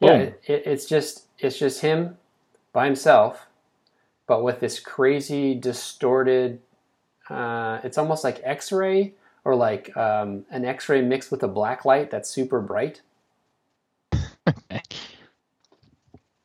Yeah, 0.00 0.16
it, 0.18 0.40
it, 0.46 0.62
it's 0.66 0.84
just 0.86 1.24
it's 1.38 1.58
just 1.58 1.80
him 1.80 2.18
by 2.72 2.84
himself, 2.86 3.46
but 4.26 4.42
with 4.42 4.60
this 4.60 4.78
crazy 4.80 5.54
distorted. 5.54 6.60
Uh, 7.28 7.80
it's 7.82 7.98
almost 7.98 8.24
like 8.24 8.40
X-ray 8.42 9.14
or 9.44 9.54
like 9.54 9.96
um, 9.96 10.44
an 10.50 10.64
X-ray 10.64 11.02
mixed 11.02 11.30
with 11.30 11.42
a 11.42 11.48
black 11.48 11.84
light 11.84 12.10
that's 12.10 12.28
super 12.28 12.60
bright, 12.60 13.02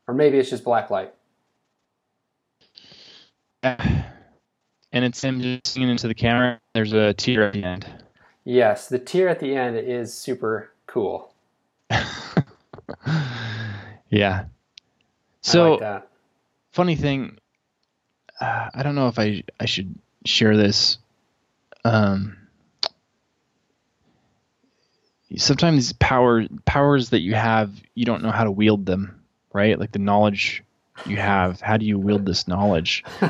or 0.08 0.14
maybe 0.14 0.38
it's 0.38 0.50
just 0.50 0.64
black 0.64 0.90
light. 0.90 1.14
and 3.64 4.06
it's 4.92 5.24
him 5.24 5.42
just 5.42 5.68
singing 5.68 5.90
into 5.90 6.08
the 6.08 6.16
camera. 6.16 6.60
There's 6.74 6.94
a 6.94 7.14
tear 7.14 7.44
at 7.48 7.54
the 7.54 7.64
end. 7.64 7.86
Yes, 8.44 8.90
the 8.90 8.98
tear 9.00 9.30
at 9.30 9.40
the 9.40 9.56
end 9.56 9.78
is 9.78 10.14
super 10.14 10.72
cool. 10.88 11.34
yeah. 14.10 14.46
So 15.42 15.76
like 15.76 16.04
funny 16.72 16.96
thing, 16.96 17.38
uh, 18.40 18.70
I 18.74 18.84
don't 18.84 18.96
know 18.96 19.08
if 19.08 19.20
I 19.20 19.44
I 19.60 19.66
should 19.66 19.96
share 20.26 20.56
this. 20.58 20.98
Um, 21.84 22.38
sometimes 25.38 25.94
power 25.94 26.46
powers 26.66 27.10
that 27.10 27.22
you 27.22 27.34
have, 27.34 27.72
you 27.96 28.06
don't 28.06 28.24
know 28.24 28.32
how 28.32 28.44
to 28.44 28.52
wield 28.52 28.86
them, 28.86 29.22
right? 29.54 29.80
Like 29.80 29.92
the 29.92 30.00
knowledge 30.00 30.64
you 31.06 31.18
have. 31.18 31.62
How 31.62 31.78
do 31.78 31.86
you 31.86 31.98
wield 31.98 32.26
this 32.26 32.48
knowledge? 32.48 33.04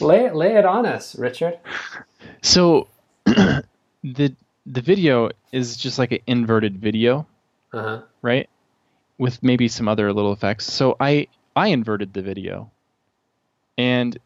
lay 0.00 0.24
it 0.24 0.34
lay 0.34 0.56
it 0.56 0.64
on 0.64 0.86
us, 0.86 1.16
Richard. 1.18 1.58
So 2.42 2.88
the 3.24 3.62
the 4.02 4.80
video 4.80 5.30
is 5.52 5.76
just 5.76 5.98
like 5.98 6.12
an 6.12 6.18
inverted 6.26 6.78
video, 6.78 7.26
Uh 7.72 7.82
huh. 7.82 8.02
right? 8.22 8.48
With 9.18 9.42
maybe 9.42 9.68
some 9.68 9.88
other 9.88 10.12
little 10.12 10.32
effects. 10.32 10.70
So 10.70 10.96
I 11.00 11.28
I 11.56 11.68
inverted 11.68 12.12
the 12.12 12.22
video, 12.22 12.70
and 13.76 14.16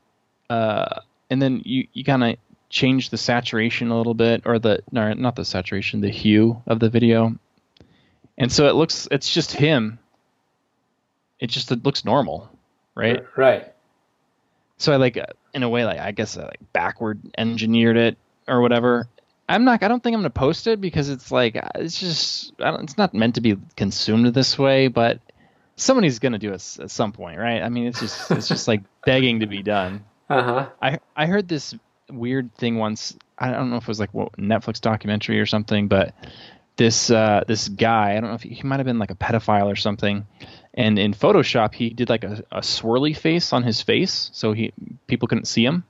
uh, 0.51 1.01
and 1.33 1.41
then 1.41 1.63
you 1.65 1.89
you 1.95 2.05
kind 2.05 2.23
of 2.23 2.37
change 2.69 3.09
the 3.09 3.17
saturation 3.17 3.91
a 3.91 3.97
little 3.97 4.15
bit, 4.15 4.43
or 4.45 4.59
the 4.59 4.83
no, 4.93 5.13
not 5.15 5.35
the 5.35 5.45
saturation, 5.47 6.03
the 6.03 6.11
hue 6.11 6.63
of 6.67 6.79
the 6.79 6.91
video, 6.91 7.35
and 8.37 8.53
so 8.53 8.69
it 8.69 8.75
looks 8.75 9.09
it's 9.11 9.33
just 9.33 9.53
him. 9.53 9.99
It 11.41 11.49
just 11.49 11.73
it 11.73 11.85
looks 11.85 12.05
normal, 12.05 12.51
right? 12.95 13.25
Right. 13.35 13.73
so 14.77 14.93
I 14.93 14.97
like 14.97 15.17
uh, 15.17 15.25
in 15.55 15.63
a 15.63 15.69
way 15.69 15.87
like 15.87 15.99
I 15.99 16.13
guess 16.13 16.37
I 16.37 16.43
like 16.43 16.61
backward 16.75 17.19
engineered 17.39 17.97
it 17.97 18.19
or 18.47 18.61
whatever. 18.61 19.09
I'm 19.49 19.65
not. 19.65 19.83
I 19.83 19.89
don't 19.89 20.03
think 20.03 20.15
I'm 20.15 20.21
gonna 20.21 20.31
post 20.31 20.67
it 20.67 20.81
because 20.83 21.09
it's 21.09 21.33
like 21.33 21.57
uh, 21.57 21.69
it's 21.77 21.99
just. 21.99 22.53
I 22.61 22.71
don't, 22.71 22.85
it's 22.85 22.99
not 22.99 23.15
meant 23.15 23.37
to 23.37 23.41
be 23.41 23.57
consumed 23.75 24.27
this 24.35 24.59
way, 24.59 24.89
but 24.89 25.19
somebody's 25.77 26.19
gonna 26.19 26.39
do 26.39 26.53
it 26.53 26.79
at 26.79 26.91
some 26.91 27.13
point, 27.13 27.39
right? 27.39 27.63
I 27.63 27.71
mean, 27.71 27.87
it's 27.87 28.01
just 28.01 28.31
it's 28.31 28.49
just 28.49 28.69
like 28.69 28.83
begging 29.07 29.41
to 29.41 29.47
be 29.47 29.63
done. 29.63 30.05
Uh 30.33 30.43
huh. 30.43 30.69
I 30.81 30.99
I 31.15 31.27
heard 31.27 31.47
this 31.47 31.75
weird 32.11 32.55
thing 32.55 32.79
once. 32.79 33.15
I 33.39 33.51
don't 33.51 33.69
know 33.69 33.77
if 33.77 33.83
it 33.83 33.89
was 33.89 34.01
like 34.01 34.15
what 34.15 34.33
Netflix 34.33 34.81
documentary 34.81 35.39
or 35.39 35.45
something, 35.45 35.89
but 35.89 36.15
this 36.77 37.11
uh, 37.11 37.45
this 37.47 37.69
guy. 37.69 38.17
I 38.17 38.21
don't 38.21 38.31
know 38.31 38.37
if 38.37 38.43
he, 38.43 38.55
he 38.55 38.63
might 38.63 38.79
have 38.79 38.87
been 38.87 38.99
like 38.99 39.11
a 39.11 39.15
pedophile 39.15 39.71
or 39.71 39.77
something. 39.77 40.27
And 40.73 40.99
in 40.99 41.13
Photoshop, 41.13 41.75
he 41.75 41.91
did 41.91 42.09
like 42.09 42.25
a, 42.25 42.43
a 42.51 42.61
swirly 42.61 43.15
face 43.15 43.53
on 43.53 43.63
his 43.63 43.83
face, 43.83 44.31
so 44.33 44.55
he 44.55 44.73
people 45.07 45.29
couldn't 45.29 45.45
see 45.45 45.67
him. 45.67 45.85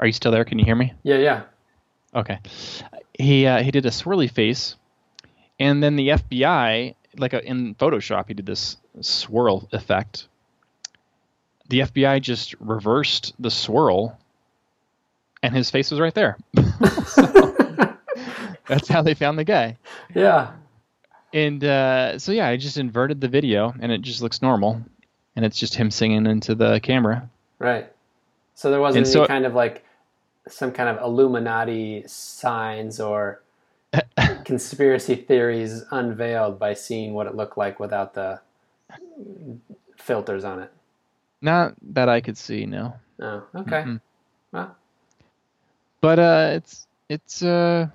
Are 0.00 0.06
you 0.06 0.12
still 0.12 0.32
there? 0.32 0.44
Can 0.44 0.58
you 0.58 0.64
hear 0.64 0.74
me? 0.74 0.94
Yeah. 1.04 1.18
Yeah. 1.18 1.42
Okay. 2.12 2.40
He 3.16 3.46
uh, 3.46 3.62
he 3.62 3.70
did 3.70 3.86
a 3.86 3.90
swirly 3.90 4.28
face, 4.28 4.74
and 5.60 5.80
then 5.80 5.94
the 5.94 6.08
FBI, 6.08 6.96
like 7.18 7.34
uh 7.34 7.40
in 7.44 7.76
Photoshop, 7.76 8.26
he 8.26 8.34
did 8.34 8.46
this 8.46 8.78
swirl 9.00 9.68
effect. 9.70 10.26
The 11.68 11.80
FBI 11.80 12.20
just 12.22 12.54
reversed 12.60 13.34
the 13.38 13.50
swirl, 13.50 14.18
and 15.42 15.54
his 15.54 15.70
face 15.70 15.90
was 15.90 16.00
right 16.00 16.14
there. 16.14 16.36
That's 18.68 18.88
how 18.88 19.02
they 19.02 19.14
found 19.14 19.38
the 19.38 19.44
guy. 19.44 19.76
Yeah. 20.14 20.52
And 21.32 21.62
uh, 21.64 22.18
so 22.18 22.32
yeah, 22.32 22.48
I 22.48 22.56
just 22.56 22.76
inverted 22.78 23.20
the 23.20 23.28
video, 23.28 23.74
and 23.80 23.92
it 23.92 24.00
just 24.02 24.22
looks 24.22 24.42
normal, 24.42 24.80
and 25.34 25.44
it's 25.44 25.58
just 25.58 25.74
him 25.74 25.90
singing 25.90 26.26
into 26.26 26.54
the 26.54 26.80
camera. 26.80 27.28
Right. 27.58 27.92
So 28.54 28.70
there 28.70 28.80
wasn't 28.80 29.06
And 29.06 29.14
any 29.16 29.24
so- 29.24 29.26
kind 29.26 29.44
of 29.46 29.54
like 29.54 29.84
some 30.48 30.70
kind 30.72 30.88
of 30.88 31.02
Illuminati 31.04 32.04
signs 32.06 33.00
or 33.00 33.42
conspiracy 34.44 35.16
theories 35.16 35.84
unveiled 35.90 36.58
by 36.58 36.74
seeing 36.74 37.14
what 37.14 37.26
it 37.26 37.34
looked 37.34 37.58
like 37.58 37.80
without 37.80 38.14
the 38.14 38.40
filters 39.98 40.44
on 40.44 40.60
it. 40.60 40.72
Not 41.42 41.74
that 41.94 42.08
I 42.08 42.20
could 42.20 42.36
see, 42.38 42.66
no. 42.66 42.94
Oh, 43.20 43.42
okay. 43.54 43.82
Mhm. 43.82 44.00
Well, 44.52 44.76
But 46.00 46.18
uh, 46.18 46.50
it's 46.54 46.86
it's 47.08 47.42
uh, 47.42 47.88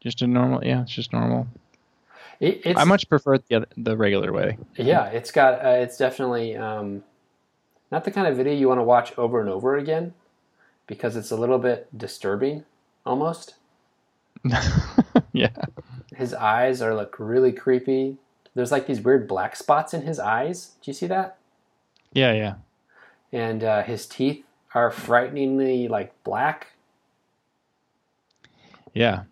just 0.00 0.22
a 0.22 0.26
normal. 0.26 0.64
Yeah, 0.64 0.82
it's 0.82 0.92
just 0.92 1.12
normal. 1.12 1.46
it, 2.40 2.60
it's 2.64 2.78
I 2.80 2.84
much 2.84 3.08
prefer 3.08 3.38
the 3.38 3.66
the 3.76 3.96
regular 3.96 4.32
way. 4.32 4.58
yeah. 4.76 5.06
It's 5.06 5.30
got 5.30 5.64
uh, 5.64 5.70
it's 5.70 5.96
definitely 5.96 6.56
um, 6.56 7.02
not 7.90 8.04
the 8.04 8.10
kind 8.10 8.26
of 8.26 8.36
video 8.36 8.54
you 8.54 8.68
want 8.68 8.78
to 8.78 8.84
watch 8.84 9.16
over 9.18 9.40
and 9.40 9.48
over 9.48 9.76
again 9.76 10.14
because 10.86 11.16
it's 11.16 11.30
a 11.30 11.36
little 11.36 11.58
bit 11.58 11.88
disturbing 11.96 12.64
almost. 13.06 13.54
yeah. 15.32 15.48
His 16.14 16.34
eyes 16.34 16.82
are 16.82 16.94
like 16.94 17.18
really 17.18 17.52
creepy. 17.52 18.18
There's 18.54 18.70
like 18.70 18.86
these 18.86 19.00
weird 19.00 19.26
black 19.26 19.56
spots 19.56 19.94
in 19.94 20.02
his 20.02 20.18
eyes. 20.20 20.72
Do 20.82 20.90
you 20.90 20.94
see 20.94 21.06
that? 21.08 21.38
Yeah, 22.14 22.32
yeah. 22.32 22.54
and 23.32 23.64
uh, 23.64 23.82
his 23.82 24.06
teeth 24.06 24.44
are 24.74 24.90
frighteningly 24.90 25.88
like 25.88 26.12
black. 26.24 26.68
Yeah. 28.94 29.24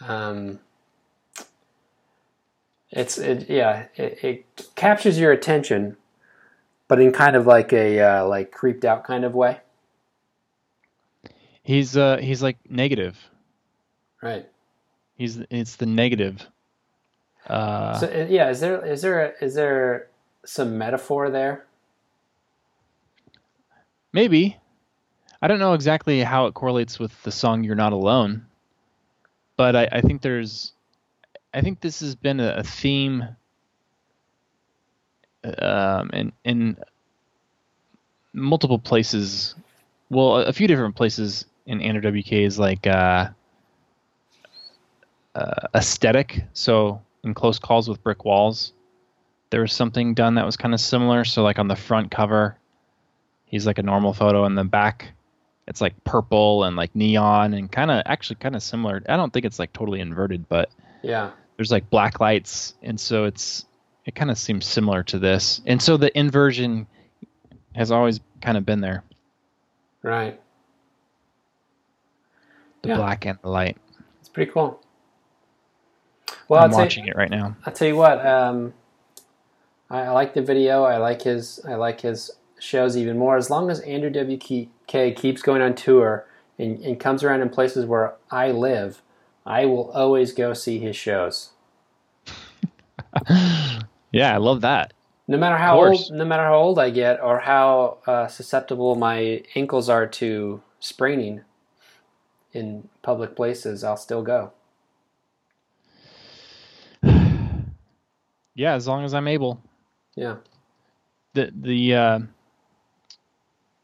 Um, 0.00 0.60
it's 2.90 3.18
it 3.18 3.50
yeah 3.50 3.86
it, 3.96 4.24
it 4.24 4.68
captures 4.76 5.18
your 5.18 5.32
attention 5.32 5.96
but 6.88 7.00
in 7.00 7.12
kind 7.12 7.36
of 7.36 7.46
like 7.46 7.72
a 7.72 8.00
uh, 8.00 8.26
like 8.26 8.50
creeped 8.50 8.84
out 8.84 9.04
kind 9.04 9.24
of 9.24 9.34
way. 9.34 9.58
He's 11.62 11.96
uh 11.96 12.16
he's 12.16 12.42
like 12.42 12.58
negative. 12.70 13.18
Right. 14.22 14.48
He's 15.16 15.38
it's 15.50 15.76
the 15.76 15.86
negative. 15.86 16.46
Uh, 17.46 17.98
So 17.98 18.06
uh, 18.06 18.26
yeah, 18.28 18.48
is 18.50 18.60
there 18.60 18.84
is 18.84 19.02
there 19.02 19.34
is 19.40 19.54
there 19.54 20.08
some 20.46 20.78
metaphor 20.78 21.30
there? 21.30 21.66
Maybe. 24.12 24.56
I 25.40 25.48
don't 25.48 25.58
know 25.58 25.74
exactly 25.74 26.20
how 26.20 26.46
it 26.46 26.54
correlates 26.54 26.98
with 26.98 27.22
the 27.22 27.30
song 27.30 27.62
"You're 27.62 27.76
Not 27.76 27.92
Alone," 27.92 28.46
but 29.56 29.76
I, 29.76 29.88
I 29.92 30.00
think 30.00 30.22
there's, 30.22 30.72
I 31.54 31.60
think 31.60 31.80
this 31.80 32.00
has 32.00 32.14
been 32.14 32.40
a, 32.40 32.62
theme, 32.64 33.24
um, 35.58 36.10
in 36.12 36.32
in 36.44 36.76
multiple 38.32 38.78
places. 38.78 39.54
Well, 40.10 40.36
a, 40.36 40.52
few 40.52 40.66
different 40.66 40.96
places 40.96 41.44
in 41.66 41.80
Andrew 41.82 42.10
WK 42.10 42.32
is 42.32 42.58
like 42.58 42.86
uh, 42.86 43.28
uh, 45.34 45.68
aesthetic. 45.74 46.44
So 46.54 47.00
in 47.24 47.34
Close 47.34 47.58
Calls 47.58 47.88
with 47.88 48.02
Brick 48.02 48.24
Walls, 48.24 48.72
there 49.50 49.60
was 49.60 49.72
something 49.72 50.14
done 50.14 50.34
that 50.34 50.46
was 50.46 50.56
kind 50.56 50.74
of 50.74 50.80
similar. 50.80 51.24
So 51.24 51.42
like 51.42 51.58
on 51.58 51.68
the 51.68 51.76
front 51.76 52.10
cover, 52.10 52.56
he's 53.48 53.66
like 53.66 53.78
a 53.78 53.82
normal 53.82 54.12
photo, 54.12 54.44
and 54.44 54.56
the 54.56 54.64
back, 54.64 55.12
it's 55.66 55.80
like 55.80 56.02
purple 56.04 56.64
and 56.64 56.76
like 56.76 56.94
neon 56.94 57.54
and 57.54 57.70
kind 57.70 57.90
of 57.90 58.02
actually 58.06 58.36
kind 58.36 58.54
of 58.56 58.62
similar. 58.62 59.02
I 59.08 59.16
don't 59.16 59.32
think 59.32 59.44
it's 59.44 59.58
like 59.58 59.72
totally 59.72 60.00
inverted, 60.00 60.48
but 60.48 60.70
Yeah. 61.02 61.30
there's 61.56 61.72
like 61.72 61.90
black 61.90 62.20
lights, 62.20 62.74
and 62.82 62.98
so 62.98 63.24
it's 63.24 63.66
it 64.04 64.14
kind 64.14 64.30
of 64.30 64.38
seems 64.38 64.64
similar 64.64 65.02
to 65.04 65.18
this. 65.18 65.60
And 65.66 65.82
so 65.82 65.96
the 65.98 66.16
inversion 66.18 66.86
has 67.74 67.90
always 67.90 68.20
kind 68.40 68.56
of 68.56 68.64
been 68.64 68.80
there, 68.80 69.02
Right. 70.02 70.40
the 72.82 72.88
Yeah. 72.88 72.96
black 72.96 73.26
and 73.26 73.38
the 73.42 73.50
light. 73.50 73.76
It's 74.20 74.28
pretty 74.30 74.50
cool. 74.50 74.80
Well, 76.48 76.64
I'm 76.64 76.70
watching 76.70 77.06
it 77.06 77.16
right 77.16 77.30
now. 77.30 77.54
I'll 77.66 77.72
tell 77.74 77.88
you 77.88 77.96
what. 77.96 78.24
Um, 78.24 78.72
I, 79.90 80.02
I 80.02 80.10
like 80.10 80.32
the 80.32 80.40
video. 80.42 80.84
I 80.84 80.96
like 80.96 81.22
his. 81.22 81.60
I 81.68 81.74
like 81.74 82.00
his 82.00 82.30
shows 82.58 82.96
even 82.96 83.18
more. 83.18 83.36
As 83.36 83.50
long 83.50 83.70
as 83.70 83.80
Andrew 83.80 84.10
WK 84.10 85.16
keeps 85.16 85.42
going 85.42 85.62
on 85.62 85.74
tour 85.74 86.26
and, 86.58 86.80
and 86.80 86.98
comes 86.98 87.22
around 87.22 87.42
in 87.42 87.48
places 87.50 87.86
where 87.86 88.14
I 88.30 88.50
live, 88.50 89.02
I 89.46 89.64
will 89.66 89.90
always 89.92 90.32
go 90.32 90.54
see 90.54 90.78
his 90.78 90.96
shows. 90.96 91.50
Yeah, 94.10 94.34
I 94.34 94.38
love 94.38 94.62
that. 94.62 94.94
No 95.26 95.36
matter 95.36 95.56
how 95.58 95.84
old, 95.84 96.00
no 96.10 96.24
matter 96.24 96.44
how 96.44 96.54
old 96.54 96.78
I 96.78 96.88
get, 96.90 97.20
or 97.20 97.40
how 97.40 97.98
uh, 98.06 98.26
susceptible 98.28 98.94
my 98.94 99.42
ankles 99.54 99.90
are 99.90 100.06
to 100.06 100.62
spraining 100.80 101.42
in 102.52 102.88
public 103.02 103.36
places, 103.36 103.84
I'll 103.84 103.96
still 103.96 104.22
go. 104.22 104.52
Yeah, 108.54 108.74
as 108.74 108.88
long 108.88 109.04
as 109.04 109.14
I'm 109.14 109.28
able. 109.28 109.62
Yeah, 110.16 110.36
The 111.34 111.52
the 111.54 111.94
uh, 111.94 112.18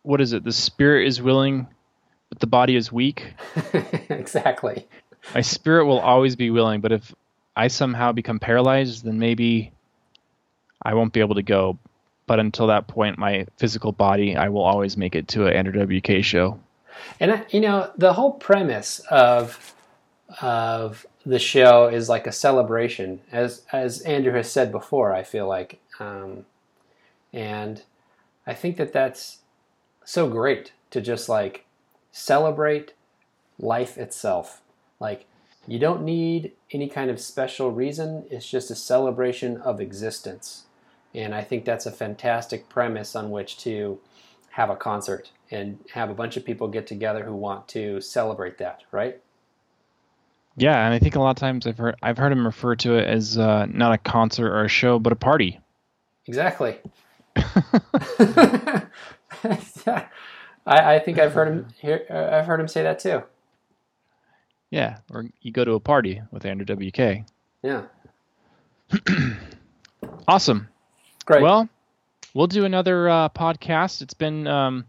what 0.05 0.21
is 0.21 0.33
it? 0.33 0.45
The 0.45 0.53
spirit 0.53 1.09
is 1.09 1.21
willing, 1.21 1.67
but 2.29 2.39
the 2.39 2.47
body 2.47 2.77
is 2.77 2.93
weak. 2.93 3.35
exactly. 4.09 4.87
My 5.35 5.41
spirit 5.41 5.87
will 5.87 5.99
always 5.99 6.37
be 6.37 6.51
willing, 6.51 6.81
but 6.81 6.93
if 6.93 7.13
I 7.57 7.69
somehow 7.69 8.13
become 8.13 8.39
paralyzed, 8.39 9.05
then 9.05 9.19
maybe 9.19 9.73
I 10.83 10.95
won't 10.95 11.13
be 11.13 11.21
able 11.21 11.37
to 11.37 11.43
go. 11.43 11.79
But 12.27 12.39
until 12.39 12.69
that 12.69 12.87
point, 12.87 13.19
my 13.19 13.47
physical 13.57 13.93
body, 13.93 14.37
I 14.37 14.49
will 14.51 14.63
always 14.63 14.97
make 14.97 15.15
it 15.15 15.29
to 15.29 15.47
an 15.47 15.55
Andrew 15.55 15.73
WK 16.01 16.23
show. 16.23 16.61
And 17.19 17.33
I- 17.33 17.45
you 17.51 17.61
know, 17.61 17.91
the 17.97 18.13
whole 18.13 18.33
premise 18.33 19.01
of 19.11 19.73
of 20.41 21.07
the 21.25 21.39
show 21.39 21.87
is 21.87 22.09
like 22.09 22.27
a 22.27 22.33
celebration, 22.33 23.21
as 23.33 23.63
as 23.73 24.01
Andrew 24.03 24.33
has 24.35 24.51
said 24.51 24.73
before. 24.73 25.13
I 25.15 25.23
feel 25.23 25.47
like, 25.47 25.79
um, 26.01 26.45
and 27.33 27.83
I 28.47 28.55
think 28.55 28.77
that 28.79 28.93
that's 28.93 29.39
so 30.05 30.29
great 30.29 30.73
to 30.91 31.01
just 31.01 31.29
like 31.29 31.65
celebrate 32.13 32.93
life 33.59 33.99
itself. 33.99 34.63
Like 35.01 35.27
you 35.67 35.79
don't 35.79 36.03
need 36.03 36.53
any 36.71 36.89
kind 36.89 37.11
of 37.11 37.21
special 37.21 37.71
reason. 37.71 38.25
It's 38.31 38.49
just 38.49 38.71
a 38.71 38.75
celebration 38.75 39.59
of 39.59 39.81
existence, 39.81 40.65
and 41.15 41.35
I 41.35 41.43
think 41.43 41.65
that's 41.65 41.87
a 41.87 41.93
fantastic 41.93 42.69
premise 42.69 43.17
on 43.17 43.31
which 43.31 43.59
to 43.59 43.99
have 44.51 44.71
a 44.71 44.77
concert 44.77 45.31
and 45.51 45.79
have 45.93 46.11
a 46.11 46.15
bunch 46.15 46.37
of 46.37 46.45
people 46.45 46.69
get 46.69 46.87
together 46.87 47.25
who 47.25 47.35
want 47.35 47.67
to 47.69 48.01
celebrate 48.01 48.59
that, 48.59 48.83
right? 48.93 49.21
Yeah, 50.57 50.85
and 50.85 50.95
I 50.95 51.01
think 51.01 51.17
a 51.17 51.21
lot 51.21 51.31
of 51.31 51.37
times 51.37 51.67
I've 51.67 51.79
heard 51.79 51.97
I've 52.03 52.19
heard 52.19 52.31
him 52.31 52.47
refer 52.47 52.77
to 52.77 52.95
it 52.97 53.09
as 53.09 53.39
uh, 53.39 53.67
not 53.67 53.93
a 53.93 53.99
concert 53.99 54.51
or 54.53 54.65
a 54.65 54.69
show, 54.69 54.99
but 54.99 55.13
a 55.13 55.17
party. 55.17 55.59
Exactly. 56.27 56.79
I, 60.67 60.95
I 60.95 60.99
think 60.99 61.19
I've 61.19 61.33
heard 61.35 61.49
him 61.49 61.69
hear, 61.81 62.05
uh, 62.11 62.37
I've 62.39 62.47
heard 62.47 62.61
him 62.61 62.69
say 62.69 62.83
that 62.83 62.99
too. 62.99 63.23
Yeah, 64.71 64.99
or 65.11 65.27
you 65.43 65.53
go 65.53 65.65
to 65.65 65.73
a 65.73 65.81
party 65.81 66.23
with 66.31 66.45
Andrew 66.45 66.67
WK. 66.67 67.25
Yeah. 67.63 67.83
Awesome. 70.27 70.69
Great. 71.27 71.43
Well, 71.43 71.69
we'll 72.33 72.47
do 72.47 72.65
another 72.65 73.09
uh, 73.09 73.29
podcast. 73.31 74.01
It's 74.03 74.15
been 74.15 74.47
um, 74.47 74.85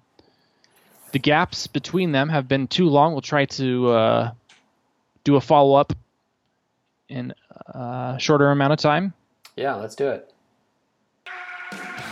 the 1.11 1.19
gaps 1.19 1.67
between 1.67 2.11
them 2.11 2.29
have 2.29 2.47
been 2.47 2.67
too 2.67 2.87
long. 2.87 3.11
We'll 3.13 3.21
try 3.21 3.45
to 3.45 3.89
uh, 3.89 4.31
do 5.23 5.35
a 5.35 5.41
follow 5.41 5.75
up 5.75 5.93
in 7.09 7.33
a 7.67 8.15
shorter 8.19 8.49
amount 8.51 8.73
of 8.73 8.79
time. 8.79 9.13
yeah, 9.55 9.75
let's 9.75 9.95
do 9.95 10.07
it. 10.09 10.33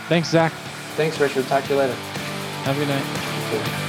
Thanks, 0.08 0.28
Zach. 0.28 0.52
Thanks, 0.96 1.18
Richard. 1.18 1.46
Talk 1.46 1.64
to 1.64 1.72
you 1.72 1.78
later. 1.78 1.96
Have 2.64 2.78
a 2.78 2.80
good 2.80 2.88
night. 2.88 3.83